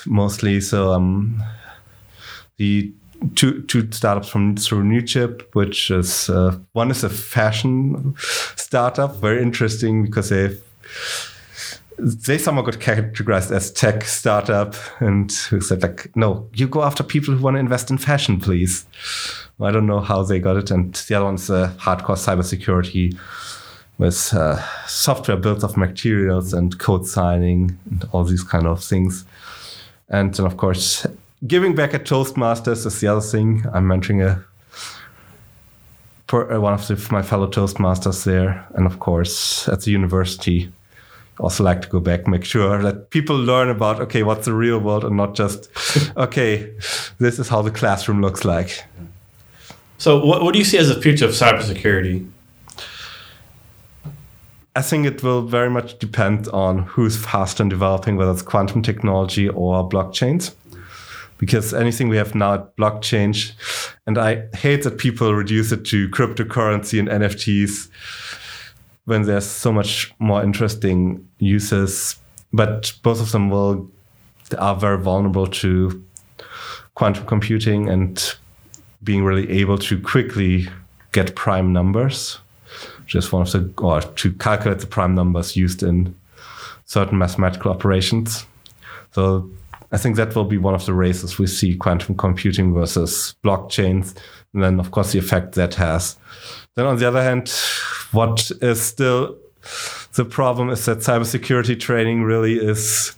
[0.07, 0.61] mostly.
[0.61, 1.43] So um,
[2.59, 2.93] the
[3.35, 8.15] two two startups from through Newchip, which is uh, one is a fashion
[8.57, 10.57] startup, very interesting because they
[11.99, 17.03] they somehow got categorized as tech startup, and who said like, no, you go after
[17.03, 18.87] people who want to invest in fashion, please.
[19.61, 20.71] I don't know how they got it.
[20.71, 23.15] And the other one's a hardcore cybersecurity
[24.01, 29.27] with uh, software built of materials and code signing and all these kind of things.
[30.09, 31.07] And then, of course,
[31.47, 33.63] giving back at Toastmasters is the other thing.
[33.75, 34.43] I'm mentoring a
[36.33, 40.73] uh, one of the, my fellow Toastmasters there, and of course at the university.
[41.39, 44.79] Also like to go back, make sure that people learn about okay, what's the real
[44.79, 45.69] world, and not just
[46.17, 46.73] okay,
[47.19, 48.85] this is how the classroom looks like.
[49.99, 52.31] So, what, what do you see as the future of cybersecurity?
[54.77, 58.83] I think it will very much depend on who's fast in developing, whether it's quantum
[58.83, 60.55] technology or blockchains.
[61.39, 63.53] Because anything we have now at blockchain,
[64.07, 67.89] and I hate that people reduce it to cryptocurrency and NFTs
[69.07, 72.17] when there's so much more interesting uses.
[72.53, 73.91] But both of them will
[74.59, 76.05] are very vulnerable to
[76.95, 78.35] quantum computing and
[79.03, 80.69] being really able to quickly
[81.13, 82.39] get prime numbers,
[83.11, 86.15] just one of the, or to calculate the prime numbers used in
[86.85, 88.47] certain mathematical operations.
[89.13, 89.51] So
[89.91, 94.17] I think that will be one of the races we see quantum computing versus blockchains.
[94.55, 96.17] And then, of course, the effect that has.
[96.77, 97.49] Then, on the other hand,
[98.13, 99.37] what is still
[100.15, 103.13] the problem is that cybersecurity training really is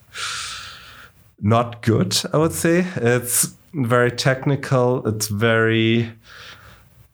[1.41, 2.87] not good, I would say.
[2.97, 6.13] It's very technical, it's very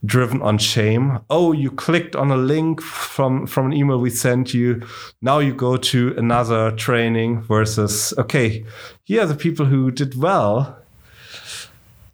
[0.05, 1.19] driven on shame.
[1.29, 4.83] Oh, you clicked on a link from from an email we sent you.
[5.21, 8.65] Now you go to another training versus okay,
[9.05, 10.77] here are the people who did well.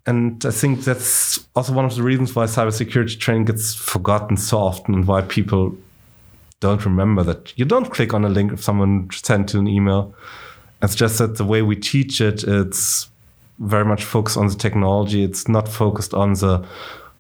[0.07, 4.59] And I think that's also one of the reasons why cybersecurity training gets forgotten so
[4.59, 5.75] often and why people
[6.61, 10.15] don't remember that you don't click on a link if someone sent you an email.
[10.83, 13.09] It's just that the way we teach it, it's
[13.59, 15.25] very much focused on the technology.
[15.25, 16.67] It's not focused on the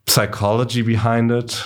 [0.07, 1.63] psychology behind it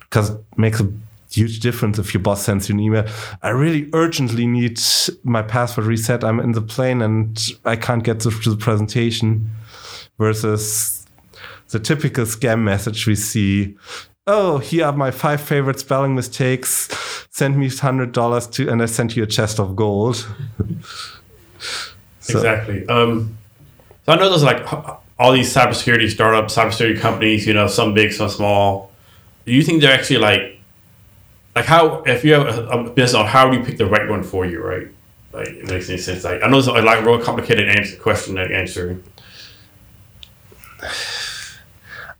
[0.00, 0.90] because it makes a
[1.30, 3.06] huge difference if your boss sends you an email.
[3.42, 4.80] I really urgently need
[5.24, 6.24] my password reset.
[6.24, 9.50] I'm in the plane and I can't get to the presentation
[10.18, 11.06] versus
[11.68, 13.76] the typical scam message we see.
[14.26, 16.88] Oh, here are my five favorite spelling mistakes.
[17.30, 20.16] Send me hundred dollars to, and I sent you a chest of gold.
[22.20, 22.38] so.
[22.38, 22.86] Exactly.
[22.88, 23.36] Um,
[24.04, 24.66] so I know there's like
[25.18, 28.92] all these cybersecurity startups, cybersecurity companies, you know, some big, some small.
[29.44, 30.60] Do you think they're actually like,
[31.54, 34.08] like how if you have a, a business on how do you pick the right
[34.08, 34.88] one for you, right?
[35.32, 36.24] Like it makes any sense.
[36.24, 39.00] Like I know it's like a real complicated answer question to answer.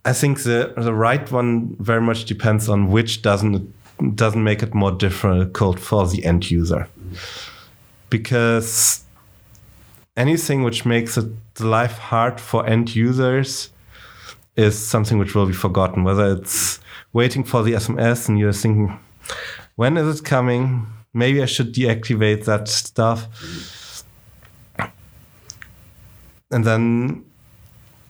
[0.05, 3.73] I think the the right one very much depends on which doesn't
[4.15, 7.15] doesn't make it more difficult for the end user, mm-hmm.
[8.09, 9.03] because
[10.15, 11.27] anything which makes it
[11.59, 13.71] life hard for end users
[14.55, 16.03] is something which will be forgotten.
[16.03, 16.79] Whether it's
[17.13, 18.99] waiting for the SMS and you're thinking,
[19.75, 20.87] when is it coming?
[21.13, 23.27] Maybe I should deactivate that stuff.
[26.51, 27.25] And then,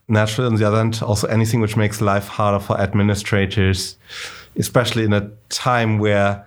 [0.08, 3.98] naturally, on the other hand, also anything which makes life harder for administrators,
[4.56, 6.46] especially in a time where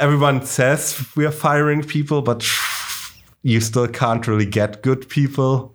[0.00, 2.42] everyone says we are firing people, but
[3.42, 5.74] you still can't really get good people.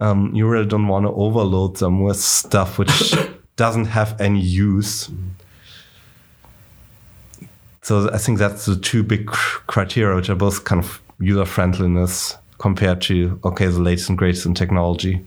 [0.00, 3.14] Um, you really don't want to overload them with stuff which
[3.56, 5.10] doesn't have any use.
[7.82, 12.36] So I think that's the two big criteria, which are both kind of user friendliness
[12.58, 15.24] compared to okay, the latest and greatest in technology.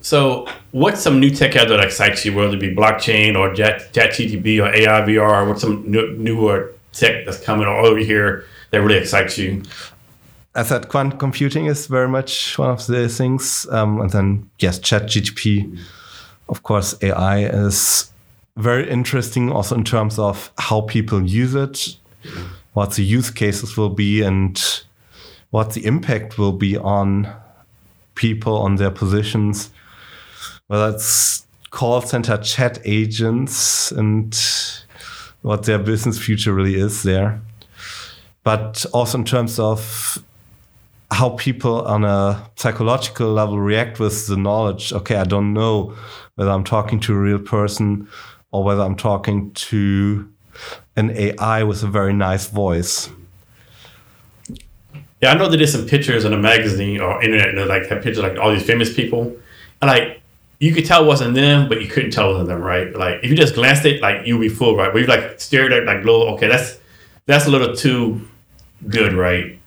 [0.00, 3.92] So, what's some new tech out that excites you, whether it be blockchain or Chat,
[3.92, 5.48] GTP or AI VR?
[5.48, 8.44] What's some new, newer tech that's coming all over here
[8.76, 9.62] that really excites you?
[10.54, 13.66] I said quantum computing is very much one of the things.
[13.70, 15.78] Um, and then, yes, Chat GTP.
[16.48, 18.12] Of course, AI is
[18.56, 21.96] very interesting also in terms of how people use it,
[22.74, 24.62] what the use cases will be, and
[25.50, 27.28] what the impact will be on
[28.14, 29.70] people, on their positions,
[30.68, 34.38] whether it's call center chat agents and
[35.42, 37.40] what their business future really is there
[38.46, 40.22] but also in terms of
[41.10, 45.92] how people on a psychological level react with the knowledge okay i don't know
[46.36, 48.08] whether i'm talking to a real person
[48.52, 50.28] or whether i'm talking to
[50.94, 53.10] an ai with a very nice voice.
[55.20, 58.02] Yeah i know they did some pictures in a magazine or internet and like have
[58.02, 59.36] pictures like all these famous people.
[59.82, 60.22] And like
[60.60, 62.94] you could tell it wasn't them but you couldn't tell it wasn't them right?
[62.94, 64.92] Like if you just glanced at it like you'd be fooled right?
[64.92, 66.78] But you like stared at like little okay that's
[67.26, 68.26] that's a little too
[68.88, 69.58] good, right?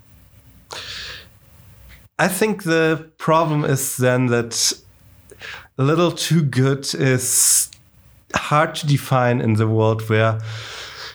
[2.17, 4.73] I think the problem is then that
[5.77, 7.71] a little too good is
[8.35, 10.39] hard to define in the world where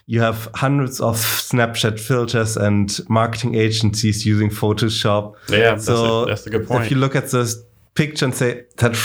[0.06, 5.34] you have hundreds of Snapchat filters and marketing agencies using Photoshop.
[5.48, 6.84] Yeah, so that's, a, that's a good point.
[6.84, 7.62] If you look at this
[7.94, 8.96] picture and say that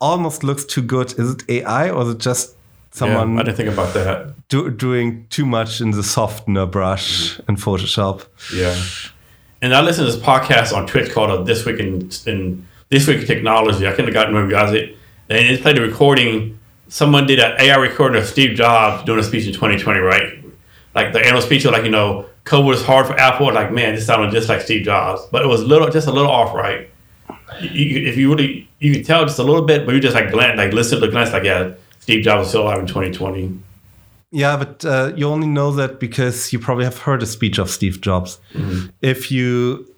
[0.00, 2.53] almost looks too good, is it AI or is it just
[2.94, 4.48] someone yeah, I didn't think about that.
[4.48, 8.26] Do, doing too much in the softener brush in Photoshop.
[8.54, 8.80] Yeah.
[9.60, 13.08] And I listened to this podcast on TWiT called uh, This Week in, in This
[13.08, 13.86] Week in Technology.
[13.86, 14.96] I couldn't have gotten where guys it.
[15.28, 16.58] And it played a recording.
[16.88, 20.44] Someone did an AI recording of Steve Jobs doing a speech in 2020, right?
[20.94, 23.52] Like the annual speech like, you know, code was hard for Apple.
[23.52, 25.22] Like, man, this sounded just like Steve Jobs.
[25.32, 26.88] But it was a little, just a little off, right?
[27.60, 30.30] You, if you really, you could tell just a little bit, but you just like
[30.30, 31.72] glance, like listen to the glance, like, yeah,
[32.04, 33.58] Steve Jobs still alive in 2020.
[34.30, 37.70] Yeah, but uh, you only know that because you probably have heard a speech of
[37.70, 38.38] Steve Jobs.
[38.52, 38.88] Mm-hmm.
[39.00, 39.88] If you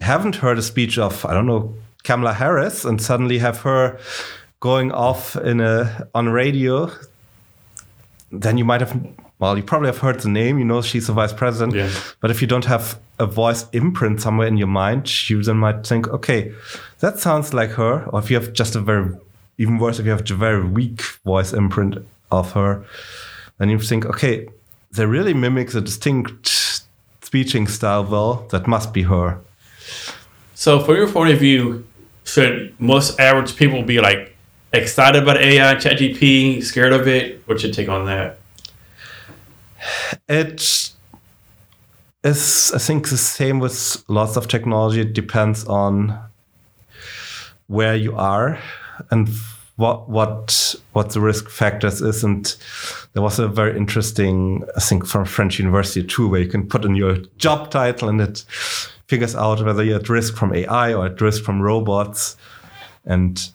[0.00, 3.98] haven't heard a speech of, I don't know, Kamala Harris and suddenly have her
[4.60, 6.92] going off in a on radio,
[8.30, 8.96] then you might have
[9.40, 11.74] well, you probably have heard the name, you know she's the vice president.
[11.74, 11.90] Yeah.
[12.20, 15.84] But if you don't have a voice imprint somewhere in your mind, you then might
[15.84, 16.52] think, okay,
[17.00, 18.04] that sounds like her.
[18.10, 19.12] Or if you have just a very
[19.58, 21.96] even worse, if you have a very weak voice imprint
[22.30, 22.84] of her,
[23.58, 24.48] then you think, okay,
[24.92, 26.84] they really mimic the distinct
[27.22, 29.38] speeching style well, that must be her.
[30.54, 31.86] So, from your point of view,
[32.24, 34.36] should most average people be like
[34.72, 37.42] excited about AI, ChatGPT, scared of it?
[37.46, 38.38] What's your take on that?
[40.28, 40.92] It
[42.22, 45.00] is, I think, the same with lots of technology.
[45.02, 46.18] It depends on
[47.66, 48.58] where you are
[49.10, 49.28] and
[49.76, 52.22] what what what the risk factors is.
[52.24, 52.54] And
[53.12, 56.84] there was a very interesting, I think, from French university too, where you can put
[56.84, 58.44] in your job title and it
[59.06, 62.36] figures out whether you're at risk from AI or at risk from robots.
[63.04, 63.50] And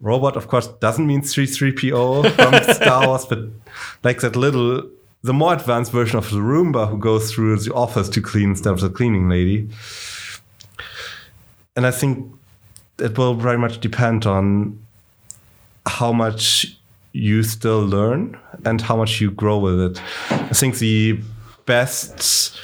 [0.00, 3.38] robot, of course, doesn't mean 3-3-P-O from Star Wars, but
[4.04, 4.88] like that little,
[5.22, 8.72] the more advanced version of the Roomba who goes through the office to clean instead
[8.72, 9.68] of the cleaning lady.
[11.76, 12.34] And I think
[13.00, 14.78] it will very much depend on
[15.86, 16.76] how much
[17.12, 20.02] you still learn and how much you grow with it.
[20.30, 21.20] I think the
[21.66, 22.58] best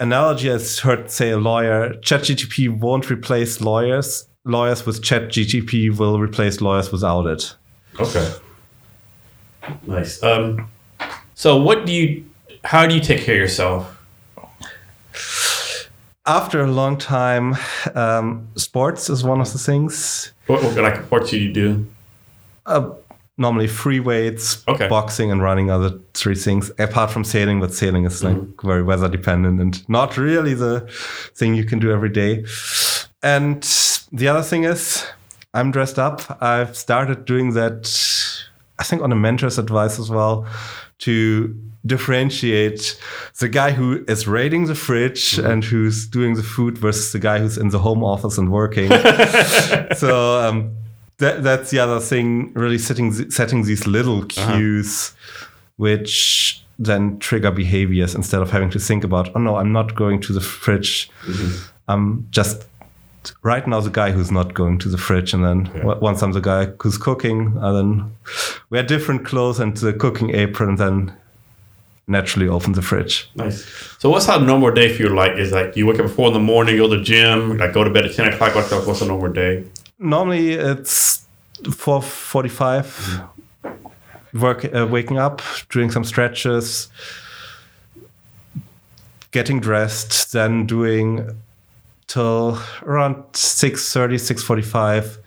[0.00, 4.26] analogy I've heard say a lawyer, ChatGPT won't replace lawyers.
[4.44, 7.54] Lawyers with ChatGPT will replace lawyers without it.
[8.00, 8.32] Okay.
[9.86, 10.20] Nice.
[10.22, 10.68] Um,
[11.34, 12.24] so, what do you?
[12.64, 13.91] How do you take care of yourself?
[16.24, 17.56] After a long time,
[17.96, 20.32] um, sports is one of the things.
[20.46, 21.86] What, what like what do you do?
[22.64, 22.90] Uh,
[23.36, 24.86] normally free weights, Okay.
[24.86, 26.70] boxing, and running are the three things.
[26.78, 30.80] Apart from sailing, but sailing is like very weather dependent and not really the
[31.34, 32.44] thing you can do every day.
[33.24, 33.62] And
[34.12, 35.04] the other thing is,
[35.54, 36.40] I'm dressed up.
[36.40, 37.90] I've started doing that.
[38.78, 40.46] I think on a mentor's advice as well,
[41.02, 42.96] to differentiate
[43.40, 45.50] the guy who is raiding the fridge mm-hmm.
[45.50, 48.88] and who's doing the food versus the guy who's in the home office and working.
[49.96, 50.76] so um,
[51.18, 54.56] that, that's the other thing, really setting setting these little uh-huh.
[54.56, 55.12] cues,
[55.76, 60.20] which then trigger behaviors instead of having to think about, oh no, I'm not going
[60.22, 61.10] to the fridge.
[61.24, 61.68] Mm-hmm.
[61.88, 62.64] I'm just
[63.42, 65.94] right now the guy who's not going to the fridge, and then Yeah.
[66.00, 67.88] once I'm the guy who's cooking, and then
[68.70, 71.12] wear different clothes and the cooking apron, and then
[72.08, 73.30] naturally open the fridge.
[73.36, 73.64] Nice.
[73.98, 75.32] So, what's how a normal day for you like?
[75.38, 77.72] Is like you wake up at four in the morning, go to the gym, like
[77.72, 78.54] go to bed at ten o'clock.
[78.54, 79.64] What's what's a normal day?
[79.98, 81.24] Normally it's
[81.70, 83.20] four forty-five.
[84.34, 86.88] Work, uh, waking up, doing some stretches,
[89.30, 91.28] getting dressed, then doing
[92.12, 95.18] till around 6.30, 6.45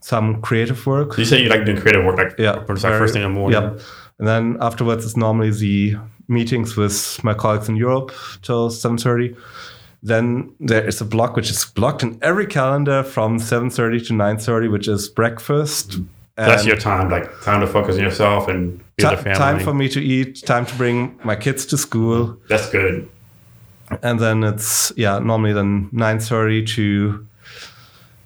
[0.00, 1.12] some creative work.
[1.12, 3.32] So you say you like doing creative work, like Yeah, it's like first thing in
[3.32, 3.60] the morning.
[3.60, 3.78] Yeah,
[4.18, 5.96] and then afterwards is normally the
[6.28, 8.12] meetings with my colleagues in Europe
[8.42, 9.36] till seven thirty.
[10.02, 14.14] Then there is a block which is blocked in every calendar from seven thirty to
[14.14, 15.90] nine thirty, which is breakfast.
[15.90, 16.06] Mm.
[16.36, 19.38] That's and your time, like time to focus on yourself and with the family.
[19.38, 23.08] time for me to eat, time to bring my kids to school, That's good.
[24.02, 27.26] And then it's yeah normally then nine thirty to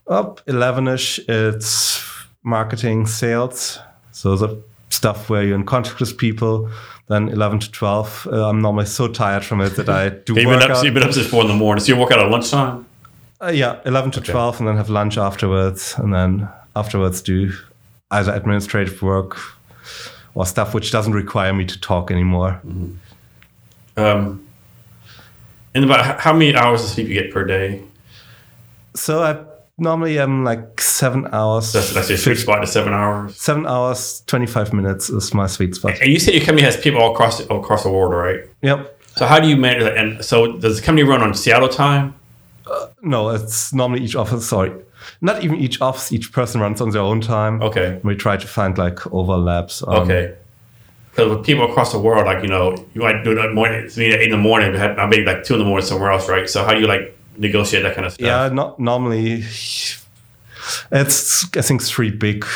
[0.09, 1.18] up eleven ish.
[1.28, 2.02] It's
[2.43, 3.78] marketing, sales,
[4.10, 6.68] so the stuff where you're in contact with people.
[7.09, 10.47] Then eleven to twelve, uh, I'm normally so tired from it that I do You've
[10.47, 10.76] work been, up, out.
[10.78, 11.84] so you've been up since four in the morning.
[11.84, 12.86] So you work out at lunchtime.
[13.40, 17.52] Uh, yeah, eleven to twelve, and then have lunch afterwards, and then afterwards do
[18.10, 19.36] either administrative work
[20.34, 22.60] or stuff which doesn't require me to talk anymore.
[23.97, 24.47] Um,
[25.74, 27.82] and about how many hours of sleep you get per day?
[28.94, 29.43] So I
[29.78, 31.73] normally am like seven hours.
[31.73, 33.36] That's, that's your sweet spot to seven hours.
[33.36, 36.01] Seven hours, twenty-five minutes is my sweet spot.
[36.01, 38.40] And you said your company has people all across the, all across the world, right?
[38.62, 39.01] Yep.
[39.16, 39.97] So how do you manage that?
[39.97, 42.15] And so does the company run on Seattle time?
[43.03, 44.49] No, it's normally each office.
[44.49, 44.73] Sorry,
[45.20, 46.12] not even each office.
[46.12, 47.61] Each person runs on their own time.
[47.62, 48.01] Okay.
[48.05, 49.82] We try to find like overlaps.
[49.82, 50.35] um, Okay.
[51.12, 53.98] Because with people across the world, like you know, you might do it morning, it's
[53.98, 56.48] eight in the morning, but maybe like two in the morning somewhere else, right?
[56.48, 58.26] So how do you like negotiate that kind of stuff?
[58.26, 59.44] Yeah, not normally.
[60.90, 62.47] It's I think three big.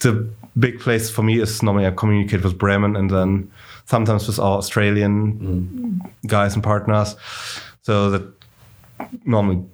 [0.00, 0.28] The
[0.58, 3.50] big place for me is normally I communicate with Bremen and then
[3.86, 5.32] sometimes with our Australian
[6.02, 6.28] mm.
[6.28, 7.16] guys and partners.
[7.82, 8.22] So that
[9.24, 9.64] normally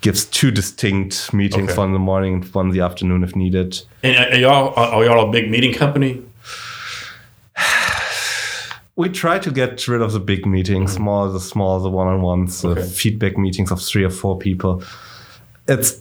[0.00, 1.78] gives two distinct meetings, Okay.
[1.78, 3.80] one in the morning and one in the afternoon if needed.
[4.02, 6.22] And are y'all are y'all a big meeting company?
[8.96, 11.04] We try to get rid of the big meetings, mm-hmm.
[11.04, 12.82] more the small, the one-on-ones, the Okay.
[12.82, 14.82] feedback meetings of three or four people.
[15.68, 16.00] It's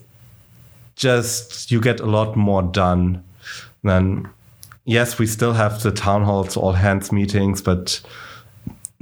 [0.95, 3.21] just you get a lot more done
[3.83, 4.29] than
[4.85, 7.99] yes, we still have the town halls, all hands meetings, but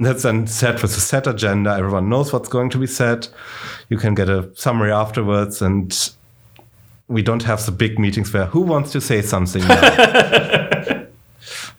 [0.00, 1.70] that's then set with a set agenda.
[1.70, 3.28] Everyone knows what's going to be said.
[3.88, 6.12] You can get a summary afterwards, and
[7.06, 9.62] we don't have the big meetings where who wants to say something.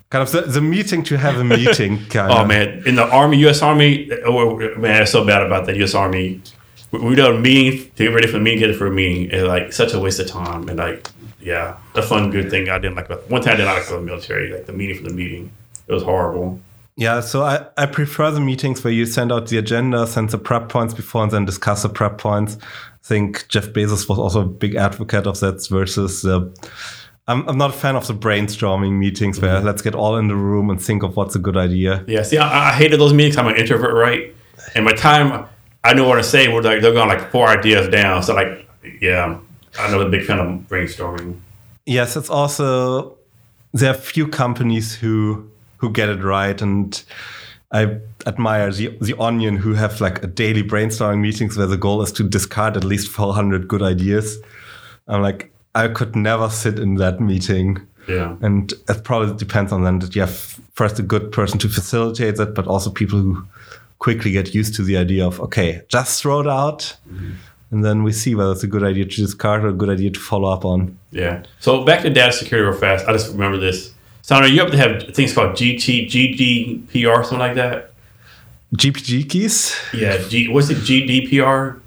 [0.09, 2.05] kind of the, the meeting to have a meeting.
[2.07, 2.47] Kind Oh of.
[2.47, 3.61] man, in the Army, U.S.
[3.61, 5.93] Army, oh, oh man, it's so bad about that U.S.
[5.95, 6.41] Army.
[6.91, 8.91] We, we do a meeting to get ready for the meeting, get it for a
[8.91, 10.69] meeting, and like such a waste of time.
[10.69, 11.09] And like,
[11.39, 13.05] yeah, the fun good thing I didn't like.
[13.07, 15.51] About, one time I didn't like the military, like the meeting for the meeting.
[15.87, 16.59] It was horrible.
[16.97, 20.37] Yeah, so I, I prefer the meetings where you send out the agenda, send the
[20.37, 22.57] prep points before, and then discuss the prep points.
[22.57, 26.49] I think Jeff Bezos was also a big advocate of that versus the.
[27.27, 29.65] I'm, I'm not a fan of the brainstorming meetings where mm-hmm.
[29.65, 32.03] let's get all in the room and think of what's a good idea.
[32.07, 33.37] Yeah, see, I, I hated those meetings.
[33.37, 34.35] I'm an introvert, right?
[34.75, 35.47] And by time
[35.83, 38.23] I know what to say, we're like they're going like four ideas down.
[38.23, 38.67] So like,
[39.01, 39.39] yeah,
[39.79, 41.39] I'm not a big fan of brainstorming.
[41.85, 43.17] Yes, it's also
[43.73, 47.03] there are few companies who who get it right, and
[47.71, 52.01] I admire the the Onion who have like a daily brainstorming meetings where the goal
[52.01, 54.37] is to discard at least 400 good ideas.
[55.07, 57.85] I'm like, I could never sit in that meeting.
[58.07, 58.35] Yeah.
[58.41, 62.39] And it probably depends on then that you have first a good person to facilitate
[62.39, 63.45] it, but also people who
[63.99, 67.31] quickly get used to the idea of okay, just throw it out, mm-hmm.
[67.71, 70.11] and then we see whether it's a good idea to discard or a good idea
[70.11, 70.97] to follow up on.
[71.11, 71.43] Yeah.
[71.59, 73.07] So back to data security real fast.
[73.07, 73.93] I just remember this.
[74.21, 77.91] Sandra, you have to have things called GT, GDPR, something like that.
[78.75, 79.75] GPG keys.
[79.93, 80.17] Yeah.
[80.27, 80.77] G, what's it?
[80.77, 81.79] GDPR.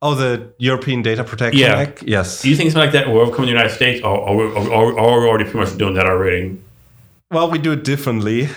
[0.00, 1.76] Oh, the European Data Protection Yeah.
[1.76, 2.02] Act.
[2.06, 2.42] Yes.
[2.42, 4.44] Do you think something like that will come to the United States, or are we,
[4.44, 6.56] are, we- are we already pretty much doing that already?
[7.30, 8.48] Well, we do it differently.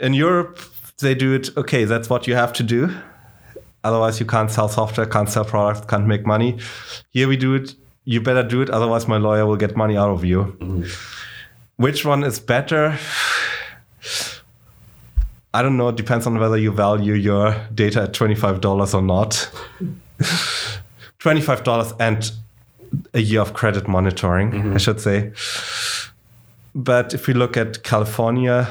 [0.00, 0.58] In Europe,
[1.00, 1.56] they do it.
[1.56, 2.94] Okay, that's what you have to do.
[3.82, 6.58] Otherwise, you can't sell software, can't sell products, can't make money.
[7.10, 7.74] Here we do it.
[8.04, 8.70] You better do it.
[8.70, 10.56] Otherwise, my lawyer will get money out of you.
[10.60, 10.84] Mm-hmm.
[11.76, 12.98] Which one is better?
[15.54, 15.88] I don't know.
[15.88, 19.50] It depends on whether you value your data at $25 or not.
[21.20, 22.32] $25 and
[23.14, 24.76] a year of credit monitoring, I mm-hmm.
[24.78, 25.32] should say.
[26.74, 28.68] But if we look at California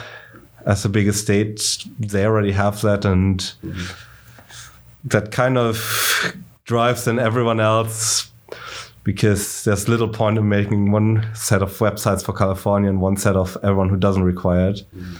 [0.65, 3.93] as the biggest state, they already have that, and mm-hmm.
[5.05, 6.35] that kind of
[6.65, 8.30] drives then everyone else
[9.03, 13.35] because there's little point in making one set of websites for California and one set
[13.35, 14.84] of everyone who doesn't require it.
[14.95, 15.15] Mm-hmm.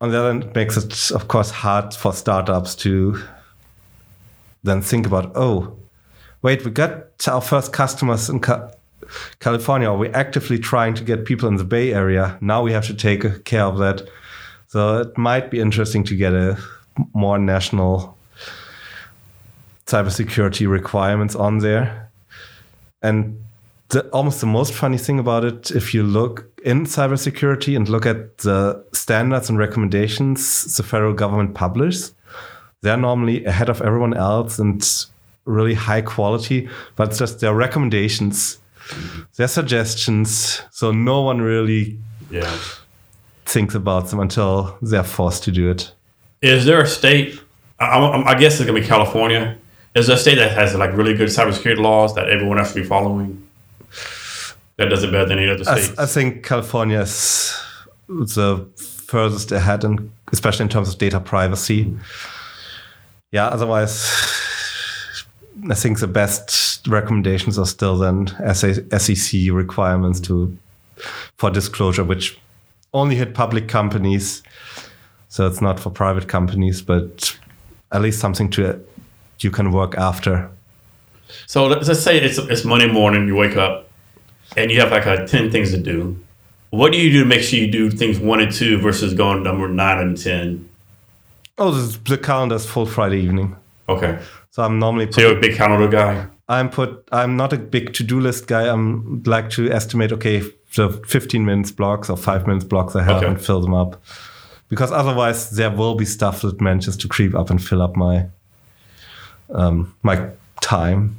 [0.00, 3.20] On the other hand, it makes it, of course, hard for startups to
[4.62, 5.76] then think about, oh,
[6.42, 8.70] wait, we got our first customers in Ca-
[9.40, 9.88] California.
[9.88, 12.38] Are we actively trying to get people in the Bay Area?
[12.40, 14.02] Now we have to take care of that.
[14.68, 16.58] So it might be interesting to get a
[17.12, 18.16] more national
[19.86, 22.10] cybersecurity requirements on there.
[23.02, 23.42] And
[23.90, 28.04] the, almost the most funny thing about it, if you look in cybersecurity and look
[28.06, 32.14] at the standards and recommendations the federal government publishes,
[32.82, 34.84] they're normally ahead of everyone else and
[35.44, 38.58] really high quality, but it's just their recommendations,
[39.36, 40.60] their suggestions.
[40.70, 41.98] So no one really
[42.30, 42.50] Yeah.
[43.46, 45.92] thinks about them until they're forced to do it.
[46.42, 47.40] Is there a state?
[47.80, 49.56] I, I, I guess it's gonna be California.
[49.94, 52.80] Is there a state that has like really good cybersecurity laws that everyone has to
[52.82, 53.42] be following?
[54.78, 55.98] That does it better than any other I, states.
[55.98, 57.60] I think California is
[58.08, 61.94] the furthest ahead, and especially in terms of data privacy.
[63.32, 64.06] Yeah, otherwise,
[65.68, 70.56] I think the best recommendations are still then SEC requirements to
[71.36, 72.38] for disclosure, which
[72.94, 74.42] only hit public companies.
[75.28, 77.36] So it's not for private companies, but
[77.90, 78.80] at least something to
[79.40, 80.50] you can work after.
[81.46, 83.26] So let's let's say it's it's Monday morning.
[83.26, 83.87] You wake up
[84.56, 86.18] and you have like a ten things to do.
[86.70, 89.42] What do you do to make sure you do things one and two versus going
[89.42, 90.68] number nine and ten?
[91.56, 93.56] Oh, the calendar is full Friday evening.
[93.88, 94.18] Okay,
[94.50, 96.26] So I'm normally so you're a big calendar guy.
[96.48, 97.06] I'm put.
[97.10, 98.68] I'm not a big to-do list guy.
[98.68, 100.12] I'm like to estimate.
[100.12, 100.42] Okay,
[100.76, 103.26] the 15 minutes blocks or five minutes blocks I have Okay.
[103.26, 104.00] and fill them up,
[104.68, 108.26] because otherwise there will be stuff that manages to creep up and fill up my
[109.50, 110.28] um, my
[110.60, 111.16] time.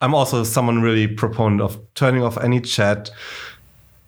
[0.00, 3.10] I'm also someone really proponent of turning off any chat,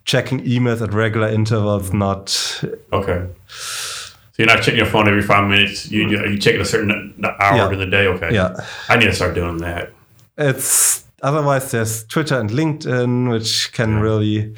[0.05, 2.63] checking emails at regular intervals, not
[2.93, 5.91] Okay, so you're not checking your phone every five minutes.
[5.91, 7.73] You you, check it a certain hour Yeah.
[7.73, 8.07] in the day.
[8.07, 8.55] Okay, yeah.
[8.89, 9.91] I need to start doing that.
[10.37, 14.55] it's otherwise there's Twitter and LinkedIn, which can really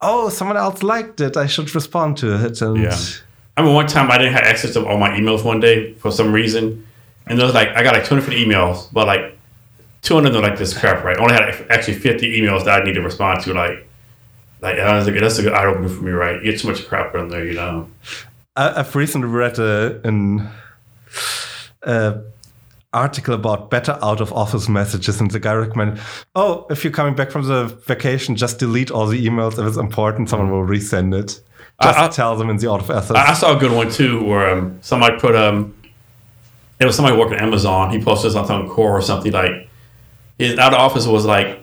[0.00, 1.36] oh, someone else liked it.
[1.36, 2.62] I should respond to it.
[2.62, 2.96] And Yeah.
[3.56, 6.12] I mean, one time I didn't have access to all my emails one day for
[6.12, 6.86] some reason,
[7.26, 9.36] and there was like I got like 250 emails, but like
[10.02, 11.16] 200 of them like this crap, right?
[11.16, 13.84] I only had actually 50 emails that I need to respond to, like.
[14.60, 16.42] Like that was good, that's a good eye opener for me, right?
[16.42, 17.88] You get too much crap in there, you know.
[18.56, 20.48] I, I've recently read a, an
[21.84, 22.22] uh,
[22.92, 26.00] article about better out of office messages, and the guy recommended,
[26.34, 29.60] oh, if you're coming back from the vacation, just delete all the emails.
[29.60, 31.40] If it's important, someone will resend it.
[31.80, 33.12] Just I- I- tell them in the out of office.
[33.12, 35.72] I, I saw a good one too, where um, somebody put um,
[36.80, 37.90] it was somebody working at Amazon.
[37.90, 39.67] He posted something on Quora or something like
[40.38, 41.60] his out of office was like,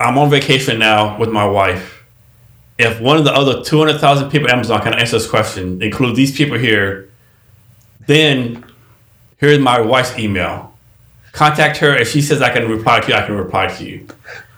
[0.00, 2.04] "I'm on vacation now with my wife.
[2.78, 5.82] If one of the other two hundred thousand people at Amazon can answer this question,
[5.82, 7.08] include these people here,
[8.06, 8.64] then
[9.38, 10.74] here's my wife's email.
[11.32, 11.94] Contact her.
[11.94, 14.06] If she says I can reply to you, I can reply to you.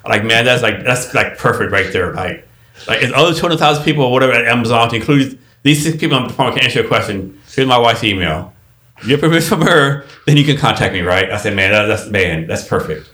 [0.05, 2.15] Like man, that's like that's like perfect right there.
[2.15, 2.49] Like
[2.87, 6.29] like if other two hundred thousand people or whatever at Amazon include these six people
[6.31, 7.41] phone can answer your question.
[7.53, 8.53] Here's my wife's email.
[9.03, 11.31] You get permission from her, then you can contact me, right?
[11.31, 13.09] I said, man, that, that's man, that's perfect.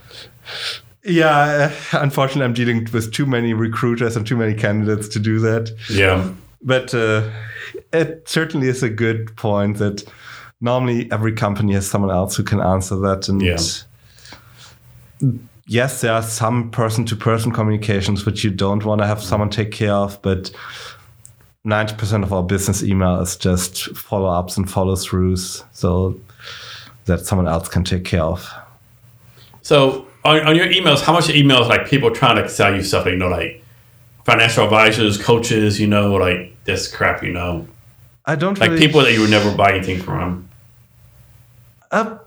[1.04, 5.70] yeah, unfortunately, I'm dealing with too many recruiters and too many candidates to do that.
[5.90, 6.32] Yeah,
[6.62, 7.28] But uh,
[7.92, 10.04] it certainly is a good point that
[10.60, 13.28] normally every company has someone else who can answer that.
[13.28, 13.58] And Yeah.
[15.66, 19.50] yes, there are some person to person communications which you don't want to have someone
[19.50, 20.50] take care of, but
[21.64, 25.64] 90% of our business email is just follow ups and follow throughs.
[25.72, 26.18] So
[27.06, 28.50] that someone else can take care of.
[29.62, 33.06] So on, on your emails, how much emails like people trying to sell you stuff?
[33.06, 33.62] You know, like
[34.24, 35.80] financial advisors, coaches.
[35.80, 37.22] You know, like this crap.
[37.22, 37.66] You know,
[38.26, 40.48] I don't like really, people that you would never buy anything from.
[41.90, 42.18] Uh,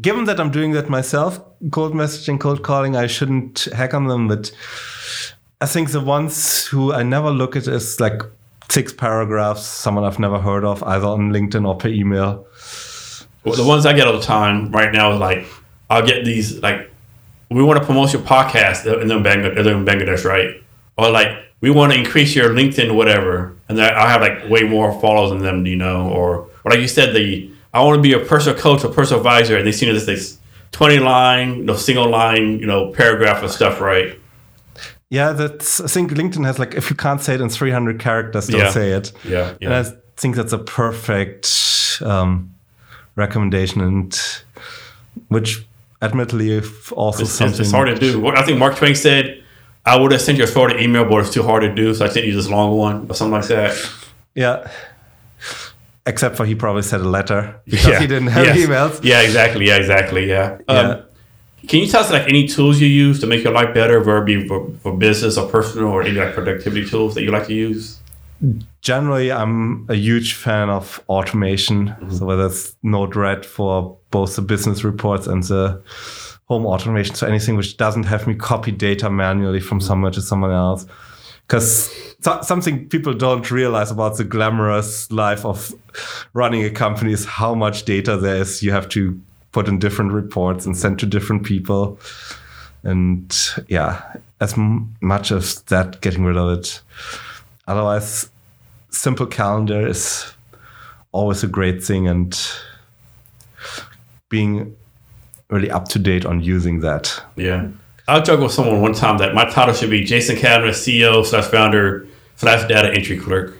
[0.00, 1.40] given that I'm doing that myself,
[1.70, 4.28] cold messaging, cold calling, I shouldn't hack on them.
[4.28, 4.52] But
[5.60, 8.20] I think the ones who I never look at is like
[8.76, 12.46] six paragraphs, someone I've never heard of, either on LinkedIn or per email.
[13.42, 15.46] Well, the ones I get all the time right now is like
[15.88, 16.90] I'll get these like
[17.50, 20.62] we want to promote your podcast in them Bangladesh, right?
[20.98, 21.30] Or like
[21.62, 25.30] we want to increase your LinkedIn, whatever, and then I have like way more followers
[25.30, 28.20] than them, you know, or, or like you said, the I want to be a
[28.20, 30.38] personal coach or personal advisor, and they see this this
[30.72, 34.20] twenty line, you know, single line, you know, paragraph of stuff, right?
[35.10, 35.80] Yeah, that's.
[35.80, 38.70] I think LinkedIn has like if you can't say it in 300 characters, don't Yeah.
[38.70, 39.12] say it.
[39.24, 39.68] Yeah, yeah.
[39.70, 41.48] And I think that's a perfect
[42.04, 42.52] um,
[43.14, 44.18] recommendation, and
[45.28, 45.64] which
[46.02, 48.20] admittedly if also It's, something it's hard to do.
[48.20, 49.42] What- I think Mark Twain said,
[49.84, 52.04] I would have sent you a shorter email, but it's too hard to do, so
[52.04, 53.74] I sent you this long one or something like that.
[54.34, 54.68] Yeah.
[56.04, 58.58] Except for he probably said a letter because he didn't have Yes.
[58.58, 59.00] emails.
[59.04, 59.66] Yeah, exactly.
[59.68, 60.28] Yeah, exactly.
[60.28, 60.58] Yeah.
[60.68, 61.00] Yeah.
[61.68, 64.18] Can you tell us like any tools you use to make your life better, whether
[64.18, 67.46] it be for, for business or personal, or any like productivity tools that you like
[67.46, 67.98] to use?
[68.82, 71.88] Generally, I'm a huge fan of automation.
[71.88, 72.10] Mm-hmm.
[72.10, 75.82] So whether it's Node-RED for both the business reports and the
[76.44, 79.86] home automation, so anything which doesn't have me copy data manually from mm-hmm.
[79.86, 80.86] somewhere to someone else.
[81.46, 81.90] Because
[82.20, 85.72] so, something people don't realize about the glamorous life of
[86.32, 89.20] running a company is how much data there is you have to
[89.56, 91.98] put in different reports and sent to different people.
[92.82, 93.34] And
[93.68, 94.02] yeah,
[94.38, 96.82] as m- much as that, getting rid of it.
[97.66, 98.28] Otherwise,
[98.90, 100.30] simple calendar is
[101.10, 102.38] always a great thing and
[104.28, 104.76] being
[105.48, 107.18] really up to date on using that.
[107.36, 107.68] Yeah.
[108.06, 111.46] I joked with someone one time that my title should be Jason Cavness, CEO slash
[111.46, 112.06] founder
[112.36, 113.56] slash data entry clerk.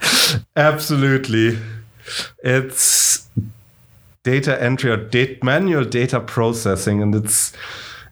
[0.56, 1.58] Absolutely.
[2.44, 3.03] It's
[4.24, 7.52] data entry or data, manual data processing, and it's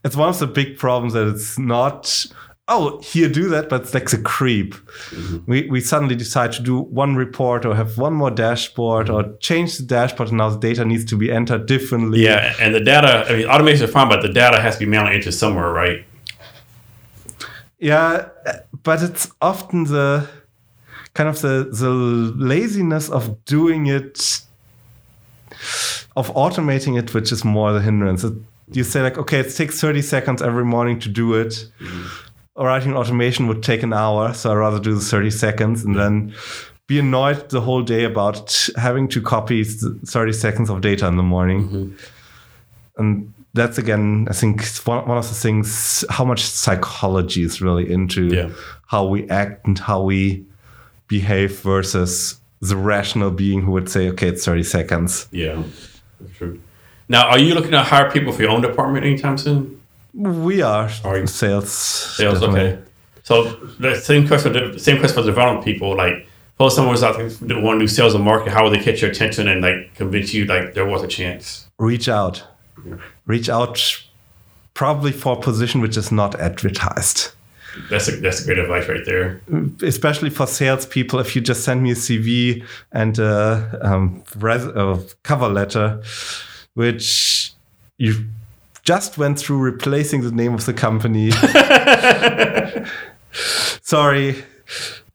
[0.04, 2.26] it's one of the big problems that it's not.
[2.68, 4.74] Oh, here do that, but it's like the creep.
[5.10, 5.38] Mm-hmm.
[5.50, 9.38] We we suddenly decide to do one report or have one more dashboard or mm-hmm.
[9.40, 12.22] change the dashboard, and now the data needs to be entered differently.
[12.22, 14.86] Yeah, and the data, I mean, automation is fine, but the data has to be
[14.86, 16.04] manually entered somewhere, right?
[17.78, 18.28] Yeah,
[18.84, 20.28] but it's often the
[21.14, 24.40] kind of the the laziness of doing it,
[26.16, 28.24] of automating it, which is more the hindrance.
[28.24, 28.34] It,
[28.72, 31.68] you say like, okay, it takes thirty seconds every morning to do it.
[31.80, 32.06] Mm-hmm.
[32.54, 35.96] Or writing automation would take an hour, so I rather do the thirty seconds and
[35.96, 36.34] then
[36.86, 41.22] be annoyed the whole day about having to copy thirty seconds of data in the
[41.22, 41.68] morning.
[41.68, 41.94] Mm-hmm.
[42.98, 47.90] And that's again, I think, one, one of the things, how much psychology is really
[47.90, 48.50] into Yeah.
[48.86, 50.44] how we act and how we
[51.08, 55.28] behave versus the rational being who would say, okay, it's 30 seconds.
[55.32, 55.62] Yeah,
[56.36, 56.60] true.
[57.08, 59.80] Now, are you looking to hire people for your own department anytime soon?
[60.14, 61.70] We are Are you- sales.
[61.72, 62.60] Sales, definitely.
[62.72, 62.82] okay.
[63.24, 63.44] So
[63.78, 65.96] the same question, the same question for development people.
[65.96, 68.52] Like, suppose someone was out there that want to do sales and market.
[68.52, 71.66] How would they catch your attention and like convince you like there was a chance?
[71.78, 72.44] Reach out.
[73.26, 74.02] Reach out
[74.74, 77.30] probably for a position which is not advertised.
[77.90, 79.40] That's a that's a great advice right there.
[79.82, 85.02] especially for salespeople, if you just send me a CV and a, um, res- a
[85.22, 86.02] cover letter,
[86.74, 87.52] which
[87.98, 88.26] you
[88.84, 91.30] just went through replacing the name of the company.
[93.82, 94.44] Sorry.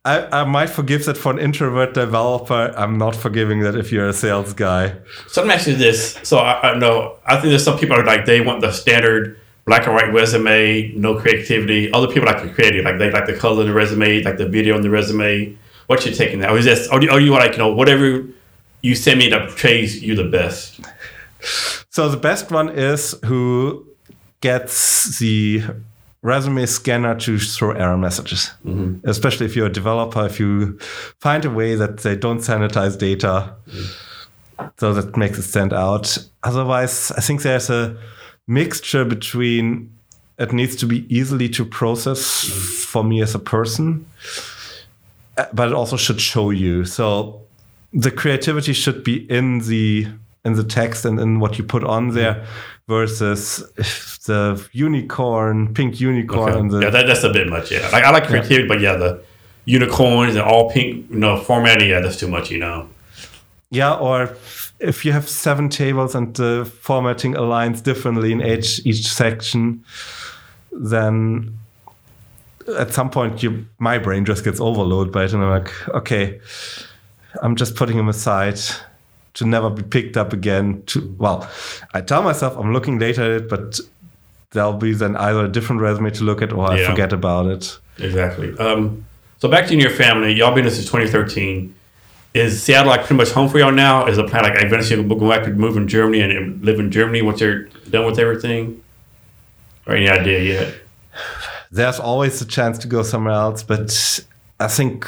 [0.04, 2.72] I, I might forgive that for an introvert developer.
[2.76, 4.94] I'm not forgiving that if you're a sales guy.
[5.26, 6.18] So let me ask you this.
[6.22, 9.38] So I, I know I think there's some people are like they want the standard
[9.68, 11.92] black and white resume, no creativity.
[11.92, 14.48] Other people like the creative, like they like the color in the resume, like the
[14.48, 15.56] video in the resume.
[15.86, 16.50] What's your taking that?
[16.50, 18.24] Or is this or do, or you like you know whatever
[18.82, 20.80] you send me that portrays you the best?
[21.90, 23.86] So the best one is who
[24.40, 25.62] gets the
[26.22, 28.50] resume scanner to throw error messages.
[28.64, 29.08] Mm-hmm.
[29.08, 30.78] Especially if you're a developer, if you
[31.20, 34.66] find a way that they don't sanitize data, mm-hmm.
[34.78, 36.16] so that makes it stand out.
[36.42, 37.96] Otherwise, I think there's a
[38.48, 39.92] mixture between
[40.38, 42.48] it needs to be easily to process
[42.84, 44.06] for me as a person,
[45.36, 46.84] uh, but it also should show you.
[46.84, 47.42] So
[47.92, 50.06] the creativity should be in the
[50.44, 52.46] in the text and in what you put on there
[52.86, 53.58] versus
[54.26, 57.70] the unicorn pink unicorn and the yeah, that, that's a bit much.
[57.70, 59.22] Yeah, like I like creativity, but yeah, the
[59.64, 61.90] unicorns and all pink, you know, formatting.
[61.90, 62.50] Yeah, that's too much.
[62.50, 62.88] You know.
[63.70, 64.28] yeah or
[64.80, 69.84] if you have seven tables and the formatting aligns differently in each each section
[70.72, 71.56] then
[72.78, 76.40] at some point you my brain just gets overloaded by it and i'm like okay
[77.42, 78.58] i'm just putting them aside
[79.34, 81.48] to never be picked up again to well
[81.94, 83.80] i tell myself i'm looking later at it but
[84.50, 86.90] there'll be then either a different resume to look at or i Yeah.
[86.90, 88.56] forget about it Exactly.
[88.58, 89.04] Um,
[89.38, 90.32] so back to your family.
[90.32, 91.74] Y'all been there since 2013.
[92.34, 94.06] Is Seattle like pretty much home for y'all now?
[94.06, 96.90] Is the plan like eventually you'll go back to move in Germany and live in
[96.90, 98.82] Germany once you're done with everything?
[99.86, 100.74] Or any idea yet?
[101.70, 104.24] there's always a chance to go somewhere else, but
[104.60, 105.06] I think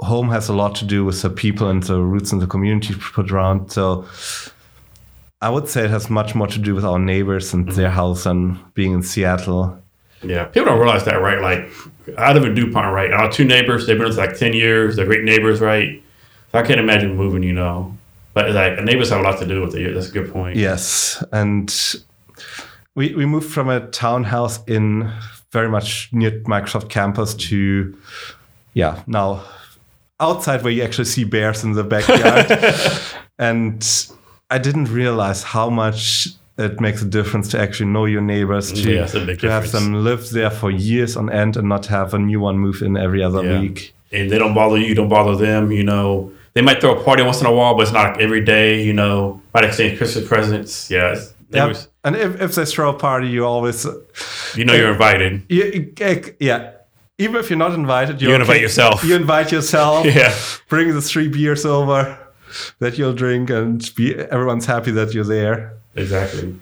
[0.00, 2.94] home has a lot to do with the people and the roots and the community
[2.94, 3.70] put around.
[3.70, 4.06] So
[5.40, 7.96] I would say it has much more to do with our neighbors and their mm-hmm.
[7.96, 9.78] house and being in Seattle.
[10.22, 11.40] Yeah, people don't realize that, right?
[11.40, 11.68] Like,
[12.16, 13.12] I live in DuPont, right?
[13.12, 13.86] Our two neighbors.
[13.86, 14.94] They've been with like 10 years.
[14.94, 16.00] They're great neighbors, right?
[16.54, 17.96] I can't imagine moving, you know.
[18.34, 19.92] But like, neighbors have a lot to do with it.
[19.94, 20.56] That's a good point.
[20.56, 21.72] Yes, and
[22.94, 25.10] we we moved from a townhouse in
[25.50, 27.94] very much near Microsoft campus to
[28.74, 29.42] yeah now
[30.18, 32.46] outside where you actually see bears in the backyard,
[33.38, 34.08] and
[34.50, 38.92] I didn't realize how much it makes a difference to actually know your neighbors to,
[38.94, 42.40] Yeah, to have them live there for years on end and not have a new
[42.40, 43.60] one move in every other Yeah.
[43.60, 43.94] week.
[44.12, 45.72] and they don't bother you, you don't bother them.
[45.72, 48.20] You know, they might throw a party once in a while, but it's not like
[48.20, 48.82] every day.
[48.82, 50.90] You know, might exchange Christmas presents.
[50.90, 51.14] Yeah,
[51.50, 53.86] Yeah, neighbors- and if, if they throw a party, you always
[54.56, 55.42] you know you're invited.
[55.48, 55.92] You,
[56.40, 56.72] yeah.
[57.18, 59.04] Even if you're not invited, You invite yourself.
[59.04, 60.06] You invite yourself.
[60.20, 60.34] Yeah.
[60.68, 62.18] Bring the three beers over
[62.80, 65.74] that you'll drink, and be everyone's happy that you're there.
[65.94, 66.54] Exactly.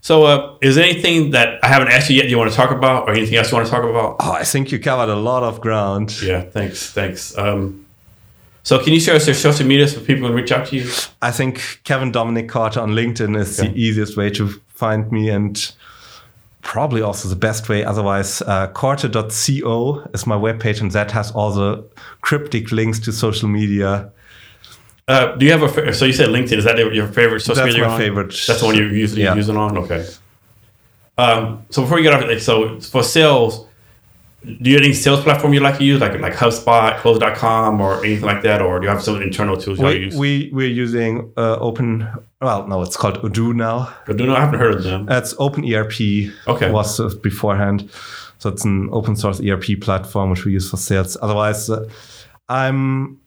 [0.00, 2.70] So, uh, is there anything that I haven't asked you yet you want to talk
[2.70, 4.16] about, or anything else you want to talk about?
[4.20, 6.20] Oh, I think you covered a lot of ground.
[6.22, 7.36] Yeah, thanks, thanks.
[7.36, 7.85] Um,
[8.66, 10.90] so, can you share us your social media so people can reach out to you?
[11.22, 15.72] I think Kevin Dominik Korte on LinkedIn is the easiest way to find me, and
[16.62, 17.84] probably also the best way.
[17.84, 21.84] Otherwise, uh, Korte.co is my webpage, and that has all the
[22.22, 24.10] cryptic links to social media.
[25.06, 25.92] Uh, do you have a?
[25.94, 26.58] So you said LinkedIn.
[26.58, 27.86] Is that your favorite social That's media?
[27.86, 28.00] my on?
[28.00, 28.34] favorite.
[28.48, 29.36] That's the one you're usually Yeah.
[29.36, 29.78] using on.
[29.78, 30.04] Okay.
[31.18, 33.64] Um, so before you get off, so for sales,
[34.46, 38.04] do you have any sales platform you like to use, like like HubSpot, Close.com, or
[38.04, 40.16] anything like that, or do you have some internal tools you We, use?
[40.16, 42.06] we we're using uh, open.
[42.40, 43.92] Well, no, it's called Odoo now.
[44.08, 44.34] Know.
[44.36, 45.08] I haven't heard of them.
[45.10, 46.30] It's Open ERP.
[46.46, 46.70] Okay.
[46.70, 47.90] Was uh, beforehand,
[48.38, 51.16] so it's an open source ERP platform which we use for sales.
[51.20, 51.88] Otherwise, uh,
[52.48, 53.18] I'm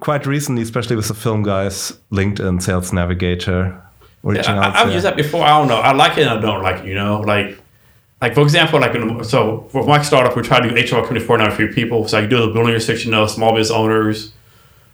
[0.00, 3.80] quite recently, especially with the film guys, LinkedIn Sales Navigator,
[4.22, 4.76] reaching I, out.
[4.76, 4.94] I've there.
[4.94, 5.42] used that before.
[5.44, 5.78] I don't know.
[5.80, 6.86] I like it and I don't like it.
[6.86, 7.58] You know, like
[8.24, 11.26] like for example, like in, so for my startup, we try to do HR community
[11.26, 12.08] for a few people.
[12.08, 14.32] So I do the building restriction know, small business owners,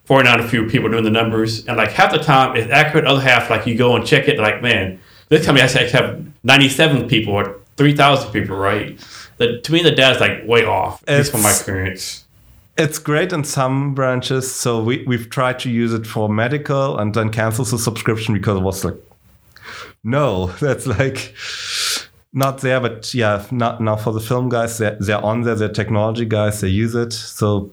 [0.05, 3.05] four a few people doing the numbers, and like half the time it's accurate.
[3.05, 4.99] Other half, like you go and check it, like man,
[5.29, 8.99] this time I actually have ninety seven people or three thousand people, right?
[9.37, 11.05] The, to me, the data's like way off.
[11.07, 12.25] At least from my experience.
[12.77, 14.53] It's great in some branches.
[14.53, 18.57] So we, we've tried to use it for medical and then cancel the subscription because
[18.59, 18.97] it was like,
[20.03, 21.35] no, that's like,
[22.33, 25.55] not there, but yeah, not now for the film guys, they're, they're on there.
[25.55, 26.61] They're technology guys.
[26.61, 27.13] They use it.
[27.13, 27.71] So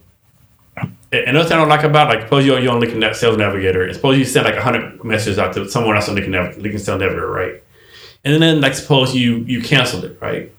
[1.11, 3.83] Another thing I don't like about like suppose you're, you're on LinkedIn Sales Navigator.
[3.83, 6.99] and Suppose you send like hundred messages out to someone else on LinkedIn, LinkedIn Sales
[6.99, 7.63] Navigator, right?
[8.25, 10.51] And then like suppose you you canceled it, right?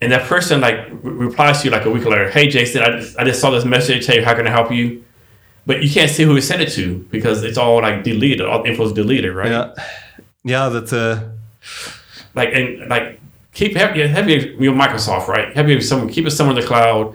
[0.00, 2.98] And that person like re- replies to you like a week later, "Hey Jason, I
[2.98, 4.06] just, I just saw this message.
[4.06, 5.04] Hey, how can I help you?"
[5.66, 8.44] But you can't see who he sent it to because it's all like deleted.
[8.46, 9.50] All the info is deleted, right?
[9.50, 9.74] yeah,
[10.42, 11.32] yeah, that's a
[12.34, 13.20] like and like
[13.52, 15.54] keep have have your, your Microsoft right.
[15.56, 17.14] Have your some keep it somewhere in the cloud,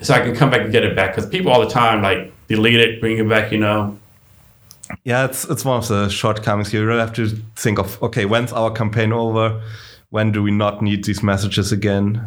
[0.00, 1.14] so I can come back and get it back.
[1.14, 3.52] Because people all the time like delete it, bring it back.
[3.52, 3.98] You know.
[5.04, 6.72] yeah, it's it's one of the shortcomings.
[6.72, 9.60] You really have to think of okay, when's our campaign over?
[10.10, 12.26] When do we not need these messages again?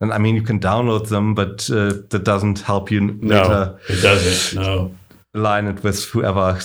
[0.00, 3.78] And I mean, you can download them, but uh, that doesn't help you No, later
[3.88, 4.62] it doesn't.
[4.62, 4.94] No.
[5.34, 6.56] align it with whoever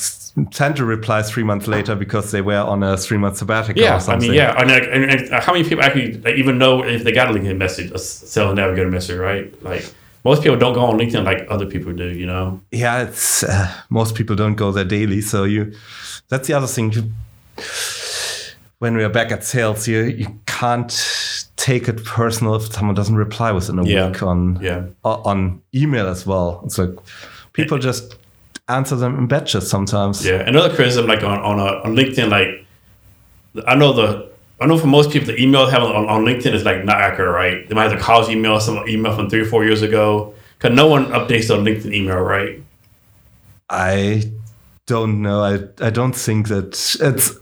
[0.52, 4.00] sent a reply three months later because they were on a three month sabbatical or
[4.00, 4.34] something.
[4.34, 6.84] Yeah, I mean, yeah, and, like, and, and how many people actually like, even know
[6.84, 9.52] if they got a LinkedIn message, a sell navigator message, right?
[9.64, 9.86] Like
[10.24, 12.62] most people don't go on LinkedIn like other people do, you know.
[12.72, 15.74] yeah it's uh, most people don't go there daily so you
[16.30, 17.12] that's the other thing you
[18.80, 20.94] when we are back at sales you you can't
[21.56, 24.08] take it personal if someone doesn't reply within a Yeah.
[24.10, 24.84] week on Yeah.
[25.04, 26.96] on email as well it's like
[27.54, 28.16] people just
[28.78, 32.66] answer them in batches sometimes Yeah, another criticism like on on, uh, on LinkedIn, like
[33.68, 34.30] I know the
[34.62, 36.98] I know for most people the email they have on, on LinkedIn is like not
[37.08, 37.68] accurate, right?
[37.68, 40.76] They might have a college email, some email from three or four years ago, because
[40.76, 42.62] no one updates their LinkedIn email, right?
[43.74, 44.22] i
[44.86, 45.54] don't know i
[45.88, 46.68] i don't think that
[47.00, 47.38] it's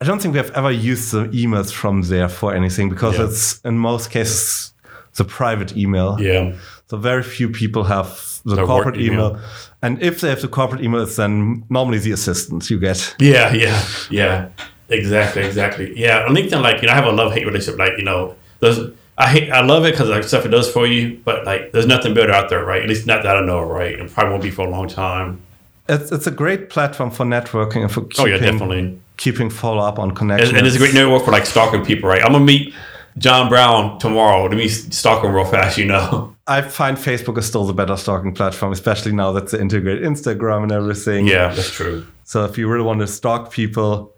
[0.00, 3.26] i don't think we have ever used the emails from there for anything because Yeah.
[3.26, 4.72] it's in most cases
[5.16, 6.52] the private email Yeah,
[6.88, 8.08] So very few people have
[8.46, 9.30] the work corporate email.
[9.32, 9.40] email.
[9.82, 13.14] And if they have the corporate email, it's then normally the assistant you get.
[13.18, 14.48] Yeah, yeah, yeah.
[14.88, 15.98] Exactly, exactly.
[15.98, 17.78] Yeah, on LinkedIn, like you know, I have a love hate relationship.
[17.78, 18.78] Like you know, there's
[19.18, 21.86] I hate I love it because like stuff it does for you, but like there's
[21.86, 22.82] nothing better out there, right?
[22.82, 23.98] At least not that I know, right?
[23.98, 25.40] And probably won't be for a long time.
[25.88, 29.00] It's, it's a great platform for networking and for Oh keeping, yeah, definitely.
[29.16, 30.52] keeping follow up on And, connections.
[30.52, 32.22] and it's a great network for like stalking people, right?
[32.22, 32.72] I'm gonna meet
[33.18, 34.44] John Brown tomorrow.
[34.44, 36.34] Let me stalk him real fast, you know.
[36.46, 40.64] I find Facebook is still the better stalking platform, especially now that they integrate Instagram
[40.64, 41.26] and everything.
[41.26, 42.06] Yeah, that's true.
[42.24, 44.12] So if you really want to stalk people,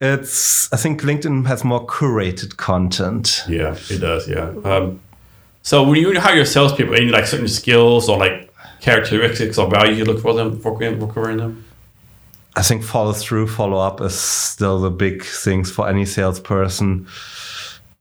[0.00, 3.42] it's I think LinkedIn has more curated content.
[3.48, 4.28] Yeah, it does.
[4.28, 4.54] Yeah.
[4.64, 5.00] Um,
[5.62, 9.98] so when you hire your salespeople, any like certain skills or like characteristics or values
[9.98, 11.64] you look for them for for covering them?
[12.54, 17.06] I think follow through, follow up is still the big things for any salesperson.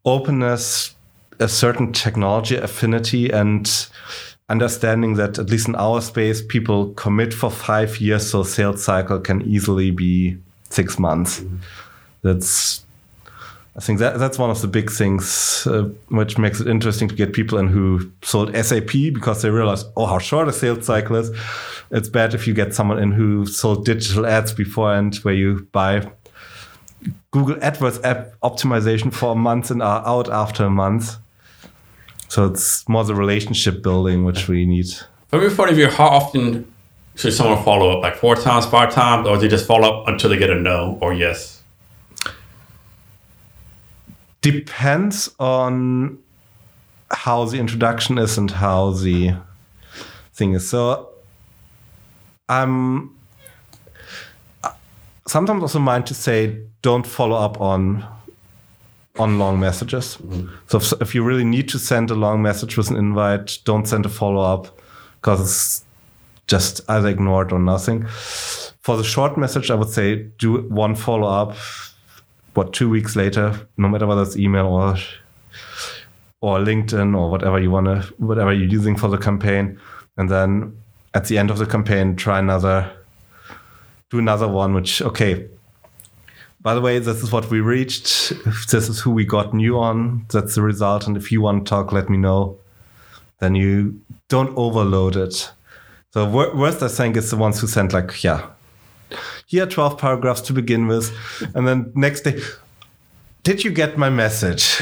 [0.05, 0.95] Openness,
[1.39, 3.69] a certain technology affinity, and
[4.49, 9.19] understanding that at least in our space, people commit for five years, so sales cycle
[9.19, 10.37] can easily be
[10.69, 11.43] six months.
[12.21, 12.85] That's
[13.77, 17.15] I think that that's one of the big things uh, which makes it interesting to
[17.15, 21.17] get people in who sold SAP because they realize, oh, how short a sales cycle
[21.17, 21.29] is.
[21.91, 26.09] It's bad if you get someone in who sold digital ads beforehand, where you buy
[27.35, 31.17] Google AdWords app optimization for a month and are out after a month.
[32.27, 34.87] So it's more the relationship building which we need.
[35.27, 36.73] From your point of view, how often
[37.15, 38.03] should someone follow up?
[38.03, 40.97] Like four times, five times, or they just follow up until they get a no
[41.01, 41.55] or yes?
[44.51, 46.19] depends on
[47.09, 49.33] how the introduction is and how the
[50.33, 50.69] thing is.
[50.69, 51.09] So
[52.47, 53.15] I'm
[54.63, 54.69] uh,
[55.27, 58.05] sometimes also mind to say don't follow up on
[59.17, 60.17] on long messages.
[60.17, 60.49] Mm-hmm.
[60.67, 63.87] So if, if you really need to send a long message with an invite, don't
[63.87, 64.79] send a follow up
[65.15, 65.85] because it's
[66.45, 68.05] just either ignored or nothing.
[68.85, 71.55] For the short message, I would say do one follow up
[72.53, 74.95] what two weeks later, no matter whether it's email or
[76.41, 79.79] or LinkedIn or whatever you want to, whatever you're using for the campaign,
[80.17, 80.77] and then
[81.15, 82.91] at the end of the campaign, try another,
[84.11, 84.75] do another one.
[84.75, 85.47] Which okay.
[86.65, 88.33] By the way, this is what we reached.
[88.71, 90.25] This is who we got new on.
[90.33, 91.05] That's the result.
[91.05, 92.57] And if you want to talk, let me know.
[93.37, 95.51] Then you don't overload it.
[96.11, 98.47] So wor- worst, I think, is the ones who send like, yeah,
[99.45, 101.15] here are 12 paragraphs to begin with.
[101.53, 102.41] And then next day,
[103.43, 104.81] did you get my message?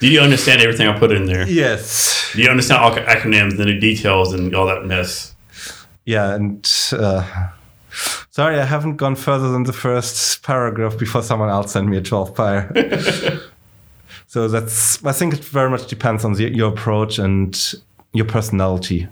[0.00, 1.46] Do you understand everything I put in there?
[1.48, 2.32] Yes.
[2.34, 5.32] Do you understand all acronyms and the details and all that mess?
[6.06, 6.34] Yeah.
[6.34, 7.50] And uh,
[8.30, 12.02] sorry, I haven't gone further than the first paragraph before someone else sent me a
[12.02, 12.72] 12 par.
[14.26, 17.74] so that's, I think it very much depends on the, your approach and
[18.12, 19.08] your personality.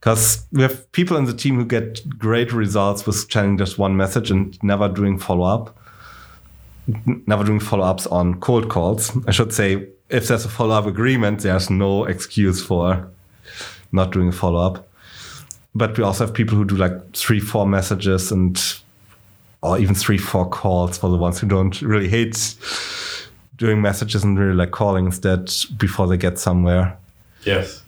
[0.00, 3.96] Because we have people in the team who get great results with sending just one
[3.96, 5.76] message and never doing follow up.
[7.26, 9.16] never doing follow ups on cold calls.
[9.28, 13.08] I should say, if there's a follow up agreement, there's no excuse for
[13.92, 14.88] not doing a follow up.
[15.74, 18.60] But we also have people who do like three, four messages and
[19.62, 22.56] or even three, four calls for the ones who don't really hate
[23.56, 26.98] doing messages and really like calling instead before they get somewhere.
[27.44, 27.82] Yes.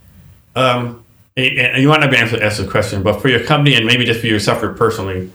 [0.55, 1.05] Um,
[1.37, 3.85] and you might not be able to answer the question, but for your company and
[3.85, 5.33] maybe just for yourself personally,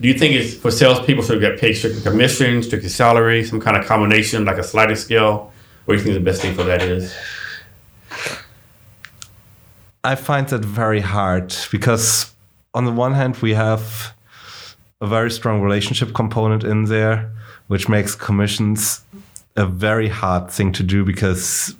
[0.00, 3.76] do you think it's for salespeople to get paid strictly commission, strictly salary, some kind
[3.76, 5.52] of combination like a sliding scale?
[5.84, 7.14] What do you think the best thing for that is?
[10.04, 12.30] I find that very hard because
[12.74, 14.14] on the one hand we have
[15.00, 17.32] a very strong relationship component in there,
[17.68, 19.02] which makes commissions
[19.56, 21.74] a very hard thing to do because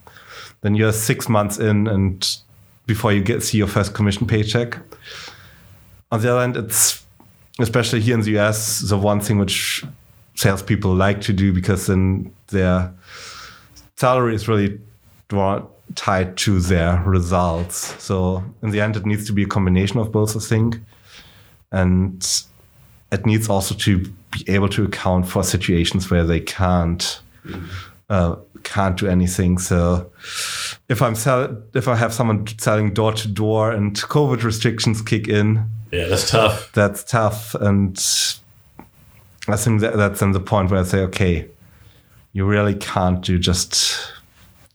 [0.62, 2.38] then you're six months in and
[2.86, 4.78] before you get see your first commission paycheck.
[6.10, 7.05] On the other hand, it's
[7.59, 9.84] especially here in the US, the one thing which
[10.34, 12.90] salespeople like to do because then their
[13.96, 14.80] salary is really
[15.94, 18.02] tied to their results.
[18.02, 20.78] So in the end, it needs to be a combination of both, I think.
[21.70, 22.27] And
[23.12, 27.20] it needs also to be able to account for situations where they can't
[28.09, 29.59] uh, can't do anything.
[29.59, 30.11] So
[30.89, 35.28] if I'm sell if I have someone selling door to door and COVID restrictions kick
[35.28, 36.73] in, yeah, that's tough.
[36.73, 37.97] That's tough, and
[39.48, 41.48] I think that that's then the point where I say, okay,
[42.32, 44.12] you really can't do just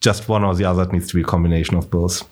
[0.02, 0.84] just one or the other.
[0.84, 2.28] It needs to be a combination of both.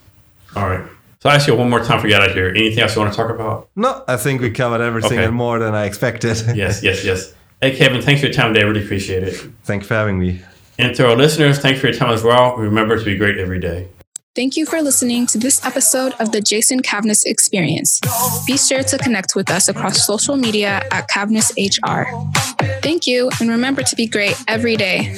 [0.55, 0.85] All right.
[1.19, 2.49] So I ask you one more time for get out of here.
[2.49, 3.69] Anything else you want to talk about?
[3.75, 5.25] No, I think we covered everything okay.
[5.25, 6.37] and more than I expected.
[6.55, 7.33] yes, yes, yes.
[7.59, 8.63] Hey, Kevin, thanks for your time today.
[8.63, 9.33] I really appreciate it.
[9.63, 10.41] Thanks for having me.
[10.77, 12.55] And to our listeners, thanks for your time as well.
[12.55, 13.87] Remember to be great every day.
[14.35, 17.99] Thank you for listening to this episode of the Jason Cavness Experience.
[18.45, 22.05] Be sure to connect with us across social media at Cavness HR.
[22.83, 25.17] Thank you, and remember to be great every day.